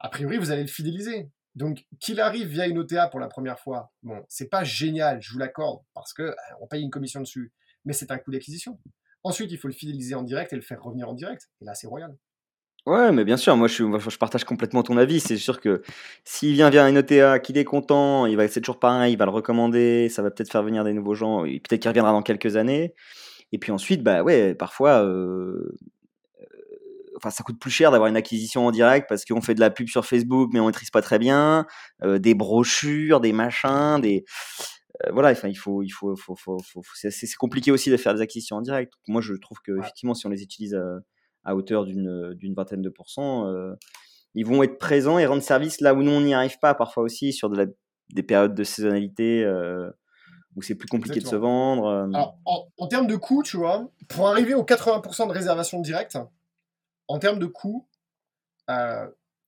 A 0.00 0.08
priori, 0.08 0.38
vous 0.38 0.50
allez 0.50 0.62
le 0.62 0.68
fidéliser. 0.68 1.30
Donc, 1.56 1.84
qu'il 1.98 2.20
arrive 2.20 2.48
via 2.48 2.66
une 2.66 2.78
OTA 2.78 3.08
pour 3.08 3.20
la 3.20 3.28
première 3.28 3.58
fois, 3.58 3.92
bon, 4.02 4.24
c'est 4.28 4.48
pas 4.48 4.64
génial, 4.64 5.20
je 5.20 5.32
vous 5.32 5.38
l'accorde, 5.38 5.80
parce 5.94 6.12
que 6.12 6.22
euh, 6.22 6.34
on 6.60 6.66
paye 6.66 6.82
une 6.82 6.90
commission 6.90 7.20
dessus 7.20 7.52
mais 7.84 7.92
c'est 7.92 8.10
un 8.10 8.18
coût 8.18 8.30
d'acquisition. 8.30 8.78
Ensuite, 9.22 9.52
il 9.52 9.58
faut 9.58 9.68
le 9.68 9.74
fidéliser 9.74 10.14
en 10.14 10.22
direct 10.22 10.52
et 10.52 10.56
le 10.56 10.62
faire 10.62 10.82
revenir 10.82 11.08
en 11.08 11.14
direct. 11.14 11.50
Et 11.60 11.64
là, 11.64 11.74
c'est 11.74 11.86
royal. 11.86 12.16
Ouais, 12.86 13.12
mais 13.12 13.24
bien 13.24 13.36
sûr, 13.36 13.54
moi 13.58 13.68
je, 13.68 14.16
partage 14.16 14.44
complètement 14.44 14.82
ton 14.82 14.96
avis. 14.96 15.20
C'est 15.20 15.36
sûr 15.36 15.60
que 15.60 15.82
s'il 16.24 16.54
vient 16.54 16.70
via 16.70 16.84
un 16.84 16.96
OTA, 16.96 17.38
qu'il 17.38 17.58
est 17.58 17.64
content, 17.64 18.24
il 18.24 18.36
va 18.36 18.48
c'est 18.48 18.60
toujours 18.60 18.78
pareil, 18.78 19.12
il 19.12 19.16
va 19.18 19.26
le 19.26 19.30
recommander, 19.30 20.08
ça 20.08 20.22
va 20.22 20.30
peut-être 20.30 20.50
faire 20.50 20.62
venir 20.62 20.82
des 20.82 20.94
nouveaux 20.94 21.14
gens, 21.14 21.44
et 21.44 21.60
peut-être 21.60 21.82
qu'il 21.82 21.90
reviendra 21.90 22.12
dans 22.12 22.22
quelques 22.22 22.56
années. 22.56 22.94
Et 23.52 23.58
puis 23.58 23.70
ensuite, 23.70 24.02
bah 24.02 24.22
ouais, 24.22 24.54
parfois, 24.54 25.04
euh, 25.04 25.76
enfin 27.20 27.30
ça 27.30 27.42
coûte 27.44 27.58
plus 27.58 27.70
cher 27.70 27.90
d'avoir 27.90 28.08
une 28.08 28.16
acquisition 28.16 28.66
en 28.66 28.70
direct 28.70 29.08
parce 29.08 29.24
qu'on 29.24 29.40
fait 29.40 29.54
de 29.54 29.60
la 29.60 29.70
pub 29.70 29.88
sur 29.88 30.04
Facebook, 30.06 30.50
mais 30.52 30.60
on 30.60 30.66
maîtrise 30.66 30.90
pas 30.90 31.02
très 31.02 31.18
bien, 31.18 31.66
euh, 32.02 32.18
des 32.18 32.34
brochures, 32.34 33.20
des 33.20 33.32
machins, 33.32 34.00
des 34.00 34.24
euh, 35.06 35.10
voilà, 35.12 35.30
enfin, 35.30 35.48
il 35.48 35.54
faut, 35.54 35.82
il 35.82 35.90
faut, 35.90 36.14
faut, 36.16 36.34
faut, 36.36 36.58
c'est 36.92 37.34
compliqué 37.34 37.70
aussi 37.70 37.90
de 37.90 37.96
faire 37.96 38.14
des 38.14 38.20
acquisitions 38.20 38.56
en 38.56 38.62
direct. 38.62 38.92
Moi, 39.08 39.20
je 39.20 39.34
trouve 39.34 39.58
que 39.64 39.78
effectivement, 39.78 40.14
si 40.14 40.26
on 40.26 40.30
les 40.30 40.42
utilise 40.42 40.78
à, 41.44 41.54
hauteur 41.54 41.86
d'une 41.86 42.54
vingtaine 42.54 42.82
de 42.82 42.90
pourcents, 42.90 43.46
euh, 43.46 43.74
ils 44.34 44.46
vont 44.46 44.62
être 44.62 44.78
présents 44.78 45.18
et 45.18 45.26
rendre 45.26 45.42
service 45.42 45.80
là 45.80 45.94
où 45.94 46.02
nous 46.02 46.12
on 46.12 46.20
n'y 46.20 46.34
arrive 46.34 46.58
pas. 46.60 46.74
Parfois 46.74 47.02
aussi 47.02 47.32
sur 47.32 47.48
de 47.50 47.56
la, 47.56 47.66
des 48.12 48.22
périodes 48.22 48.54
de 48.54 48.64
saisonnalité 48.64 49.42
euh, 49.42 49.90
où 50.56 50.62
c'est 50.62 50.74
plus 50.74 50.88
compliqué 50.88 51.20
de 51.20 51.26
se 51.26 51.36
vendre. 51.36 52.08
Alors, 52.12 52.36
en, 52.44 52.86
termes 52.88 53.06
de 53.06 53.16
coût, 53.16 53.42
tu 53.42 53.56
vois, 53.56 53.88
pour 54.08 54.28
arriver 54.28 54.54
aux 54.54 54.64
80% 54.64 55.28
de 55.28 55.32
réservation 55.32 55.80
directe, 55.80 56.18
en 57.10 57.18
termes 57.18 57.38
de 57.38 57.46
coût, 57.46 57.88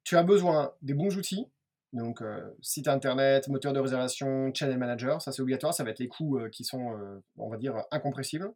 tu 0.05 0.16
as 0.16 0.22
besoin 0.22 0.72
des 0.83 0.94
bons 0.94 1.16
outils, 1.16 1.46
donc, 1.92 2.22
euh, 2.22 2.40
site 2.62 2.88
internet, 2.88 3.48
moteur 3.48 3.75
de 3.75 3.81
réservation, 3.81 4.51
channel 4.55 4.79
manager, 4.79 5.20
ça 5.20 5.31
c'est 5.31 5.42
obligatoire, 5.42 5.75
ça 5.75 5.85
va 5.85 5.90
être 5.90 5.98
les 5.98 6.09
coûts 6.09 6.38
euh, 6.38 6.48
qui 6.48 6.64
sont, 6.64 6.92
euh, 6.92 7.22
on 7.37 7.51
va 7.51 7.59
dire, 7.59 7.85
incompressibles. 7.90 8.51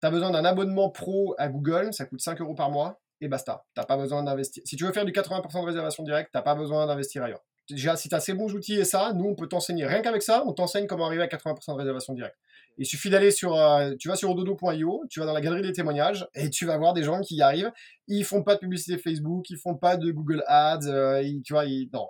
Tu 0.00 0.06
as 0.06 0.10
besoin 0.10 0.30
d'un 0.30 0.44
abonnement 0.44 0.88
pro 0.88 1.34
à 1.38 1.48
Google, 1.48 1.92
ça 1.92 2.04
coûte 2.04 2.20
5 2.20 2.40
euros 2.40 2.54
par 2.54 2.70
mois, 2.70 3.00
et 3.20 3.26
basta. 3.26 3.64
Tu 3.76 3.84
pas 3.84 3.96
besoin 3.96 4.22
d'investir. 4.22 4.62
Si 4.66 4.76
tu 4.76 4.84
veux 4.84 4.92
faire 4.92 5.04
du 5.04 5.12
80% 5.12 5.62
de 5.62 5.66
réservation 5.66 6.04
directe, 6.04 6.30
tu 6.32 6.42
pas 6.42 6.54
besoin 6.54 6.86
d'investir 6.86 7.24
ailleurs. 7.24 7.44
Déjà, 7.68 7.96
si 7.96 8.08
tu 8.08 8.14
as 8.14 8.20
ces 8.20 8.34
bons 8.34 8.52
outils 8.54 8.74
et 8.74 8.84
ça, 8.84 9.12
nous, 9.14 9.24
on 9.24 9.34
peut 9.34 9.48
t'enseigner. 9.48 9.86
Rien 9.86 10.02
qu'avec 10.02 10.22
ça, 10.22 10.44
on 10.46 10.52
t'enseigne 10.52 10.86
comment 10.86 11.06
arriver 11.06 11.22
à 11.22 11.26
80% 11.26 11.72
de 11.72 11.78
réservation 11.78 12.12
directe. 12.12 12.36
Il 12.78 12.86
suffit 12.86 13.10
d'aller 13.10 13.30
sur, 13.30 13.56
tu 14.00 14.08
vas 14.08 14.16
sur 14.16 14.30
ododo.io, 14.30 15.04
tu 15.08 15.20
vas 15.20 15.26
dans 15.26 15.32
la 15.32 15.40
galerie 15.40 15.62
des 15.62 15.72
témoignages 15.72 16.26
et 16.34 16.50
tu 16.50 16.66
vas 16.66 16.76
voir 16.76 16.92
des 16.92 17.04
gens 17.04 17.20
qui 17.20 17.36
y 17.36 17.42
arrivent. 17.42 17.70
Ils 18.08 18.24
font 18.24 18.42
pas 18.42 18.54
de 18.54 18.60
publicité 18.60 18.98
Facebook, 18.98 19.48
ils 19.50 19.58
font 19.58 19.76
pas 19.76 19.96
de 19.96 20.10
Google 20.10 20.42
Ads, 20.48 21.22
tu 21.44 21.52
vois, 21.52 21.66
ils, 21.66 21.88
non, 21.92 22.08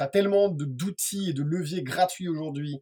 tu 0.00 0.04
as 0.04 0.08
tellement 0.08 0.48
d'outils 0.48 1.30
et 1.30 1.32
de 1.32 1.42
leviers 1.42 1.82
gratuits 1.82 2.28
aujourd'hui 2.28 2.80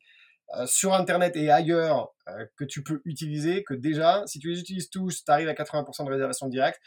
euh, 0.56 0.66
sur 0.66 0.94
Internet 0.94 1.36
et 1.36 1.50
ailleurs 1.50 2.14
euh, 2.28 2.46
que 2.56 2.64
tu 2.64 2.82
peux 2.82 3.02
utiliser, 3.04 3.64
que 3.64 3.74
déjà, 3.74 4.22
si 4.26 4.38
tu 4.38 4.50
les 4.50 4.60
utilises 4.60 4.88
tous, 4.88 5.24
tu 5.24 5.30
arrives 5.30 5.48
à 5.48 5.52
80% 5.52 6.06
de 6.06 6.10
réservation 6.10 6.48
directe. 6.48 6.80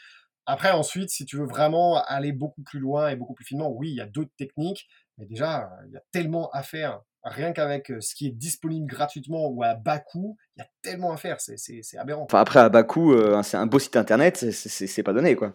Après, 0.46 0.72
ensuite, 0.72 1.10
si 1.10 1.24
tu 1.26 1.36
veux 1.36 1.46
vraiment 1.46 2.02
aller 2.04 2.32
beaucoup 2.32 2.62
plus 2.62 2.80
loin 2.80 3.10
et 3.10 3.16
beaucoup 3.16 3.34
plus 3.34 3.44
finement, 3.44 3.70
oui, 3.70 3.90
il 3.90 3.96
y 3.96 4.00
a 4.00 4.06
d'autres 4.06 4.32
techniques, 4.36 4.88
mais 5.18 5.26
déjà, 5.26 5.70
il 5.86 5.92
y 5.92 5.96
a 5.96 6.02
tellement 6.10 6.50
à 6.50 6.62
faire. 6.62 7.02
Rien 7.24 7.52
qu'avec 7.52 7.90
euh, 7.90 8.00
ce 8.00 8.14
qui 8.14 8.26
est 8.26 8.32
disponible 8.32 8.86
gratuitement 8.86 9.48
ou 9.48 9.62
à 9.62 9.74
bas 9.74 10.00
coût, 10.00 10.36
il 10.56 10.60
y 10.60 10.62
a 10.62 10.68
tellement 10.82 11.12
à 11.12 11.16
faire, 11.16 11.40
c'est 11.40 11.80
aberrant. 11.96 12.24
Enfin, 12.24 12.40
après, 12.40 12.60
à 12.60 12.68
bas 12.68 12.82
coût, 12.82 13.14
c'est 13.42 13.56
un 13.56 13.66
beau 13.66 13.78
site 13.78 13.96
internet, 13.96 14.50
c'est 14.50 15.02
pas 15.02 15.12
donné, 15.12 15.36
quoi. 15.36 15.54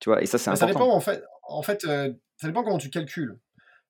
Tu 0.00 0.10
vois, 0.10 0.22
et 0.22 0.26
ça, 0.26 0.36
c'est 0.36 0.50
important. 0.50 0.66
Ça 0.66 0.72
dépend, 0.72 0.94
en 0.94 1.00
fait, 1.00 1.22
en 1.44 1.62
fait 1.62 1.86
ça 2.42 2.48
dépend 2.48 2.64
comment 2.64 2.78
tu 2.78 2.90
calcules. 2.90 3.38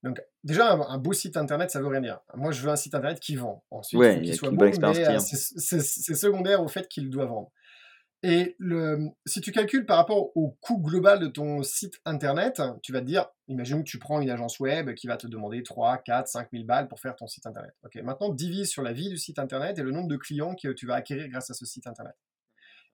Donc, 0.03 0.21
déjà, 0.43 0.73
un, 0.73 0.99
beau 0.99 1.13
site 1.13 1.37
internet, 1.37 1.71
ça 1.71 1.81
veut 1.81 1.87
rien 1.87 2.01
dire. 2.01 2.19
Moi, 2.35 2.51
je 2.51 2.61
veux 2.61 2.71
un 2.71 2.77
site 2.77 2.95
internet 2.95 3.21
qui 3.21 3.37
vend. 3.37 3.65
Ensuite, 3.71 4.01
il 4.03 4.15
faut 4.15 4.21
qu'il 4.21 4.35
soit 4.35 4.51
beau, 4.51 4.65
mais 4.65 5.09
euh, 5.09 5.19
c'est 5.19 6.15
secondaire 6.15 6.63
au 6.63 6.69
fait 6.69 6.89
qu'il 6.89 7.09
doit 7.09 7.27
vendre. 7.27 7.51
Et 8.25 8.57
si 9.27 9.41
tu 9.41 9.51
calcules 9.51 9.85
par 9.85 9.97
rapport 9.97 10.37
au 10.37 10.57
coût 10.61 10.81
global 10.81 11.19
de 11.19 11.27
ton 11.27 11.65
site 11.65 12.01
internet, 12.05 12.63
tu 12.81 12.93
vas 12.93 13.01
te 13.01 13.07
dire, 13.07 13.29
imagine 13.49 13.83
que 13.83 13.89
tu 13.89 13.99
prends 13.99 14.21
une 14.21 14.31
agence 14.31 14.61
web 14.61 14.95
qui 14.95 15.09
va 15.09 15.17
te 15.17 15.27
demander 15.27 15.65
3, 15.65 15.99
4, 15.99 16.29
5 16.29 16.49
000 16.53 16.65
balles 16.65 16.87
pour 16.87 17.01
faire 17.01 17.17
ton 17.17 17.27
site 17.27 17.47
internet. 17.47 17.73
Ok, 17.83 17.97
maintenant 17.97 18.29
divise 18.29 18.71
sur 18.71 18.83
la 18.83 18.93
vie 18.93 19.09
du 19.09 19.17
site 19.17 19.41
internet 19.41 19.77
et 19.79 19.83
le 19.83 19.91
nombre 19.91 20.07
de 20.07 20.17
clients 20.17 20.55
que 20.55 20.69
tu 20.69 20.87
vas 20.87 20.95
acquérir 20.95 21.29
grâce 21.29 21.51
à 21.51 21.55
ce 21.55 21.67
site 21.67 21.89
internet. 21.89 22.15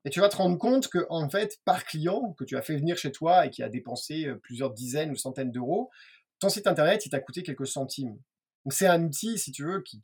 Et 0.06 0.10
tu 0.10 0.20
vas 0.20 0.30
te 0.30 0.36
rendre 0.36 0.56
compte 0.56 0.88
que, 0.88 1.06
en 1.10 1.28
fait, 1.28 1.58
par 1.66 1.84
client 1.84 2.34
que 2.38 2.44
tu 2.44 2.56
as 2.56 2.62
fait 2.62 2.76
venir 2.76 2.96
chez 2.96 3.12
toi 3.12 3.44
et 3.44 3.50
qui 3.50 3.62
a 3.62 3.68
dépensé 3.68 4.26
euh, 4.26 4.36
plusieurs 4.36 4.72
dizaines 4.72 5.10
ou 5.10 5.16
centaines 5.16 5.50
d'euros, 5.50 5.90
ton 6.38 6.48
site 6.48 6.66
internet, 6.66 7.04
il 7.04 7.10
t'a 7.10 7.20
coûté 7.20 7.42
quelques 7.42 7.66
centimes. 7.66 8.16
Donc 8.64 8.72
c'est 8.72 8.86
un 8.86 9.02
outil, 9.02 9.38
si 9.38 9.52
tu 9.52 9.64
veux, 9.64 9.82
qui, 9.82 10.00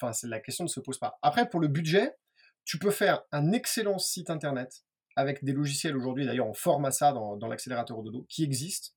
enfin, 0.00 0.12
la 0.28 0.40
question 0.40 0.64
ne 0.64 0.68
se 0.68 0.78
pose 0.78 0.98
pas. 0.98 1.18
Après, 1.22 1.48
pour 1.48 1.58
le 1.58 1.68
budget, 1.68 2.12
tu 2.70 2.78
peux 2.78 2.92
faire 2.92 3.24
un 3.32 3.50
excellent 3.50 3.98
site 3.98 4.30
internet 4.30 4.84
avec 5.16 5.44
des 5.44 5.52
logiciels 5.52 5.96
aujourd'hui, 5.96 6.24
d'ailleurs, 6.24 6.46
on 6.46 6.54
forme 6.54 6.84
à 6.84 6.92
ça 6.92 7.12
dans, 7.12 7.48
l'accélérateur 7.48 7.98
au 7.98 8.04
dodo, 8.04 8.26
qui 8.28 8.44
existent 8.44 8.90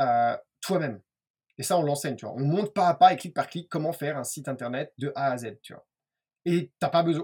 euh, 0.00 0.36
toi-même. 0.60 1.00
Et 1.56 1.62
ça, 1.62 1.78
on 1.78 1.82
l'enseigne, 1.82 2.16
tu 2.16 2.26
vois. 2.26 2.34
On 2.34 2.44
monte 2.44 2.74
pas 2.74 2.88
à 2.88 2.94
pas 2.94 3.14
et 3.14 3.16
clic 3.16 3.32
par 3.32 3.46
clic 3.46 3.70
comment 3.70 3.94
faire 3.94 4.18
un 4.18 4.24
site 4.24 4.48
internet 4.48 4.92
de 4.98 5.12
A 5.14 5.32
à 5.32 5.38
Z, 5.38 5.56
tu 5.62 5.72
vois. 5.72 5.86
Et. 6.44 6.72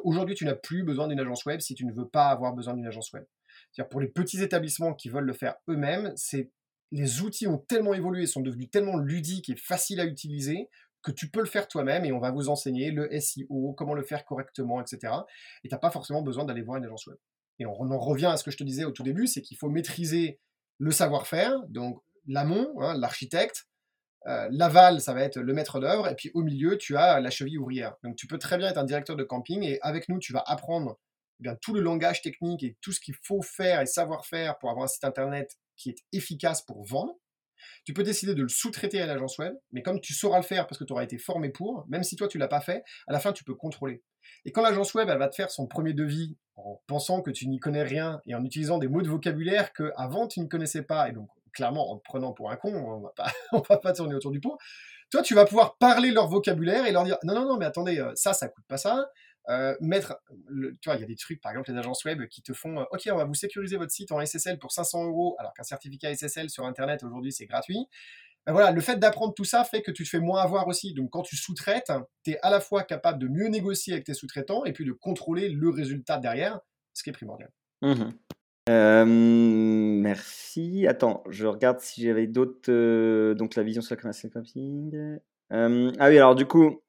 Aujourd'hui, 0.02 0.34
tu 0.34 0.46
n'as 0.46 0.54
plus 0.54 0.82
besoin 0.82 1.08
d'une 1.08 1.20
agence 1.20 1.44
web 1.44 1.60
si 1.60 1.74
tu 1.74 1.84
ne 1.84 1.92
veux 1.92 2.08
pas 2.08 2.28
avoir 2.28 2.54
besoin 2.54 2.72
d'une 2.72 2.86
agence 2.86 3.12
web. 3.12 3.26
Pour 3.90 4.00
les 4.00 4.08
petits 4.08 4.42
établissements 4.42 4.94
qui 4.94 5.10
veulent 5.10 5.26
le 5.26 5.34
faire 5.34 5.56
eux-mêmes, 5.68 6.14
les 6.90 7.20
outils 7.20 7.46
ont 7.46 7.58
tellement 7.58 7.92
évolué, 7.92 8.26
sont 8.26 8.40
devenus 8.40 8.70
tellement 8.70 8.96
ludiques 8.96 9.50
et 9.50 9.56
faciles 9.56 10.00
à 10.00 10.06
utiliser 10.06 10.70
que 11.02 11.10
tu 11.10 11.30
peux 11.30 11.40
le 11.40 11.46
faire 11.46 11.68
toi-même 11.68 12.04
et 12.04 12.12
on 12.12 12.18
va 12.18 12.30
vous 12.30 12.48
enseigner 12.48 12.90
le 12.90 13.08
SEO, 13.20 13.74
comment 13.76 13.94
le 13.94 14.02
faire 14.02 14.24
correctement, 14.24 14.80
etc. 14.80 15.12
Et 15.64 15.68
tu 15.68 15.74
n'as 15.74 15.78
pas 15.78 15.90
forcément 15.90 16.22
besoin 16.22 16.44
d'aller 16.44 16.62
voir 16.62 16.78
une 16.78 16.84
agence 16.84 17.06
web. 17.06 17.16
Et 17.58 17.66
on 17.66 17.90
en 17.90 17.98
revient 17.98 18.26
à 18.26 18.36
ce 18.36 18.44
que 18.44 18.50
je 18.50 18.56
te 18.56 18.64
disais 18.64 18.84
au 18.84 18.90
tout 18.90 19.02
début, 19.02 19.26
c'est 19.26 19.42
qu'il 19.42 19.56
faut 19.56 19.68
maîtriser 19.68 20.40
le 20.78 20.90
savoir-faire, 20.90 21.52
donc 21.68 22.02
l'amont, 22.26 22.80
hein, 22.80 22.96
l'architecte, 22.96 23.66
euh, 24.26 24.48
l'aval, 24.50 25.00
ça 25.00 25.12
va 25.14 25.22
être 25.22 25.38
le 25.38 25.52
maître 25.52 25.78
d'œuvre, 25.80 26.08
et 26.08 26.14
puis 26.14 26.30
au 26.34 26.42
milieu, 26.42 26.78
tu 26.78 26.96
as 26.96 27.20
la 27.20 27.30
cheville 27.30 27.58
ouvrière. 27.58 27.96
Donc 28.02 28.16
tu 28.16 28.26
peux 28.26 28.38
très 28.38 28.56
bien 28.58 28.68
être 28.68 28.78
un 28.78 28.84
directeur 28.84 29.16
de 29.16 29.24
camping, 29.24 29.62
et 29.62 29.78
avec 29.82 30.08
nous, 30.08 30.18
tu 30.18 30.32
vas 30.32 30.42
apprendre 30.46 30.98
eh 31.40 31.42
bien, 31.42 31.56
tout 31.56 31.74
le 31.74 31.80
langage 31.80 32.22
technique 32.22 32.62
et 32.62 32.76
tout 32.80 32.92
ce 32.92 33.00
qu'il 33.00 33.14
faut 33.22 33.42
faire 33.42 33.80
et 33.80 33.86
savoir 33.86 34.26
faire 34.26 34.58
pour 34.58 34.70
avoir 34.70 34.84
un 34.84 34.88
site 34.88 35.04
internet 35.04 35.56
qui 35.76 35.90
est 35.90 35.98
efficace 36.12 36.62
pour 36.62 36.84
vendre. 36.84 37.14
Tu 37.84 37.92
peux 37.92 38.02
décider 38.02 38.34
de 38.34 38.42
le 38.42 38.48
sous-traiter 38.48 39.00
à 39.00 39.06
l'agence 39.06 39.38
web, 39.38 39.54
mais 39.72 39.82
comme 39.82 40.00
tu 40.00 40.14
sauras 40.14 40.38
le 40.38 40.44
faire 40.44 40.66
parce 40.66 40.78
que 40.78 40.84
tu 40.84 40.92
auras 40.92 41.04
été 41.04 41.18
formé 41.18 41.48
pour, 41.48 41.86
même 41.88 42.02
si 42.02 42.16
toi 42.16 42.28
tu 42.28 42.38
l'as 42.38 42.48
pas 42.48 42.60
fait, 42.60 42.82
à 43.06 43.12
la 43.12 43.20
fin 43.20 43.32
tu 43.32 43.44
peux 43.44 43.54
contrôler. 43.54 44.02
Et 44.44 44.52
quand 44.52 44.62
l'agence 44.62 44.94
web 44.94 45.08
elle 45.08 45.18
va 45.18 45.28
te 45.28 45.34
faire 45.34 45.50
son 45.50 45.66
premier 45.66 45.94
devis 45.94 46.36
en 46.56 46.80
pensant 46.86 47.22
que 47.22 47.30
tu 47.30 47.48
n'y 47.48 47.58
connais 47.58 47.82
rien 47.82 48.20
et 48.26 48.34
en 48.34 48.44
utilisant 48.44 48.78
des 48.78 48.88
mots 48.88 49.02
de 49.02 49.08
vocabulaire 49.08 49.72
que 49.72 49.92
avant 49.96 50.28
tu 50.28 50.40
ne 50.40 50.46
connaissais 50.46 50.82
pas, 50.82 51.08
et 51.08 51.12
donc 51.12 51.28
clairement 51.52 51.90
en 51.90 51.96
te 51.96 52.04
prenant 52.04 52.32
pour 52.32 52.50
un 52.50 52.56
con, 52.56 52.72
on 52.74 53.00
va 53.00 53.12
pas, 53.16 53.32
va 53.68 53.78
pas 53.78 53.92
tourner 53.92 54.14
autour 54.14 54.30
du 54.30 54.40
pot. 54.40 54.58
Toi, 55.10 55.22
tu 55.22 55.34
vas 55.34 55.44
pouvoir 55.44 55.76
parler 55.76 56.12
leur 56.12 56.28
vocabulaire 56.28 56.86
et 56.86 56.92
leur 56.92 57.02
dire 57.02 57.18
non, 57.24 57.34
non, 57.34 57.44
non, 57.44 57.56
mais 57.56 57.64
attendez, 57.66 57.98
euh, 57.98 58.12
ça, 58.14 58.32
ça 58.32 58.48
coûte 58.48 58.64
pas 58.68 58.76
ça. 58.76 59.10
Euh, 59.50 59.74
mettre, 59.80 60.16
le, 60.46 60.76
tu 60.80 60.88
vois, 60.88 60.96
il 60.96 61.00
y 61.00 61.04
a 61.04 61.06
des 61.06 61.16
trucs, 61.16 61.40
par 61.40 61.50
exemple, 61.50 61.72
les 61.72 61.78
agences 61.78 62.04
web 62.04 62.24
qui 62.28 62.40
te 62.40 62.52
font, 62.52 62.78
euh, 62.78 62.84
ok, 62.92 63.08
on 63.10 63.16
va 63.16 63.24
vous 63.24 63.34
sécuriser 63.34 63.76
votre 63.76 63.90
site 63.90 64.12
en 64.12 64.24
SSL 64.24 64.58
pour 64.58 64.70
500 64.70 65.06
euros, 65.06 65.34
alors 65.40 65.52
qu'un 65.54 65.64
certificat 65.64 66.14
SSL 66.14 66.50
sur 66.50 66.66
Internet 66.66 67.02
aujourd'hui 67.02 67.32
c'est 67.32 67.46
gratuit. 67.46 67.88
Ben 68.46 68.52
voilà, 68.52 68.70
le 68.70 68.80
fait 68.80 68.96
d'apprendre 68.96 69.34
tout 69.34 69.44
ça 69.44 69.64
fait 69.64 69.82
que 69.82 69.90
tu 69.90 70.04
te 70.04 70.08
fais 70.08 70.20
moins 70.20 70.40
avoir 70.40 70.68
aussi. 70.68 70.94
Donc 70.94 71.10
quand 71.10 71.22
tu 71.22 71.36
sous-traites, 71.36 71.92
tu 72.24 72.30
es 72.30 72.38
à 72.42 72.50
la 72.50 72.60
fois 72.60 72.84
capable 72.84 73.18
de 73.18 73.26
mieux 73.28 73.48
négocier 73.48 73.92
avec 73.92 74.04
tes 74.06 74.14
sous-traitants 74.14 74.64
et 74.64 74.72
puis 74.72 74.84
de 74.84 74.92
contrôler 74.92 75.48
le 75.48 75.68
résultat 75.68 76.18
derrière, 76.18 76.60
ce 76.94 77.02
qui 77.02 77.10
est 77.10 77.12
primordial. 77.12 77.50
Mmh 77.82 78.10
merci. 80.00 80.86
Attends, 80.86 81.24
je 81.28 81.44
regarde 81.44 81.80
si 81.80 82.02
j'avais 82.02 82.28
d'autres. 82.28 83.34
donc 83.34 83.56
la 83.56 83.64
vision 83.64 83.82
sur 83.82 83.96
la 83.96 84.00
commercial 84.00 84.30
camping. 84.30 85.18
ah 85.50 85.66
oui, 85.68 86.18
alors 86.18 86.36
du 86.36 86.46
coup, 86.46 86.80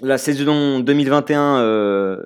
la 0.00 0.18
saison 0.18 0.80
2021 0.80 2.24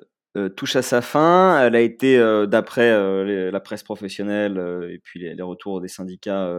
touche 0.54 0.76
à 0.76 0.82
sa 0.82 1.00
fin. 1.00 1.64
Elle 1.64 1.76
a 1.76 1.80
été, 1.80 2.18
d'après 2.46 3.50
la 3.50 3.60
presse 3.60 3.82
professionnelle 3.82 4.88
et 4.90 4.98
puis 4.98 5.20
les, 5.20 5.42
retours 5.42 5.80
des 5.80 5.88
syndicats 5.88 6.50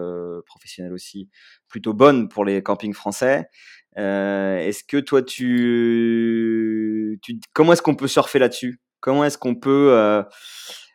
professionnels 0.45 0.93
aussi, 0.93 1.29
plutôt 1.67 1.93
bonne 1.93 2.29
pour 2.29 2.45
les 2.45 2.61
campings 2.63 2.93
français. 2.93 3.49
est-ce 3.95 4.83
que 4.83 4.97
toi, 4.97 5.21
tu, 5.21 7.19
comment 7.53 7.73
est-ce 7.73 7.81
qu'on 7.81 7.95
peut 7.95 8.07
surfer 8.07 8.39
là-dessus? 8.39 8.79
Comment 8.99 9.23
est-ce 9.25 9.37
qu'on 9.37 9.55
peut 9.55 10.23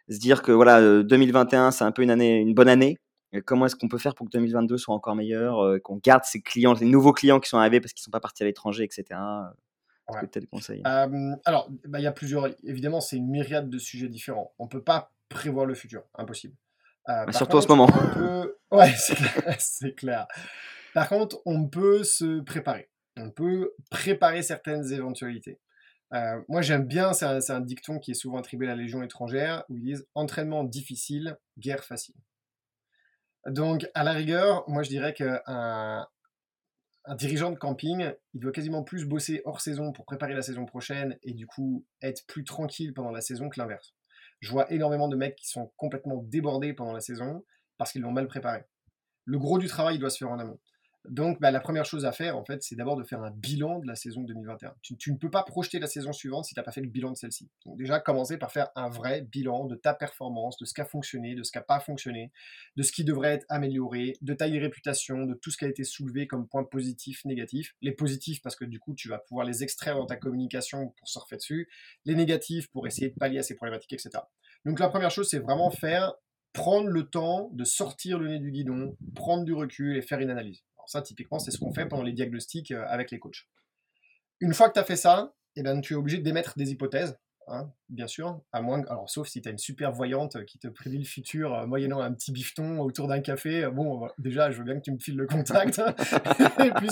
se 0.09 0.19
dire 0.19 0.43
que 0.43 0.53
voilà, 0.53 1.03
2021, 1.03 1.71
c'est 1.71 1.85
un 1.85 1.93
peu 1.93 2.03
une 2.03 2.11
année, 2.11 2.39
une 2.39 2.55
bonne 2.55 2.69
année? 2.69 2.99
comment 3.47 3.65
est-ce 3.65 3.77
qu'on 3.77 3.89
peut 3.89 3.99
faire 3.99 4.15
pour 4.15 4.27
que 4.27 4.33
2022 4.33 4.77
soit 4.77 4.95
encore 4.95 5.17
meilleur, 5.17 5.81
qu'on 5.83 5.97
garde 5.97 6.25
ces 6.25 6.43
clients, 6.43 6.75
les 6.75 6.87
nouveaux 6.87 7.13
clients 7.13 7.41
qui 7.41 7.49
sont 7.49 7.57
arrivés 7.57 7.81
parce 7.81 7.95
qu'ils 7.95 8.03
sont 8.03 8.11
pas 8.11 8.21
partis 8.21 8.43
à 8.43 8.47
l'étranger, 8.47 8.85
etc. 8.85 9.19
Ouais. 10.13 10.29
Que 10.29 10.41
conseils 10.47 10.83
Alors, 10.85 11.71
bah, 11.87 12.01
il 12.01 12.03
y 12.03 12.07
a 12.07 12.13
plusieurs. 12.13 12.49
Évidemment, 12.65 13.01
c'est 13.01 13.17
une 13.17 13.29
myriade 13.29 13.71
de 13.71 13.79
sujets 13.79 14.09
différents. 14.09 14.53
On 14.59 14.69
peut 14.69 14.83
pas 14.83 15.13
prévoir 15.29 15.67
le 15.67 15.75
futur, 15.75 16.05
impossible. 16.15 16.55
Euh, 17.09 17.25
bah, 17.27 17.33
surtout 17.33 17.57
en 17.57 17.61
ce 17.61 17.69
moment. 17.69 17.89
Ouais, 18.71 18.91
c'est 19.59 19.95
clair. 19.95 20.27
Par 20.95 21.11
contre, 21.11 21.43
on 21.45 21.69
peut 21.69 22.05
se 22.05 22.41
préparer. 22.41 22.89
On 23.19 23.31
peut 23.31 23.75
préparer 23.91 24.43
certaines 24.43 24.91
éventualités. 24.91 25.61
Euh, 26.15 26.41
moi, 26.49 26.63
j'aime 26.63 26.87
bien, 26.87 27.13
c'est 27.13 27.27
un, 27.27 27.39
un, 27.51 27.61
dicton 27.61 27.99
qui 27.99 28.13
est 28.13 28.15
souvent 28.15 28.39
attribué 28.39 28.67
à 28.69 28.71
la 28.71 28.83
Légion 28.83 29.03
étrangère, 29.03 29.65
où 29.69 29.77
ils 29.77 29.83
disent 29.83 30.07
entraînement 30.15 30.65
difficile, 30.65 31.37
guerre 31.59 31.85
facile. 31.85 32.15
Donc, 33.47 33.87
à 33.95 34.05
la 34.05 34.13
rigueur, 34.13 34.65
moi, 34.69 34.83
je 34.83 34.89
dirais 34.89 35.13
qu'un 35.13 36.07
un 37.05 37.15
dirigeant 37.15 37.51
de 37.51 37.57
camping, 37.57 38.13
il 38.35 38.41
doit 38.41 38.53
quasiment 38.53 38.83
plus 38.83 39.05
bosser 39.05 39.43
hors 39.45 39.61
saison 39.61 39.93
pour 39.93 40.05
préparer 40.05 40.35
la 40.35 40.43
saison 40.43 40.67
prochaine 40.67 41.19
et 41.23 41.35
du 41.35 41.47
coup 41.47 41.85
être 42.01 42.25
plus 42.27 42.45
tranquille 42.45 42.95
pendant 42.95 43.11
la 43.11 43.21
saison 43.21 43.49
que 43.49 43.59
l'inverse. 43.59 43.95
Je 44.41 44.51
vois 44.51 44.71
énormément 44.73 45.09
de 45.09 45.17
mecs 45.17 45.37
qui 45.37 45.49
sont 45.49 45.73
complètement 45.77 46.23
débordés 46.23 46.75
pendant 46.75 46.93
la 46.93 47.01
saison 47.01 47.45
parce 47.77 47.93
qu'ils 47.93 48.03
l'ont 48.03 48.13
mal 48.13 48.29
préparé. 48.29 48.65
Le 49.25 49.39
gros 49.39 49.59
du 49.59 49.67
travail 49.69 49.99
doit 49.99 50.11
se 50.11 50.19
faire 50.19 50.31
en 50.31 50.39
amont. 50.39 50.61
Donc, 51.09 51.41
bah, 51.41 51.51
la 51.51 51.59
première 51.59 51.85
chose 51.85 52.05
à 52.05 52.13
faire, 52.13 52.37
en 52.37 52.45
fait, 52.45 52.63
c'est 52.63 52.77
d'abord 52.77 52.97
de 52.97 53.03
faire 53.03 53.23
un 53.23 53.33
bilan 53.33 53.81
de 53.81 53.89
la 53.89 53.97
saison 53.97 54.23
2021. 54.23 54.75
Tu, 54.83 55.11
ne 55.11 55.17
peux 55.17 55.31
pas 55.31 55.43
projeter 55.43 55.81
la 55.81 55.89
saison 55.89 56.13
suivante 56.13 56.45
si 56.45 56.55
tu 56.55 56.61
n'as 56.61 56.65
pas 56.65 56.71
fait 56.71 56.81
le 56.81 56.89
bilan 56.89 57.11
de 57.11 57.17
celle-ci. 57.17 57.51
Donc, 57.67 57.77
déjà, 57.77 57.99
commencer 57.99 58.39
par 58.39 58.53
faire 58.53 58.69
un 58.77 58.89
vrai 58.89 59.23
bilan 59.23 59.67
de 59.67 59.75
ta 59.75 59.95
performance, 59.95 60.57
de 60.59 60.65
ce 60.65 60.75
qui 60.75 60.81
a 60.81 60.85
fonctionné, 60.85 61.35
de 61.35 61.43
ce 61.43 61.51
qui 61.51 61.59
n'a 61.59 61.65
pas 61.65 61.81
fonctionné, 61.81 62.31
de 62.77 62.83
ce 62.85 62.93
qui 62.93 63.03
devrait 63.03 63.33
être 63.33 63.47
amélioré, 63.49 64.15
de 64.21 64.33
ta 64.33 64.45
réputation, 64.45 65.27
de 65.27 65.35
tout 65.35 65.51
ce 65.51 65.57
qui 65.57 65.65
a 65.65 65.69
été 65.69 65.83
soulevé 65.83 66.29
comme 66.29 66.47
point 66.47 66.63
positif, 66.63 67.25
négatif. 67.25 67.75
Les 67.83 67.93
positifs, 67.93 68.41
parce 68.41 68.55
que 68.55 68.65
du 68.65 68.79
coup, 68.79 68.95
tu 68.95 69.09
vas 69.09 69.19
pouvoir 69.19 69.45
les 69.45 69.65
extraire 69.65 69.97
dans 69.97 70.07
ta 70.07 70.17
communication 70.17 70.91
pour 70.97 71.09
surfer 71.09 71.37
dessus. 71.37 71.69
Les 72.05 72.15
négatifs, 72.15 72.71
pour 72.71 72.87
essayer 72.87 73.11
de 73.11 73.15
pallier 73.15 73.41
à 73.41 73.43
ces 73.43 73.57
problématiques, 73.57 73.93
etc. 73.93 74.11
Donc, 74.65 74.79
la 74.79 74.89
première 74.89 75.11
chose, 75.11 75.29
c'est 75.29 75.41
vraiment 75.41 75.73
faire 75.73 76.15
prendre 76.53 76.89
le 76.89 77.09
temps 77.09 77.51
de 77.55 77.65
sortir 77.65 78.19
le 78.19 78.29
nez 78.29 78.39
du 78.39 78.53
guidon, 78.53 78.97
prendre 79.17 79.45
du 79.45 79.55
recul 79.55 79.97
et 79.97 80.03
faire 80.03 80.21
une 80.21 80.31
analyse 80.31 80.63
ça, 80.87 81.03
typiquement, 81.03 81.39
c'est 81.39 81.51
ce 81.51 81.59
qu'on 81.59 81.73
fait 81.73 81.87
pendant 81.87 82.03
les 82.03 82.13
diagnostics 82.13 82.71
euh, 82.71 82.85
avec 82.89 83.11
les 83.11 83.19
coachs. 83.19 83.49
Une 84.41 84.55
fois 84.55 84.69
que 84.69 84.75
tu 84.75 84.81
as 84.81 84.85
fait 84.85 84.97
ça, 84.97 85.35
eh 85.57 85.63
ben, 85.63 85.81
tu 85.81 85.95
es 85.95 85.97
obligé 85.97 86.19
d'émettre 86.19 86.55
des 86.57 86.73
hypothèses, 86.73 87.19
hein, 87.49 87.71
bien 87.89 88.07
sûr, 88.07 88.41
à 88.53 88.63
moins, 88.63 88.83
alors, 88.89 89.09
sauf 89.09 89.29
si 89.29 89.41
tu 89.41 89.49
as 89.49 89.53
une 89.53 89.59
super 89.59 89.93
voyante 89.93 90.45
qui 90.45 90.59
te 90.59 90.69
prédit 90.69 90.99
le 90.99 91.05
futur 91.05 91.55
euh, 91.55 91.67
moyennant 91.67 92.01
un 92.01 92.13
petit 92.13 92.33
bifton 92.33 92.81
autour 92.81 93.09
d'un 93.09 93.21
café. 93.21 93.65
Euh, 93.65 93.71
bon, 93.71 94.09
déjà, 94.19 94.51
je 94.51 94.59
veux 94.59 94.65
bien 94.65 94.77
que 94.77 94.83
tu 94.83 94.93
me 94.93 94.99
files 94.99 95.17
le 95.17 95.27
contact. 95.27 95.79
et, 96.59 96.71
puis 96.73 96.89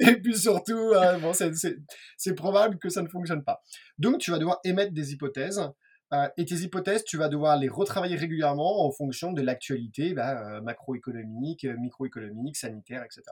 et, 0.00 0.16
puis 0.16 0.36
surtout, 0.36 0.92
bon, 1.20 1.32
c'est 1.32 2.34
probable 2.34 2.78
que 2.78 2.88
ça 2.88 3.02
ne 3.02 3.08
fonctionne 3.08 3.44
pas. 3.44 3.62
Donc, 3.98 4.18
tu 4.18 4.30
vas 4.30 4.38
devoir 4.38 4.58
émettre 4.64 4.92
des 4.92 5.12
hypothèses 5.12 5.70
euh, 6.12 6.28
et 6.36 6.44
tes 6.44 6.56
hypothèses, 6.56 7.04
tu 7.04 7.16
vas 7.16 7.28
devoir 7.28 7.56
les 7.56 7.68
retravailler 7.68 8.16
régulièrement 8.16 8.84
en 8.84 8.90
fonction 8.90 9.32
de 9.32 9.42
l'actualité 9.42 10.12
bah, 10.12 10.56
euh, 10.56 10.60
macroéconomique, 10.60 11.64
euh, 11.64 11.76
microéconomique, 11.76 12.56
sanitaire, 12.56 13.04
etc. 13.04 13.22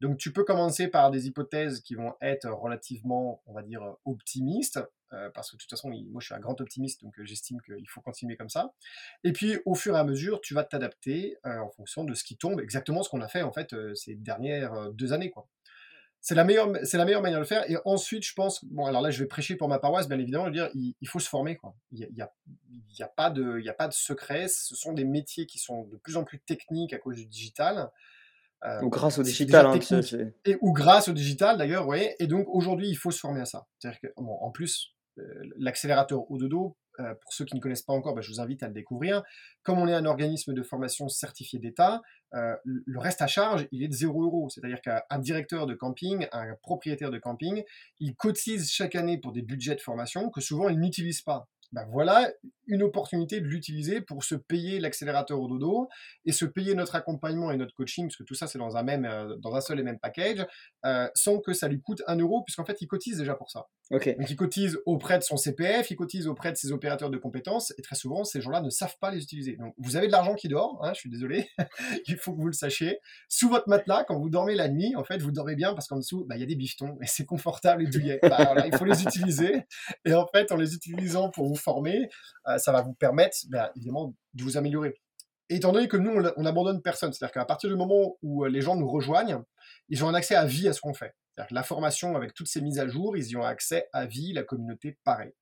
Donc 0.00 0.18
tu 0.18 0.32
peux 0.32 0.44
commencer 0.44 0.88
par 0.88 1.10
des 1.10 1.26
hypothèses 1.26 1.80
qui 1.80 1.94
vont 1.94 2.14
être 2.20 2.48
relativement, 2.50 3.42
on 3.46 3.54
va 3.54 3.62
dire, 3.62 3.82
optimistes, 4.04 4.78
parce 5.32 5.50
que 5.50 5.56
de 5.56 5.60
toute 5.62 5.70
façon, 5.70 5.88
moi 5.88 6.20
je 6.20 6.26
suis 6.26 6.34
un 6.34 6.40
grand 6.40 6.60
optimiste, 6.60 7.02
donc 7.02 7.14
j'estime 7.22 7.62
qu'il 7.62 7.88
faut 7.88 8.02
continuer 8.02 8.36
comme 8.36 8.50
ça. 8.50 8.74
Et 9.24 9.32
puis 9.32 9.56
au 9.64 9.74
fur 9.74 9.96
et 9.96 9.98
à 9.98 10.04
mesure, 10.04 10.42
tu 10.42 10.52
vas 10.52 10.64
t'adapter 10.64 11.38
en 11.44 11.70
fonction 11.70 12.04
de 12.04 12.12
ce 12.12 12.24
qui 12.24 12.36
tombe, 12.36 12.60
exactement 12.60 13.02
ce 13.02 13.08
qu'on 13.08 13.22
a 13.22 13.28
fait 13.28 13.40
en 13.40 13.52
fait 13.52 13.74
ces 13.94 14.16
dernières 14.16 14.92
deux 14.92 15.14
années. 15.14 15.30
Quoi 15.30 15.48
c'est 16.26 16.34
la 16.34 16.42
meilleure, 16.42 16.72
c'est 16.82 16.98
la 16.98 17.04
meilleure 17.04 17.22
manière 17.22 17.38
de 17.38 17.44
le 17.44 17.46
faire. 17.46 17.70
Et 17.70 17.76
ensuite, 17.84 18.26
je 18.26 18.34
pense, 18.34 18.64
bon, 18.64 18.84
alors 18.84 19.00
là, 19.00 19.12
je 19.12 19.22
vais 19.22 19.28
prêcher 19.28 19.54
pour 19.54 19.68
ma 19.68 19.78
paroisse, 19.78 20.08
bien 20.08 20.18
évidemment, 20.18 20.46
je 20.46 20.48
veux 20.48 20.56
dire, 20.56 20.70
il, 20.74 21.08
faut 21.08 21.20
se 21.20 21.28
former, 21.28 21.54
quoi. 21.54 21.76
Il 21.92 21.98
n'y 21.98 22.20
a, 22.20 22.32
y 22.98 23.02
a, 23.04 23.06
pas 23.06 23.30
de, 23.30 23.60
il 23.60 23.68
a 23.70 23.72
pas 23.72 23.86
de 23.86 23.92
secret. 23.92 24.48
Ce 24.48 24.74
sont 24.74 24.92
des 24.92 25.04
métiers 25.04 25.46
qui 25.46 25.60
sont 25.60 25.84
de 25.84 25.96
plus 25.96 26.16
en 26.16 26.24
plus 26.24 26.40
techniques 26.40 26.92
à 26.92 26.98
cause 26.98 27.14
du 27.14 27.26
digital. 27.26 27.92
Euh, 28.64 28.82
ou 28.82 28.90
grâce 28.90 29.18
au 29.18 29.22
digital, 29.22 29.66
hein, 29.66 29.78
et, 30.44 30.56
ou 30.62 30.72
grâce 30.72 31.06
au 31.06 31.12
digital 31.12 31.58
d'ailleurs, 31.58 31.86
oui. 31.86 32.08
Et 32.18 32.26
donc 32.26 32.48
aujourd'hui, 32.48 32.88
il 32.88 32.96
faut 32.96 33.12
se 33.12 33.20
former 33.20 33.42
à 33.42 33.46
ça. 33.46 33.68
C'est-à-dire 33.78 34.00
que, 34.00 34.08
bon, 34.16 34.36
en 34.40 34.50
plus, 34.50 34.96
euh, 35.18 35.22
l'accélérateur 35.56 36.28
au 36.28 36.38
dodo, 36.38 36.76
euh, 37.00 37.14
pour 37.14 37.32
ceux 37.32 37.44
qui 37.44 37.54
ne 37.54 37.60
connaissent 37.60 37.82
pas 37.82 37.92
encore, 37.92 38.14
bah, 38.14 38.20
je 38.20 38.30
vous 38.30 38.40
invite 38.40 38.62
à 38.62 38.68
le 38.68 38.74
découvrir. 38.74 39.22
Comme 39.62 39.78
on 39.78 39.88
est 39.88 39.94
un 39.94 40.04
organisme 40.04 40.52
de 40.54 40.62
formation 40.62 41.08
certifié 41.08 41.58
d'État, 41.58 42.02
euh, 42.34 42.54
le 42.64 42.98
reste 42.98 43.22
à 43.22 43.26
charge, 43.26 43.66
il 43.72 43.82
est 43.82 43.88
de 43.88 43.94
0 43.94 44.22
euros. 44.22 44.48
C'est-à-dire 44.50 44.80
qu'un 44.80 45.18
directeur 45.18 45.66
de 45.66 45.74
camping, 45.74 46.26
un 46.32 46.54
propriétaire 46.62 47.10
de 47.10 47.18
camping, 47.18 47.62
il 48.00 48.14
cotise 48.14 48.70
chaque 48.70 48.94
année 48.94 49.18
pour 49.18 49.32
des 49.32 49.42
budgets 49.42 49.74
de 49.74 49.80
formation 49.80 50.30
que 50.30 50.40
souvent 50.40 50.68
il 50.68 50.80
n'utilise 50.80 51.22
pas. 51.22 51.48
Ben 51.72 51.86
voilà 51.90 52.30
une 52.66 52.82
opportunité 52.82 53.40
de 53.40 53.46
l'utiliser 53.46 54.00
pour 54.00 54.24
se 54.24 54.34
payer 54.34 54.80
l'accélérateur 54.80 55.40
au 55.40 55.48
dodo 55.48 55.88
et 56.24 56.32
se 56.32 56.44
payer 56.44 56.74
notre 56.74 56.94
accompagnement 56.96 57.50
et 57.50 57.56
notre 57.56 57.74
coaching, 57.74 58.06
parce 58.06 58.16
que 58.16 58.24
tout 58.24 58.34
ça 58.34 58.46
c'est 58.46 58.58
dans 58.58 58.76
un 58.76 58.82
même, 58.82 59.04
euh, 59.04 59.36
dans 59.38 59.54
un 59.54 59.60
seul 59.60 59.78
et 59.80 59.82
même 59.82 59.98
package, 59.98 60.46
euh, 60.84 61.08
sans 61.14 61.38
que 61.38 61.52
ça 61.52 61.68
lui 61.68 61.80
coûte 61.80 62.02
un 62.06 62.16
euro, 62.16 62.42
puisqu'en 62.42 62.64
fait 62.64 62.76
il 62.80 62.86
cotise 62.86 63.18
déjà 63.18 63.34
pour 63.34 63.50
ça. 63.50 63.66
Donc 63.90 64.30
il 64.30 64.36
cotise 64.36 64.78
auprès 64.84 65.18
de 65.18 65.22
son 65.22 65.36
CPF, 65.36 65.90
il 65.90 65.96
cotise 65.96 66.26
auprès 66.26 66.50
de 66.50 66.56
ses 66.56 66.72
opérateurs 66.72 67.10
de 67.10 67.18
compétences, 67.18 67.72
et 67.78 67.82
très 67.82 67.94
souvent 67.94 68.24
ces 68.24 68.40
gens-là 68.40 68.60
ne 68.60 68.70
savent 68.70 68.96
pas 69.00 69.10
les 69.10 69.22
utiliser. 69.22 69.56
Donc 69.56 69.74
vous 69.78 69.96
avez 69.96 70.08
de 70.08 70.12
l'argent 70.12 70.34
qui 70.34 70.48
dort, 70.48 70.80
hein, 70.82 70.92
je 70.94 71.00
suis 71.00 71.10
désolé, 71.10 71.48
il 72.08 72.16
faut 72.16 72.34
que 72.34 72.40
vous 72.40 72.48
le 72.48 72.52
sachiez, 72.52 72.98
sous 73.28 73.48
votre 73.48 73.68
matelas 73.68 74.04
quand 74.04 74.18
vous 74.18 74.30
dormez 74.30 74.56
la 74.56 74.68
nuit, 74.68 74.94
en 74.96 75.04
fait 75.04 75.22
vous 75.22 75.30
dormez 75.30 75.54
bien 75.54 75.72
parce 75.72 75.86
qu'en 75.86 75.98
dessous 75.98 76.24
bah, 76.24 76.36
il 76.36 76.40
y 76.40 76.42
a 76.42 76.46
des 76.46 76.56
bifetons 76.56 76.98
et 77.00 77.06
c'est 77.06 77.24
confortable 77.24 77.84
et 77.84 77.86
douillet. 77.86 78.18
Bah, 78.22 78.38
voilà, 78.38 78.66
il 78.66 78.76
faut 78.76 78.84
les 78.84 79.02
utiliser, 79.02 79.62
et 80.04 80.14
en 80.14 80.26
fait 80.26 80.50
en 80.50 80.56
les 80.56 80.74
utilisant 80.74 81.30
pour 81.30 81.46
vous 81.46 81.55
former, 81.56 82.08
euh, 82.48 82.58
ça 82.58 82.72
va 82.72 82.82
vous 82.82 82.94
permettre, 82.94 83.36
ben, 83.48 83.70
évidemment, 83.76 84.14
de 84.34 84.42
vous 84.42 84.56
améliorer. 84.56 85.00
Et 85.48 85.56
étant 85.56 85.72
donné 85.72 85.88
que 85.88 85.96
nous, 85.96 86.10
on, 86.36 86.42
n'abandonne 86.42 86.82
personne, 86.82 87.12
c'est-à-dire 87.12 87.32
qu'à 87.32 87.44
partir 87.44 87.70
du 87.70 87.76
moment 87.76 88.16
où 88.22 88.44
euh, 88.44 88.48
les 88.48 88.60
gens 88.60 88.76
nous 88.76 88.88
rejoignent, 88.88 89.42
ils 89.88 90.04
ont 90.04 90.08
un 90.08 90.14
accès 90.14 90.34
à 90.34 90.44
vie 90.44 90.68
à 90.68 90.72
ce 90.72 90.80
qu'on 90.80 90.94
fait. 90.94 91.14
C'est-à-dire 91.34 91.50
que 91.50 91.54
la 91.54 91.62
formation, 91.62 92.16
avec 92.16 92.34
toutes 92.34 92.48
ces 92.48 92.60
mises 92.60 92.78
à 92.78 92.88
jour, 92.88 93.16
ils 93.16 93.28
y 93.28 93.36
ont 93.36 93.44
accès 93.44 93.88
à 93.92 94.06
vie, 94.06 94.32
la 94.32 94.42
communauté, 94.42 94.98
pareil 95.04 95.32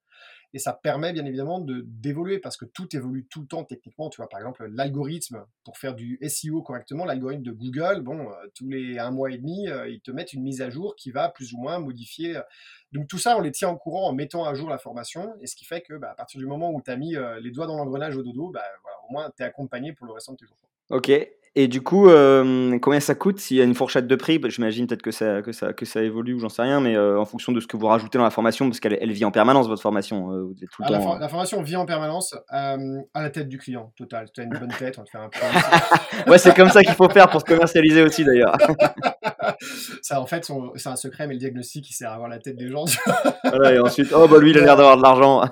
et 0.55 0.61
ça 0.61 0.72
permet 0.72 1.12
bien 1.12 1.26
évidemment 1.26 1.59
de 1.59 1.84
d'évoluer 1.84 2.38
parce 2.38 2.57
que 2.57 2.64
tout 2.64 2.94
évolue 2.94 3.26
tout 3.26 3.40
le 3.40 3.46
temps 3.48 3.64
techniquement. 3.64 4.09
Tu 4.09 4.18
vois, 4.18 4.28
par 4.28 4.38
exemple, 4.38 4.64
l'algorithme 4.72 5.44
pour 5.64 5.76
faire 5.78 5.94
du 5.94 6.18
SEO 6.26 6.62
correctement, 6.62 7.05
l'algorithme 7.05 7.42
de 7.42 7.50
Google, 7.50 8.02
bon, 8.02 8.30
euh, 8.30 8.34
tous 8.55 8.68
les 8.68 9.00
un 9.00 9.11
mois 9.11 9.32
et 9.32 9.38
demi, 9.38 9.68
euh, 9.68 9.88
ils 9.88 10.00
te 10.00 10.12
mettent 10.12 10.32
une 10.32 10.42
mise 10.42 10.62
à 10.62 10.70
jour 10.70 10.94
qui 10.94 11.11
va 11.11 11.28
plus 11.28 11.52
ou 11.52 11.59
moins 11.59 11.80
modifier. 11.80 12.36
Euh. 12.36 12.42
Donc 12.92 13.09
tout 13.09 13.18
ça, 13.18 13.36
on 13.36 13.40
les 13.40 13.50
tient 13.50 13.68
en 13.68 13.76
courant 13.76 14.09
en 14.09 14.12
mettant 14.12 14.44
à 14.44 14.55
jour 14.55 14.70
la 14.70 14.78
formation, 14.78 15.34
et 15.40 15.48
ce 15.48 15.57
qui 15.57 15.64
fait 15.64 15.80
que 15.80 15.94
bah, 15.94 16.12
à 16.12 16.14
partir 16.14 16.38
du 16.38 16.46
moment 16.46 16.70
où 16.70 16.80
tu 16.80 16.90
as 16.92 16.96
mis 16.96 17.16
les 17.42 17.50
doigts 17.50 17.66
dans 17.66 17.76
l'engrenage 17.76 18.16
au 18.16 18.22
dodo, 18.22 18.50
bah, 18.50 18.62
au 19.09 19.12
moins 19.12 19.32
tu 19.36 19.42
es 19.42 19.46
accompagné 19.46 19.92
pour 19.92 20.07
le 20.07 20.12
restant 20.12 20.34
de 20.34 20.38
tes 20.38 20.46
jours. 20.46 20.57
Ok, 20.90 21.11
et 21.57 21.68
du 21.68 21.82
coup, 21.82 22.09
euh, 22.09 22.76
combien 22.80 22.98
ça 22.98 23.14
coûte 23.14 23.38
S'il 23.38 23.57
y 23.57 23.61
a 23.61 23.64
une 23.64 23.76
fourchette 23.76 24.09
de 24.09 24.16
prix, 24.16 24.40
bah, 24.40 24.48
j'imagine 24.48 24.88
peut-être 24.88 25.02
que 25.02 25.12
ça, 25.12 25.40
que, 25.40 25.52
ça, 25.52 25.72
que 25.72 25.84
ça 25.84 26.02
évolue 26.02 26.34
ou 26.34 26.40
j'en 26.40 26.48
sais 26.48 26.62
rien, 26.62 26.80
mais 26.80 26.96
euh, 26.96 27.20
en 27.20 27.24
fonction 27.24 27.52
de 27.52 27.61
ce 27.61 27.68
que 27.68 27.76
vous 27.76 27.86
rajoutez 27.86 28.18
dans 28.18 28.24
la 28.24 28.30
formation, 28.30 28.68
parce 28.68 28.80
qu'elle 28.80 28.98
elle 29.00 29.12
vit 29.12 29.24
en 29.24 29.30
permanence, 29.30 29.68
votre 29.68 29.82
formation. 29.82 30.32
Euh, 30.32 30.42
vous 30.42 30.64
êtes 30.64 30.70
tout 30.70 30.82
le 30.82 30.88
ah, 30.88 30.98
temps... 30.98 31.16
la, 31.16 31.28
formation 31.28 31.62
vit 31.62 31.76
en 31.76 31.86
permanence 31.86 32.34
à 32.48 32.76
la 33.14 33.30
tête 33.30 33.48
du 33.48 33.59
client, 33.59 33.92
total. 33.96 34.26
Tu 34.34 34.40
as 34.40 34.44
une 34.44 34.50
bonne 34.50 34.74
tête, 34.76 34.98
on 34.98 35.05
te 35.05 35.11
fait 35.11 35.18
un 35.18 35.28
peu. 35.28 35.38
ouais, 36.30 36.38
c'est 36.38 36.57
comme 36.57 36.70
ça 36.70 36.82
qu'il 36.82 36.94
faut 36.94 37.09
faire 37.09 37.28
pour 37.28 37.40
se 37.40 37.46
commercialiser 37.46 38.02
aussi 38.02 38.24
d'ailleurs. 38.24 38.57
ça, 40.02 40.20
en 40.20 40.26
fait, 40.26 40.50
c'est 40.74 40.88
un 40.88 40.96
secret, 40.96 41.28
mais 41.28 41.34
le 41.34 41.40
diagnostic, 41.40 41.88
il 41.88 41.92
sert 41.92 42.11
à 42.11 42.14
avoir 42.14 42.28
la 42.28 42.40
tête 42.40 42.57
des 42.57 42.68
gens. 42.68 42.84
voilà, 43.44 43.74
et 43.74 43.78
ensuite, 43.78 44.12
oh, 44.12 44.26
bah 44.26 44.40
lui, 44.40 44.50
il 44.50 44.59
a 44.59 44.62
l'air 44.62 44.76
d'avoir 44.76 44.96
de 44.96 45.02
l'argent. 45.02 45.42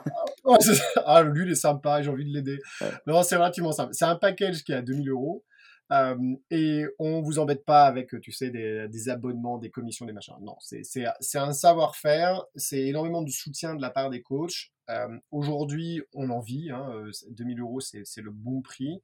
ah, 1.06 1.22
lui, 1.22 1.44
il 1.46 1.52
est 1.52 1.54
sympa, 1.54 2.02
j'ai 2.02 2.10
envie 2.10 2.24
de 2.24 2.34
l'aider. 2.34 2.58
Non, 3.06 3.22
c'est 3.22 3.36
relativement 3.36 3.70
simple. 3.70 3.90
C'est 3.92 4.04
un 4.04 4.16
package 4.16 4.64
qui 4.64 4.72
est 4.72 4.76
à 4.76 4.82
2000 4.82 5.08
euros. 5.08 5.44
Euh, 5.92 6.16
et 6.50 6.86
on 6.98 7.20
vous 7.20 7.38
embête 7.38 7.64
pas 7.64 7.84
avec, 7.84 8.18
tu 8.22 8.32
sais, 8.32 8.50
des, 8.50 9.08
abonnements, 9.08 9.58
des 9.58 9.70
commissions, 9.70 10.06
des 10.06 10.12
machins. 10.12 10.34
Non, 10.40 10.56
c'est 10.60 11.36
un 11.36 11.52
savoir-faire, 11.52 12.42
c'est 12.56 12.86
énormément 12.86 13.22
de 13.22 13.30
soutien 13.30 13.74
de 13.74 13.82
la 13.82 13.90
part 13.90 14.08
des 14.08 14.22
coachs. 14.22 14.72
Euh, 14.90 15.18
aujourd'hui, 15.30 16.02
on 16.14 16.30
en 16.30 16.40
vit, 16.40 16.70
hein, 16.70 16.90
2000 17.30 17.58
euh, 17.58 17.62
euros, 17.62 17.80
c'est 17.80 18.22
le 18.22 18.30
bon 18.30 18.62
prix. 18.62 19.02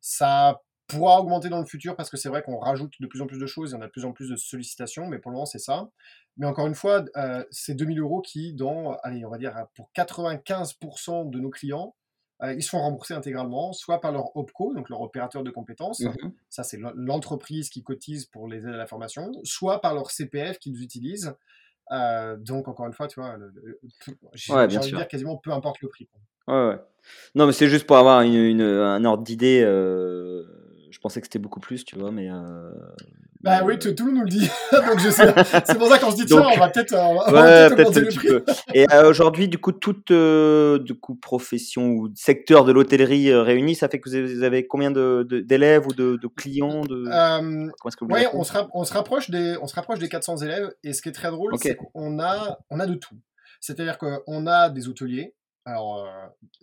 Ça 0.00 0.62
pourra 0.86 1.20
augmenter 1.20 1.50
dans 1.50 1.60
le 1.60 1.66
futur 1.66 1.94
parce 1.94 2.10
que 2.10 2.16
c'est 2.16 2.30
vrai 2.30 2.42
qu'on 2.42 2.58
rajoute 2.58 2.94
de 3.00 3.06
plus 3.06 3.20
en 3.20 3.26
plus 3.26 3.38
de 3.38 3.46
choses, 3.46 3.72
y 3.72 3.74
en 3.74 3.82
a 3.82 3.86
de 3.86 3.92
plus 3.92 4.06
en 4.06 4.12
plus 4.12 4.30
de 4.30 4.36
sollicitations, 4.36 5.06
mais 5.06 5.18
pour 5.18 5.30
le 5.30 5.34
moment, 5.34 5.46
c'est 5.46 5.58
ça. 5.58 5.90
Mais 6.38 6.46
encore 6.46 6.66
une 6.66 6.74
fois, 6.74 7.04
c'est 7.50 7.74
2000 7.74 8.00
euros 8.00 8.22
qui, 8.22 8.54
dans, 8.54 8.96
allez, 9.02 9.26
on 9.26 9.30
va 9.30 9.36
dire, 9.36 9.54
pour 9.74 9.90
95% 9.94 11.28
de 11.28 11.38
nos 11.38 11.50
clients, 11.50 11.94
euh, 12.42 12.54
ils 12.54 12.62
se 12.62 12.70
font 12.70 12.78
rembourser 12.78 13.14
intégralement, 13.14 13.72
soit 13.72 14.00
par 14.00 14.12
leur 14.12 14.34
OPCO, 14.36 14.74
donc 14.74 14.88
leur 14.88 15.00
opérateur 15.00 15.42
de 15.42 15.50
compétences, 15.50 16.00
mmh 16.00 16.12
ça 16.48 16.64
c'est 16.64 16.78
l'entreprise 16.94 17.68
qui 17.70 17.82
cotise 17.82 18.26
pour 18.26 18.48
les 18.48 18.58
aides 18.58 18.74
à 18.74 18.78
la 18.78 18.86
formation, 18.86 19.30
soit 19.44 19.80
par 19.80 19.94
leur 19.94 20.10
CPF 20.10 20.58
qu'ils 20.58 20.82
utilisent. 20.82 21.34
Euh, 21.92 22.36
donc 22.36 22.68
encore 22.68 22.86
une 22.86 22.92
fois, 22.92 23.08
tu 23.08 23.20
vois, 23.20 23.36
j'ai 24.34 24.52
envie 24.52 24.76
de 24.76 24.96
dire 24.96 25.08
quasiment 25.08 25.36
peu 25.36 25.52
importe 25.52 25.80
le 25.80 25.88
prix. 25.88 26.08
Ouais, 26.48 26.68
ouais. 26.68 26.78
Non, 27.34 27.46
mais 27.46 27.52
c'est 27.52 27.68
juste 27.68 27.86
pour 27.86 27.96
avoir 27.96 28.22
une, 28.22 28.60
un 28.60 29.04
ordre 29.04 29.22
d'idée. 29.22 29.62
Euh, 29.64 30.44
je 31.00 31.02
pensais 31.02 31.22
que 31.22 31.26
c'était 31.26 31.38
beaucoup 31.38 31.60
plus, 31.60 31.84
tu 31.84 31.98
vois, 31.98 32.10
mais. 32.10 32.28
Bah 33.42 33.62
oui, 33.64 33.78
tout, 33.78 33.88
le 33.88 34.12
nous 34.12 34.20
le 34.20 34.28
dit. 34.28 34.50
Donc 34.72 35.00
c'est 35.00 35.78
pour 35.78 35.88
ça 35.88 35.98
qu'on 35.98 36.10
se 36.10 36.16
dit, 36.16 36.26
tiens, 36.26 36.46
on 36.54 36.58
va 36.58 36.68
peut-être 36.68 36.92
ouais, 36.92 37.74
peut 37.74 38.00
le 38.00 38.14
prix. 38.14 38.54
Et 38.74 38.86
euh, 38.92 39.08
aujourd'hui, 39.08 39.48
du 39.48 39.56
coup, 39.56 39.72
toute 39.72 40.10
euh, 40.10 40.78
du 40.78 40.92
coup, 40.94 41.14
profession 41.14 41.86
ou 41.86 42.10
secteur 42.14 42.66
de 42.66 42.72
l'hôtellerie 42.72 43.30
euh, 43.30 43.42
réuni, 43.42 43.74
ça 43.74 43.88
fait 43.88 43.98
que 43.98 44.10
vous 44.10 44.42
avez, 44.42 44.66
combien 44.66 44.90
d'élèves 44.90 45.86
ou 45.86 45.94
de, 45.94 46.18
clients 46.36 46.82
de... 46.84 47.06
Oui, 48.02 48.26
on 48.34 48.44
se, 48.44 48.52
on, 48.74 48.84
se 48.84 48.92
rapproche 48.92 49.30
des, 49.30 49.56
on 49.62 49.66
se 49.66 49.74
rapproche 49.74 50.00
des 50.00 50.10
400 50.10 50.38
élèves. 50.38 50.74
Et 50.84 50.92
ce 50.92 51.00
qui 51.00 51.08
est 51.08 51.12
très 51.12 51.30
drôle, 51.30 51.54
c'est 51.56 51.76
qu'on 51.76 52.20
a, 52.20 52.58
on 52.68 52.78
a 52.78 52.86
de 52.86 52.94
tout. 52.94 53.16
C'est-à-dire 53.60 53.96
qu'on 53.96 54.46
a 54.46 54.68
des 54.68 54.86
hôteliers, 54.86 55.34
alors 55.64 56.06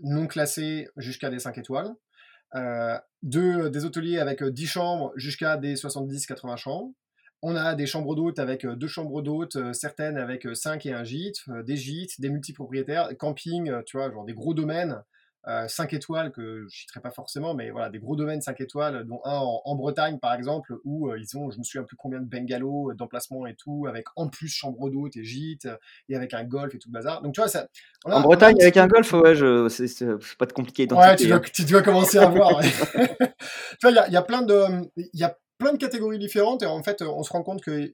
non 0.03 0.27
classés 0.27 0.89
jusqu'à 0.97 1.31
des 1.31 1.39
5 1.39 1.57
étoiles. 1.57 1.91
Euh, 2.56 2.98
de, 3.24 3.68
des 3.68 3.84
hôteliers 3.84 4.20
avec 4.20 4.43
10 4.43 4.64
euh, 4.64 4.68
chambres 4.68 5.14
jusqu'à 5.16 5.58
des 5.58 5.76
70-80 5.76 6.58
chambres. 6.58 6.93
On 7.41 7.56
a 7.56 7.76
des 7.76 7.86
chambres 7.86 8.16
d'hôtes 8.16 8.39
avec 8.39 8.66
euh, 8.66 8.76
deux 8.76 8.88
chambres 8.88 9.22
d'hôtes, 9.22 9.58
certaines 9.74 10.18
avec 10.18 10.48
5 10.56 10.86
et 10.86 10.93
un 10.93 11.04
gîte, 11.04 11.43
des 11.66 11.76
gîtes, 11.76 12.22
des 12.22 12.30
multipropriétaires, 12.30 13.10
camping, 13.18 13.72
tu 13.86 13.98
des 14.26 14.34
gros 14.34 14.54
domaines 14.54 15.02
5 15.45 15.93
euh, 15.93 15.97
étoiles 15.97 16.31
que 16.31 16.65
je 16.69 16.79
citerai 16.79 16.99
pas 16.99 17.11
forcément, 17.11 17.53
mais 17.53 17.69
voilà, 17.69 17.89
des 17.89 17.99
gros 17.99 18.15
domaines 18.15 18.41
5 18.41 18.59
étoiles, 18.59 19.05
dont 19.05 19.21
un 19.23 19.38
en, 19.38 19.75
Bretagne 19.75 20.19
par 20.19 20.33
exemple, 20.33 20.75
où 20.83 21.09
euh, 21.09 21.19
ils 21.19 21.38
ont, 21.38 21.51
je 21.51 21.57
me 21.57 21.63
souviens 21.63 21.83
plus 21.83 21.95
combien 21.95 22.19
de 22.19 22.25
bungalows, 22.25 22.91
euh, 22.91 22.95
d'emplacements 22.95 23.47
et 23.47 23.55
tout, 23.55 23.85
avec 23.88 24.05
en 24.15 24.27
plus 24.27 24.49
chambre 24.49 24.89
d'hôte 24.89 25.15
et 25.15 25.23
gîte, 25.23 25.67
et 26.09 26.15
avec 26.15 26.33
un 26.33 26.43
golf 26.43 26.75
et 26.75 26.79
tout 26.79 26.89
le 26.89 26.93
bazar. 26.93 27.21
Donc 27.21 27.33
tu 27.33 27.41
vois, 27.41 27.47
ça. 27.47 27.67
en 28.05 28.21
Bretagne 28.21 28.57
avec 28.61 28.77
un 28.77 28.88
golf, 28.88 29.11
ouais, 29.13 29.35
je, 29.35 29.69
c'est, 29.69 30.05
pas 30.38 30.45
de 30.45 30.53
compliqué. 30.53 30.88
Ouais, 30.91 31.15
tu 31.15 31.27
dois, 31.27 31.38
hein. 31.38 31.41
tu 31.53 31.63
dois, 31.65 31.81
commencer 31.81 32.17
à 32.17 32.27
voir. 32.27 32.59
tu 32.59 32.67
vois, 33.83 33.91
il 33.91 34.09
y, 34.09 34.13
y 34.13 34.17
a, 34.17 34.21
plein 34.21 34.41
de, 34.41 34.89
il 34.97 35.09
y 35.13 35.23
a 35.23 35.38
plein 35.57 35.71
de 35.71 35.77
catégories 35.77 36.19
différentes 36.19 36.63
et 36.63 36.65
en 36.65 36.83
fait, 36.83 37.01
on 37.01 37.23
se 37.23 37.31
rend 37.31 37.43
compte 37.43 37.61
que 37.61 37.93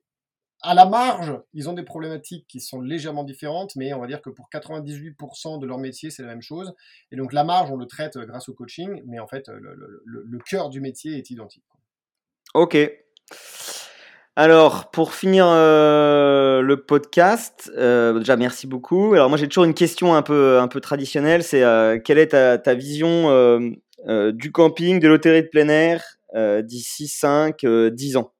à 0.63 0.73
la 0.73 0.85
marge, 0.85 1.33
ils 1.53 1.69
ont 1.69 1.73
des 1.73 1.83
problématiques 1.83 2.45
qui 2.47 2.61
sont 2.61 2.81
légèrement 2.81 3.25
différentes, 3.25 3.75
mais 3.75 3.93
on 3.93 3.99
va 3.99 4.07
dire 4.07 4.21
que 4.21 4.29
pour 4.29 4.47
98% 4.51 5.59
de 5.59 5.67
leur 5.67 5.77
métier, 5.77 6.09
c'est 6.09 6.23
la 6.23 6.29
même 6.29 6.41
chose. 6.41 6.73
Et 7.11 7.17
donc 7.17 7.33
la 7.33 7.43
marge, 7.43 7.69
on 7.69 7.75
le 7.75 7.85
traite 7.85 8.15
euh, 8.15 8.25
grâce 8.25 8.47
au 8.47 8.53
coaching, 8.53 9.03
mais 9.05 9.19
en 9.19 9.27
fait, 9.27 9.49
le, 9.49 10.39
cœur 10.45 10.69
du 10.69 10.79
métier 10.79 11.17
est 11.17 11.29
identique. 11.29 11.65
Ok. 12.53 12.77
Alors, 14.35 14.89
pour 14.89 15.13
finir 15.13 15.45
euh, 15.47 16.61
le 16.61 16.83
podcast, 16.85 17.69
euh, 17.77 18.17
déjà 18.19 18.37
merci 18.37 18.65
beaucoup. 18.65 19.13
Alors 19.13 19.29
moi 19.29 19.37
j'ai 19.37 19.47
toujours 19.47 19.65
une 19.65 19.75
question 19.75 20.15
un 20.15 20.21
peu, 20.21 20.59
un 20.59 20.67
peu 20.69 20.79
traditionnelle, 20.79 21.43
c'est 21.43 21.61
quelle 22.05 22.17
est 22.17 22.27
ta, 22.27 22.57
ta 22.57 22.73
vision 22.73 23.59
du 24.07 24.51
camping, 24.53 24.99
de 24.99 25.07
l'hôtellerie 25.09 25.43
de 25.43 25.49
plein 25.49 25.67
air 25.67 26.03
d'ici 26.63 27.07
5, 27.07 27.65
10 27.65 28.17
ans? 28.17 28.33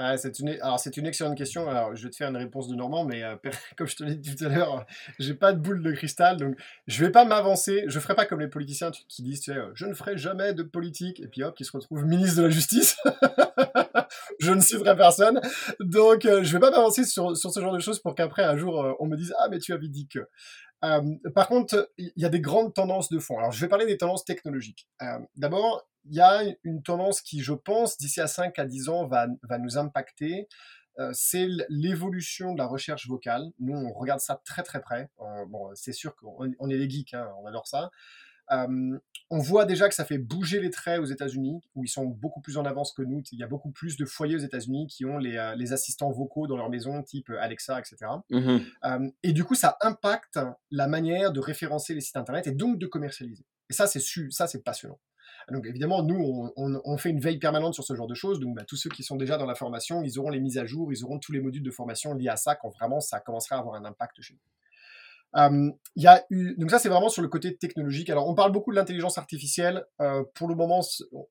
Ah, 0.00 0.16
c'est 0.16 0.38
une... 0.38 0.50
Alors, 0.62 0.78
c'est 0.78 0.96
une 0.96 1.06
excellente 1.06 1.36
question. 1.36 1.68
Alors, 1.68 1.96
je 1.96 2.04
vais 2.04 2.10
te 2.10 2.14
faire 2.14 2.30
une 2.30 2.36
réponse 2.36 2.68
de 2.68 2.76
Normand, 2.76 3.04
mais 3.04 3.24
euh, 3.24 3.34
comme 3.76 3.88
je 3.88 3.96
te 3.96 4.04
l'ai 4.04 4.14
dit 4.14 4.36
tout 4.36 4.44
à 4.44 4.48
l'heure, 4.48 4.86
j'ai 5.18 5.34
pas 5.34 5.52
de 5.52 5.58
boule 5.58 5.82
de 5.82 5.90
cristal, 5.90 6.36
donc 6.36 6.56
je 6.86 7.04
vais 7.04 7.10
pas 7.10 7.24
m'avancer. 7.24 7.82
Je 7.88 7.98
ferai 7.98 8.14
pas 8.14 8.24
comme 8.24 8.38
les 8.38 8.46
politiciens 8.46 8.92
qui 9.08 9.24
disent, 9.24 9.52
je 9.74 9.86
ne 9.86 9.94
ferai 9.94 10.16
jamais 10.16 10.54
de 10.54 10.62
politique, 10.62 11.18
et 11.18 11.26
puis 11.26 11.42
hop, 11.42 11.56
qui 11.56 11.64
se 11.64 11.72
retrouvent 11.72 12.04
ministre 12.04 12.36
de 12.36 12.42
la 12.42 12.50
Justice. 12.50 12.96
je 14.38 14.52
ne 14.52 14.60
citerai 14.60 14.96
personne. 14.96 15.40
Donc, 15.80 16.26
euh, 16.26 16.44
je 16.44 16.52
vais 16.52 16.60
pas 16.60 16.70
m'avancer 16.70 17.04
sur, 17.04 17.36
sur, 17.36 17.50
ce 17.50 17.58
genre 17.58 17.74
de 17.74 17.80
choses 17.80 17.98
pour 17.98 18.14
qu'après, 18.14 18.44
un 18.44 18.56
jour, 18.56 18.80
euh, 18.80 18.92
on 19.00 19.06
me 19.06 19.16
dise, 19.16 19.34
ah, 19.40 19.48
mais 19.50 19.58
tu 19.58 19.72
avais 19.72 19.88
dit 19.88 20.06
que. 20.06 20.20
par 21.34 21.48
contre, 21.48 21.90
il 21.98 22.12
y 22.14 22.24
a 22.24 22.28
des 22.28 22.40
grandes 22.40 22.72
tendances 22.72 23.08
de 23.08 23.18
fond. 23.18 23.36
Alors, 23.36 23.50
je 23.50 23.60
vais 23.60 23.68
parler 23.68 23.86
des 23.86 23.98
tendances 23.98 24.24
technologiques. 24.24 24.86
D'abord, 25.34 25.88
il 26.10 26.16
y 26.16 26.20
a 26.20 26.42
une 26.64 26.82
tendance 26.82 27.20
qui, 27.20 27.40
je 27.40 27.52
pense, 27.52 27.98
d'ici 27.98 28.20
à 28.20 28.26
5 28.26 28.58
à 28.58 28.64
10 28.64 28.88
ans, 28.88 29.06
va, 29.06 29.26
va 29.42 29.58
nous 29.58 29.78
impacter. 29.78 30.48
Euh, 30.98 31.10
c'est 31.14 31.46
l'évolution 31.68 32.52
de 32.52 32.58
la 32.58 32.66
recherche 32.66 33.06
vocale. 33.06 33.50
Nous, 33.60 33.74
on 33.74 33.92
regarde 33.92 34.20
ça 34.20 34.40
très 34.44 34.62
très 34.62 34.80
près. 34.80 35.08
Euh, 35.20 35.44
bon, 35.46 35.70
c'est 35.74 35.92
sûr 35.92 36.16
qu'on 36.16 36.50
on 36.58 36.70
est 36.70 36.78
des 36.78 36.90
geeks, 36.90 37.14
hein, 37.14 37.28
on 37.42 37.46
adore 37.46 37.68
ça. 37.68 37.90
Euh, 38.50 38.98
on 39.30 39.38
voit 39.38 39.66
déjà 39.66 39.88
que 39.88 39.94
ça 39.94 40.06
fait 40.06 40.16
bouger 40.16 40.58
les 40.58 40.70
traits 40.70 40.98
aux 41.00 41.04
États-Unis, 41.04 41.60
où 41.74 41.84
ils 41.84 41.88
sont 41.88 42.06
beaucoup 42.06 42.40
plus 42.40 42.56
en 42.56 42.64
avance 42.64 42.92
que 42.92 43.02
nous. 43.02 43.22
Il 43.30 43.38
y 43.38 43.42
a 43.42 43.46
beaucoup 43.46 43.70
plus 43.70 43.96
de 43.98 44.06
foyers 44.06 44.36
aux 44.36 44.40
États-Unis 44.40 44.86
qui 44.86 45.04
ont 45.04 45.18
les, 45.18 45.52
les, 45.56 45.72
assistants 45.74 46.10
vocaux 46.10 46.46
dans 46.46 46.56
leur 46.56 46.70
maison, 46.70 47.02
type 47.02 47.30
Alexa, 47.38 47.78
etc. 47.78 48.10
Mmh 48.30 49.10
et 49.22 49.32
du 49.32 49.44
coup, 49.44 49.54
ça 49.54 49.76
impacte 49.82 50.40
la 50.70 50.88
manière 50.88 51.30
de 51.30 51.40
référencer 51.40 51.94
les 51.94 52.00
sites 52.00 52.16
internet 52.16 52.46
et 52.46 52.52
donc 52.52 52.78
de 52.78 52.86
commercialiser. 52.86 53.44
Et 53.68 53.74
ça, 53.74 53.86
c'est 53.86 54.00
ça, 54.30 54.46
c'est 54.46 54.64
passionnant. 54.64 54.98
Donc 55.50 55.66
évidemment, 55.66 56.02
nous, 56.02 56.52
on, 56.56 56.96
fait 56.98 57.10
une 57.10 57.20
veille 57.20 57.38
permanente 57.38 57.74
sur 57.74 57.84
ce 57.84 57.94
genre 57.94 58.06
de 58.06 58.14
choses. 58.14 58.40
Donc 58.40 58.56
bah, 58.56 58.64
tous 58.66 58.76
ceux 58.76 58.90
qui 58.90 59.02
sont 59.02 59.16
déjà 59.16 59.38
dans 59.38 59.46
la 59.46 59.54
formation, 59.54 60.02
ils 60.02 60.18
auront 60.18 60.30
les 60.30 60.40
mises 60.40 60.58
à 60.58 60.66
jour, 60.66 60.92
ils 60.92 61.04
auront 61.04 61.18
tous 61.18 61.32
les 61.32 61.40
modules 61.40 61.62
de 61.62 61.70
formation 61.70 62.14
liés 62.14 62.28
à 62.28 62.36
ça 62.36 62.54
quand 62.54 62.68
vraiment 62.70 63.00
ça 63.00 63.20
commencera 63.20 63.56
à 63.56 63.60
avoir 63.60 63.76
un 63.76 63.84
impact 63.84 64.20
chez 64.20 64.34
nous. 64.34 64.40
Euh, 65.36 65.70
y 65.94 66.06
a 66.06 66.24
eu, 66.30 66.54
donc 66.56 66.70
ça 66.70 66.78
c'est 66.78 66.88
vraiment 66.88 67.10
sur 67.10 67.22
le 67.22 67.28
côté 67.28 67.56
technologique. 67.56 68.10
Alors 68.10 68.28
on 68.28 68.34
parle 68.34 68.52
beaucoup 68.52 68.70
de 68.70 68.76
l'intelligence 68.76 69.18
artificielle. 69.18 69.84
Euh, 70.00 70.22
pour 70.34 70.48
le 70.48 70.54
moment, 70.54 70.80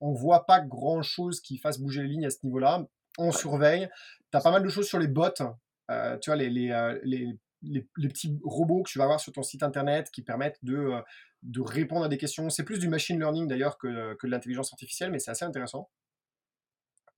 on 0.01 0.13
voit 0.13 0.45
pas 0.45 0.61
grand 0.61 1.01
chose 1.01 1.41
qui 1.41 1.57
fasse 1.57 1.79
bouger 1.79 2.03
les 2.03 2.09
lignes 2.09 2.25
à 2.25 2.29
ce 2.29 2.37
niveau-là. 2.43 2.85
On 3.17 3.31
surveille. 3.31 3.89
Tu 4.31 4.37
as 4.37 4.41
pas 4.41 4.51
mal 4.51 4.63
de 4.63 4.69
choses 4.69 4.87
sur 4.87 4.99
les 4.99 5.07
bots. 5.07 5.25
Euh, 5.89 6.17
tu 6.17 6.29
vois 6.29 6.37
les, 6.37 6.49
les, 6.49 6.69
les, 7.03 7.37
les, 7.61 7.81
petits 8.09 8.39
robots 8.43 8.83
que 8.83 8.89
tu 8.89 8.97
vas 8.97 9.05
avoir 9.05 9.19
sur 9.19 9.33
ton 9.33 9.43
site 9.43 9.63
internet 9.63 10.09
qui 10.11 10.21
permettent 10.21 10.59
de, 10.63 10.91
de 11.43 11.61
répondre 11.61 12.05
à 12.05 12.07
des 12.07 12.17
questions. 12.17 12.49
C'est 12.49 12.63
plus 12.63 12.79
du 12.79 12.87
machine 12.87 13.19
learning 13.19 13.47
d'ailleurs 13.47 13.77
que, 13.77 14.13
que 14.15 14.27
de 14.27 14.31
l'intelligence 14.31 14.71
artificielle, 14.73 15.11
mais 15.11 15.19
c'est 15.19 15.31
assez 15.31 15.45
intéressant. 15.45 15.89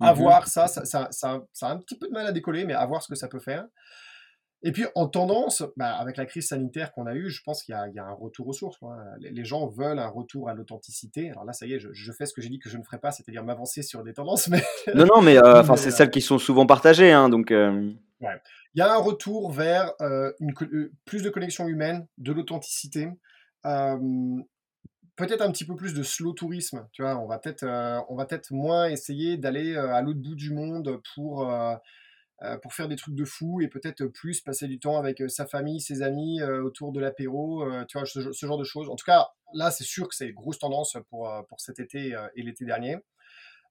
À 0.01 0.13
mmh 0.13 0.17
voir 0.17 0.47
ça 0.47 0.67
ça, 0.67 0.85
ça, 0.85 1.09
ça, 1.11 1.43
ça, 1.51 1.67
a 1.67 1.71
un 1.71 1.77
petit 1.77 1.97
peu 1.97 2.07
de 2.07 2.13
mal 2.13 2.25
à 2.25 2.31
décoller, 2.31 2.63
mais 2.63 2.73
à 2.73 2.85
voir 2.85 3.03
ce 3.03 3.09
que 3.09 3.15
ça 3.15 3.27
peut 3.27 3.39
faire. 3.39 3.67
Et 4.61 4.73
puis 4.73 4.85
en 4.95 5.07
tendance, 5.07 5.63
bah, 5.77 5.95
avec 5.95 6.17
la 6.17 6.25
crise 6.25 6.47
sanitaire 6.47 6.91
qu'on 6.91 7.05
a 7.05 7.15
eue, 7.15 7.29
je 7.29 7.41
pense 7.43 7.63
qu'il 7.63 7.73
y, 7.73 7.95
y, 7.95 7.99
a 7.99 8.05
un 8.05 8.13
retour 8.13 8.47
aux 8.47 8.53
sources. 8.53 8.77
Les, 9.19 9.45
gens 9.45 9.67
veulent 9.67 9.99
un 9.99 10.09
retour 10.09 10.49
à 10.49 10.53
l'authenticité. 10.53 11.29
Alors 11.31 11.45
là, 11.45 11.53
ça 11.53 11.65
y 11.65 11.73
est, 11.73 11.79
je, 11.79 11.93
je, 11.93 12.11
fais 12.11 12.25
ce 12.25 12.33
que 12.33 12.41
j'ai 12.41 12.49
dit 12.49 12.59
que 12.59 12.69
je 12.69 12.77
ne 12.77 12.83
ferais 12.83 12.99
pas, 12.99 13.11
c'est-à-dire 13.11 13.43
m'avancer 13.43 13.83
sur 13.83 14.03
des 14.03 14.13
tendances. 14.13 14.47
Mais... 14.49 14.61
Non, 14.93 15.05
non, 15.05 15.21
mais 15.21 15.37
euh, 15.37 15.63
c'est 15.77 15.91
celles 15.91 16.11
qui 16.11 16.21
sont 16.21 16.39
souvent 16.39 16.65
partagées. 16.65 17.11
Hein, 17.11 17.29
donc, 17.29 17.51
euh... 17.51 17.91
Il 18.21 18.79
y 18.79 18.81
a 18.81 18.93
un 18.93 18.97
retour 18.97 19.51
vers 19.51 19.93
euh, 20.01 20.31
euh, 20.41 20.91
plus 21.05 21.23
de 21.23 21.29
connexion 21.29 21.67
humaine, 21.67 22.07
de 22.17 22.31
l'authenticité. 22.31 23.09
peut-être 23.63 25.41
un 25.41 25.51
petit 25.51 25.65
peu 25.65 25.75
plus 25.75 25.93
de 25.93 26.03
slow 26.03 26.33
tourisme, 26.33 26.87
tu 26.91 27.01
vois, 27.01 27.17
on 27.17 27.27
va 27.27 27.39
peut-être 27.39 27.65
peut-être 27.65 28.51
moins 28.51 28.87
essayer 28.87 29.37
d'aller 29.37 29.75
à 29.75 30.01
l'autre 30.01 30.21
bout 30.21 30.35
du 30.35 30.53
monde 30.53 31.01
pour 31.15 31.49
euh, 32.43 32.57
faire 32.69 32.87
des 32.87 32.95
trucs 32.95 33.15
de 33.15 33.25
fou 33.25 33.59
et 33.59 33.67
peut-être 33.67 34.05
plus 34.05 34.39
passer 34.39 34.67
du 34.67 34.79
temps 34.79 34.97
avec 34.97 35.21
euh, 35.21 35.27
sa 35.27 35.45
famille, 35.45 35.81
ses 35.81 36.01
amis 36.01 36.39
euh, 36.41 36.63
autour 36.63 36.93
de 36.93 37.01
l'apéro, 37.01 37.65
tu 37.87 37.97
vois, 37.97 38.05
ce, 38.05 38.31
genre 38.45 38.57
de 38.57 38.63
choses. 38.63 38.89
En 38.89 38.95
tout 38.95 39.05
cas, 39.05 39.27
là, 39.53 39.71
c'est 39.71 39.83
sûr 39.83 40.07
que 40.07 40.15
c'est 40.15 40.31
grosse 40.31 40.59
tendance 40.59 40.97
pour 41.09 41.29
cet 41.57 41.79
été 41.79 42.15
et 42.35 42.41
l'été 42.41 42.65
dernier. 42.65 42.97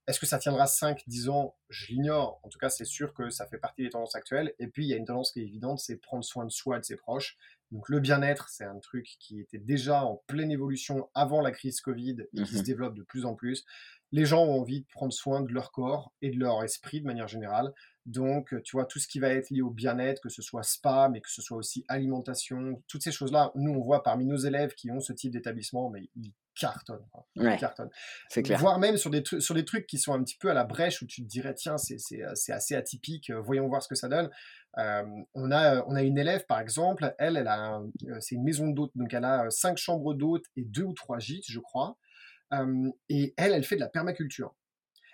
Est-ce 0.08 0.18
que 0.18 0.26
ça 0.26 0.38
tiendra 0.38 0.66
5, 0.66 1.04
10 1.06 1.28
ans? 1.28 1.54
Je 1.68 1.88
l'ignore. 1.88 2.40
En 2.42 2.48
tout 2.48 2.58
cas, 2.58 2.70
c'est 2.70 2.86
sûr 2.86 3.12
que 3.12 3.28
ça 3.28 3.46
fait 3.46 3.58
partie 3.58 3.82
des 3.82 3.90
tendances 3.90 4.14
actuelles. 4.14 4.54
Et 4.58 4.66
puis, 4.66 4.86
il 4.86 4.88
y 4.88 4.94
a 4.94 4.96
une 4.96 5.04
tendance 5.04 5.32
qui 5.32 5.40
est 5.40 5.44
évidente, 5.44 5.80
c'est 5.80 5.96
prendre 5.96 6.24
soin 6.24 6.46
de 6.46 6.50
soi, 6.50 6.78
de 6.78 6.84
ses 6.84 6.96
proches. 6.96 7.36
Donc, 7.72 7.90
le 7.90 8.00
bien-être, 8.00 8.48
c'est 8.48 8.64
un 8.64 8.78
truc 8.78 9.06
qui 9.20 9.38
était 9.38 9.58
déjà 9.58 10.02
en 10.04 10.16
pleine 10.26 10.50
évolution 10.50 11.10
avant 11.14 11.42
la 11.42 11.50
crise 11.50 11.82
Covid 11.82 12.16
et 12.32 12.42
qui 12.42 12.54
se 12.54 12.60
mmh 12.60 12.62
développe 12.62 12.94
de 12.94 13.02
plus 13.02 13.26
en 13.26 13.34
plus. 13.34 13.66
Les 14.12 14.24
gens 14.24 14.44
ont 14.44 14.60
envie 14.60 14.80
de 14.80 14.86
prendre 14.86 15.12
soin 15.12 15.42
de 15.42 15.52
leur 15.52 15.70
corps 15.70 16.12
et 16.22 16.30
de 16.30 16.38
leur 16.38 16.62
esprit 16.64 17.00
de 17.00 17.06
manière 17.06 17.28
générale. 17.28 17.72
Donc, 18.06 18.54
tu 18.62 18.76
vois, 18.76 18.86
tout 18.86 18.98
ce 18.98 19.06
qui 19.06 19.18
va 19.18 19.28
être 19.28 19.50
lié 19.50 19.60
au 19.60 19.70
bien-être, 19.70 20.22
que 20.22 20.30
ce 20.30 20.40
soit 20.40 20.62
spa, 20.62 21.10
mais 21.12 21.20
que 21.20 21.30
ce 21.30 21.42
soit 21.42 21.58
aussi 21.58 21.84
alimentation, 21.88 22.82
toutes 22.88 23.02
ces 23.02 23.12
choses-là, 23.12 23.52
nous, 23.54 23.72
on 23.72 23.82
voit 23.82 24.02
parmi 24.02 24.24
nos 24.24 24.38
élèves 24.38 24.72
qui 24.72 24.90
ont 24.90 25.00
ce 25.00 25.12
type 25.12 25.32
d'établissement, 25.32 25.90
mais 25.90 26.08
ils 26.16 26.32
cartonnent. 26.58 27.06
Ils 27.36 27.56
cartonnent. 27.58 27.90
C'est 28.30 28.42
clair. 28.42 28.58
Voire 28.58 28.78
même 28.78 28.96
sur 28.96 29.10
des, 29.10 29.22
sur 29.40 29.54
des 29.54 29.66
trucs 29.66 29.86
qui 29.86 29.98
sont 29.98 30.14
un 30.14 30.22
petit 30.22 30.38
peu 30.38 30.50
à 30.50 30.54
la 30.54 30.64
brèche, 30.64 31.02
où 31.02 31.06
tu 31.06 31.22
te 31.22 31.28
dirais, 31.28 31.52
tiens, 31.52 31.76
c'est 31.76 32.22
assez 32.50 32.74
atypique, 32.74 33.28
euh, 33.28 33.42
voyons 33.42 33.68
voir 33.68 33.82
ce 33.82 33.88
que 33.88 33.94
ça 33.94 34.08
donne. 34.08 34.30
Euh, 34.78 35.04
on, 35.34 35.50
a, 35.50 35.84
on 35.86 35.94
a 35.94 36.02
une 36.02 36.16
élève, 36.16 36.46
par 36.46 36.60
exemple, 36.60 37.14
elle, 37.18 37.36
elle 37.36 37.48
a 37.48 37.80
euh, 38.06 38.20
c'est 38.20 38.36
une 38.36 38.44
maison 38.44 38.68
d'hôte, 38.68 38.92
donc 38.94 39.12
elle 39.12 39.24
a 39.24 39.50
cinq 39.50 39.76
chambres 39.76 40.14
d'hôte 40.14 40.44
et 40.56 40.64
deux 40.64 40.84
ou 40.84 40.94
trois 40.94 41.18
gîtes, 41.18 41.44
je 41.46 41.60
crois. 41.60 41.98
Et 43.08 43.34
elle, 43.36 43.52
elle 43.52 43.64
fait 43.64 43.76
de 43.76 43.80
la 43.80 43.88
permaculture. 43.88 44.54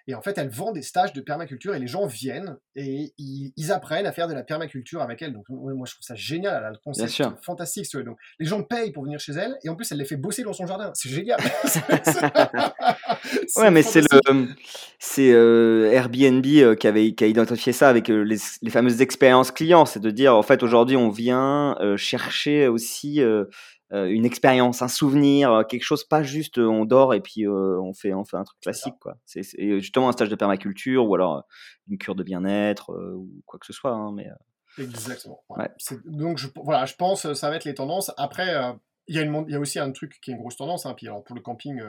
Et 0.07 0.15
en 0.15 0.21
fait, 0.21 0.37
elle 0.37 0.51
vend 0.51 0.73
des 0.73 0.83
stages 0.83 1.15
de 1.15 1.23
permaculture 1.23 1.75
et 1.75 1.79
les 1.79 1.87
gens 1.87 2.07
viennent 2.07 2.59
et 2.77 3.15
ils, 3.17 3.73
apprennent 3.73 4.05
à 4.05 4.13
faire 4.13 4.29
de 4.29 4.35
la 4.35 4.43
permaculture 4.43 5.01
avec 5.01 5.23
elle. 5.23 5.33
Donc, 5.33 5.47
moi, 5.49 5.87
je 5.87 5.95
trouve 5.95 6.05
ça 6.05 6.15
génial. 6.15 6.57
Elle 6.59 6.65
a 6.65 6.71
le 6.71 6.77
concept 6.85 7.23
fantastique. 7.43 7.91
Donc, 7.97 8.19
les 8.39 8.45
gens 8.45 8.63
payent 8.63 8.93
pour 8.93 9.05
venir 9.05 9.19
chez 9.19 9.33
elle 9.33 9.57
et 9.65 9.71
en 9.71 9.77
plus, 9.77 9.91
elle 9.93 9.99
les 9.99 10.05
fait 10.05 10.17
bosser 10.17 10.43
dans 10.43 10.53
son 10.53 10.67
jardin. 10.67 10.91
C'est 10.95 11.09
génial. 11.09 11.41
ouais, 13.57 13.71
mais 13.71 13.83
c'est 13.83 14.03
le, 14.03 14.49
c'est 14.99 15.33
euh, 15.33 15.91
Airbnb 15.91 16.45
euh, 16.47 16.75
qui 16.75 16.87
avait 16.87 17.15
qui 17.15 17.25
a 17.25 17.27
identifié 17.27 17.73
ça 17.73 17.89
avec 17.89 18.11
euh, 18.11 18.23
les, 18.23 18.37
les, 18.61 18.71
fameuses 18.71 19.01
expériences 19.01 19.53
clients. 19.53 19.87
C'est 19.87 20.01
de 20.01 20.11
dire, 20.11 20.37
en 20.37 20.43
fait, 20.43 20.63
aujourd'hui, 20.63 20.97
on 20.97 21.09
vient 21.09 21.79
chercher 21.97 22.69
aussi 22.69 23.23
une 23.95 24.25
expérience, 24.25 24.83
un 24.83 24.89
souvenir, 24.89 25.53
euh, 25.53 25.63
quelque 25.63 25.83
chose, 25.83 26.05
pas 26.05 26.23
juste 26.23 26.59
euh, 26.59 26.67
on 26.67 26.85
dort 26.85 27.15
et 27.15 27.21
puis 27.21 27.47
on, 27.47 27.93
fait, 27.95 28.13
on 28.13 28.25
fait 28.25 28.37
un 28.37 28.45
truc 28.45 28.59
classique. 28.61 28.95
quoi. 29.01 29.17
C'est 29.25 29.43
justement 29.81 30.09
un 30.09 30.13
stage 30.13 30.29
de 30.29 30.35
permaculture 30.35 31.09
ou 31.09 31.15
alors 31.15 31.45
une 31.89 31.99
cure 31.99 32.15
de 32.15 32.23
bien-être 32.23 32.91
ou 32.91 33.43
quoi 33.47 33.59
que 33.59 33.67
ce 33.67 33.73
soit. 33.73 33.93
Hein, 33.93 34.13
mais, 34.15 34.29
Exactement. 34.79 35.45
Donc 36.05 36.39
je, 36.39 36.49
voilà, 36.57 36.85
je 36.85 36.95
pense 36.97 37.23
que 37.23 37.35
ça 37.35 37.49
va 37.49 37.57
être 37.57 37.65
les 37.65 37.75
tendances. 37.75 38.11
Après, 38.17 38.53
il 39.07 39.17
y, 39.17 39.51
y, 39.51 39.55
a 39.55 39.61
aussi 39.61 39.79
un 39.79 39.93
truc 39.93 40.19
qui 40.21 40.31
est 40.31 40.35
une 40.35 40.41
grosse 40.41 40.57
tendance, 40.57 40.87
hein, 40.87 40.95
puis 40.97 41.07
alors 41.07 41.23
pour 41.23 41.37
le 41.37 41.43
camping 41.43 41.81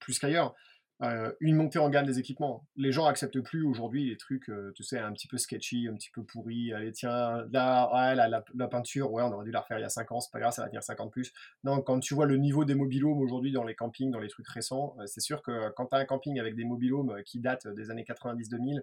plus 0.00 0.18
qu'ailleurs, 0.18 0.54
euh, 1.02 1.32
une 1.40 1.56
montée 1.56 1.80
en 1.80 1.90
gamme 1.90 2.06
des 2.06 2.20
équipements. 2.20 2.64
Les 2.76 2.92
gens 2.92 3.06
acceptent 3.06 3.40
plus 3.40 3.64
aujourd'hui 3.64 4.08
les 4.08 4.16
trucs, 4.16 4.48
euh, 4.48 4.72
tu 4.76 4.84
sais, 4.84 4.98
un 4.98 5.12
petit 5.12 5.26
peu 5.26 5.36
sketchy, 5.36 5.88
un 5.88 5.94
petit 5.94 6.10
peu 6.10 6.22
pourri. 6.22 6.72
Allez, 6.72 6.92
tiens, 6.92 7.44
là, 7.50 8.14
la, 8.14 8.68
peinture, 8.68 9.12
ouais, 9.12 9.22
on 9.22 9.32
aurait 9.32 9.44
dû 9.44 9.50
la 9.50 9.60
refaire 9.60 9.78
il 9.78 9.82
y 9.82 9.84
a 9.84 9.88
5 9.88 10.12
ans, 10.12 10.20
c'est 10.20 10.30
pas 10.30 10.38
grave, 10.38 10.52
ça 10.52 10.62
va 10.62 10.68
tenir 10.68 10.82
50 10.82 11.10
plus. 11.10 11.32
Non, 11.64 11.80
quand 11.82 11.98
tu 11.98 12.14
vois 12.14 12.26
le 12.26 12.36
niveau 12.36 12.64
des 12.64 12.76
mobilhomes 12.76 13.20
aujourd'hui 13.20 13.50
dans 13.50 13.64
les 13.64 13.74
campings, 13.74 14.12
dans 14.12 14.20
les 14.20 14.28
trucs 14.28 14.46
récents, 14.46 14.94
euh, 15.00 15.06
c'est 15.06 15.20
sûr 15.20 15.42
que 15.42 15.70
quand 15.70 15.86
tu 15.86 15.96
as 15.96 15.98
un 15.98 16.04
camping 16.04 16.38
avec 16.38 16.54
des 16.54 16.64
mobilhomes 16.64 17.22
qui 17.24 17.40
datent 17.40 17.66
des 17.66 17.90
années 17.90 18.04
90-2000, 18.04 18.82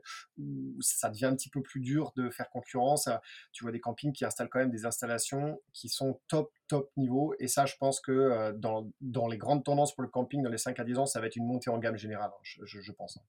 ça 0.82 1.10
devient 1.10 1.26
un 1.26 1.36
petit 1.36 1.50
peu 1.50 1.62
plus 1.62 1.80
dur 1.80 2.12
de 2.18 2.30
faire 2.30 2.50
concurrence. 2.50 3.10
Tu 3.54 3.64
vois 3.64 3.72
des 3.72 3.80
campings 3.80 4.12
qui 4.12 4.26
installent 4.26 4.50
quand 4.50 4.60
même 4.60 4.72
des 4.72 4.86
installations 4.86 5.62
qui 5.72 5.88
sont 5.88 6.20
top, 6.28 6.52
top 6.70 6.90
niveau. 6.96 7.34
Et 7.40 7.48
ça, 7.48 7.66
je 7.66 7.76
pense 7.78 8.00
que 8.00 8.54
dans, 8.54 8.90
dans 9.02 9.28
les 9.28 9.38
grandes 9.38 9.66
tendances 9.66 9.94
pour 9.94 10.04
le 10.04 10.10
camping 10.10 10.42
dans 10.42 10.50
les 10.50 10.58
5 10.58 10.80
à 10.80 10.84
10 10.86 11.00
ans, 11.00 11.06
ça 11.06 11.20
va 11.20 11.28
être 11.28 11.36
une 11.36 11.48
montée 11.48 11.70
en 11.70 11.78
gamme 11.80 11.98
générale 11.98 12.20
Hein, 12.20 12.66
je, 12.66 12.92
pense. 12.92 13.18
Hein. 13.18 13.22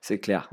C'est 0.00 0.18
clair. 0.18 0.50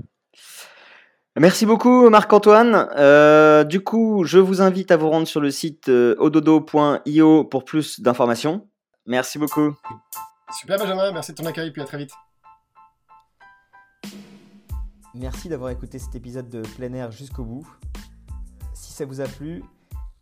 Merci 1.37 1.65
beaucoup 1.65 2.09
Marc-Antoine. 2.09 2.89
Euh, 2.97 3.63
du 3.63 3.81
coup, 3.81 4.23
je 4.25 4.39
vous 4.39 4.61
invite 4.61 4.91
à 4.91 4.97
vous 4.97 5.09
rendre 5.09 5.27
sur 5.27 5.39
le 5.39 5.51
site 5.51 5.89
euh, 5.89 6.15
ododo.io 6.17 7.45
pour 7.45 7.63
plus 7.63 8.01
d'informations. 8.01 8.67
Merci 9.05 9.39
beaucoup. 9.39 9.75
Super 10.59 10.77
Benjamin, 10.77 11.11
merci 11.11 11.31
de 11.31 11.37
ton 11.37 11.45
accueil, 11.45 11.71
puis 11.71 11.81
à 11.81 11.85
très 11.85 11.97
vite. 11.97 12.11
Merci 15.13 15.49
d'avoir 15.49 15.71
écouté 15.71 15.99
cet 15.99 16.15
épisode 16.15 16.49
de 16.49 16.61
plein 16.61 16.91
air 16.93 17.11
jusqu'au 17.11 17.43
bout. 17.43 17.67
Si 18.73 18.93
ça 18.93 19.05
vous 19.05 19.21
a 19.21 19.25
plu, 19.25 19.63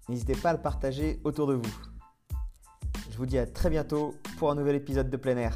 n'hésitez 0.09 0.35
pas 0.35 0.49
à 0.51 0.53
le 0.53 0.61
partager 0.61 1.19
autour 1.23 1.47
de 1.47 1.53
vous. 1.55 1.77
Je 3.11 3.17
vous 3.17 3.25
dis 3.25 3.37
à 3.37 3.45
très 3.45 3.69
bientôt 3.69 4.15
pour 4.37 4.51
un 4.51 4.55
nouvel 4.55 4.75
épisode 4.75 5.09
de 5.09 5.17
plein 5.17 5.37
air. 5.37 5.53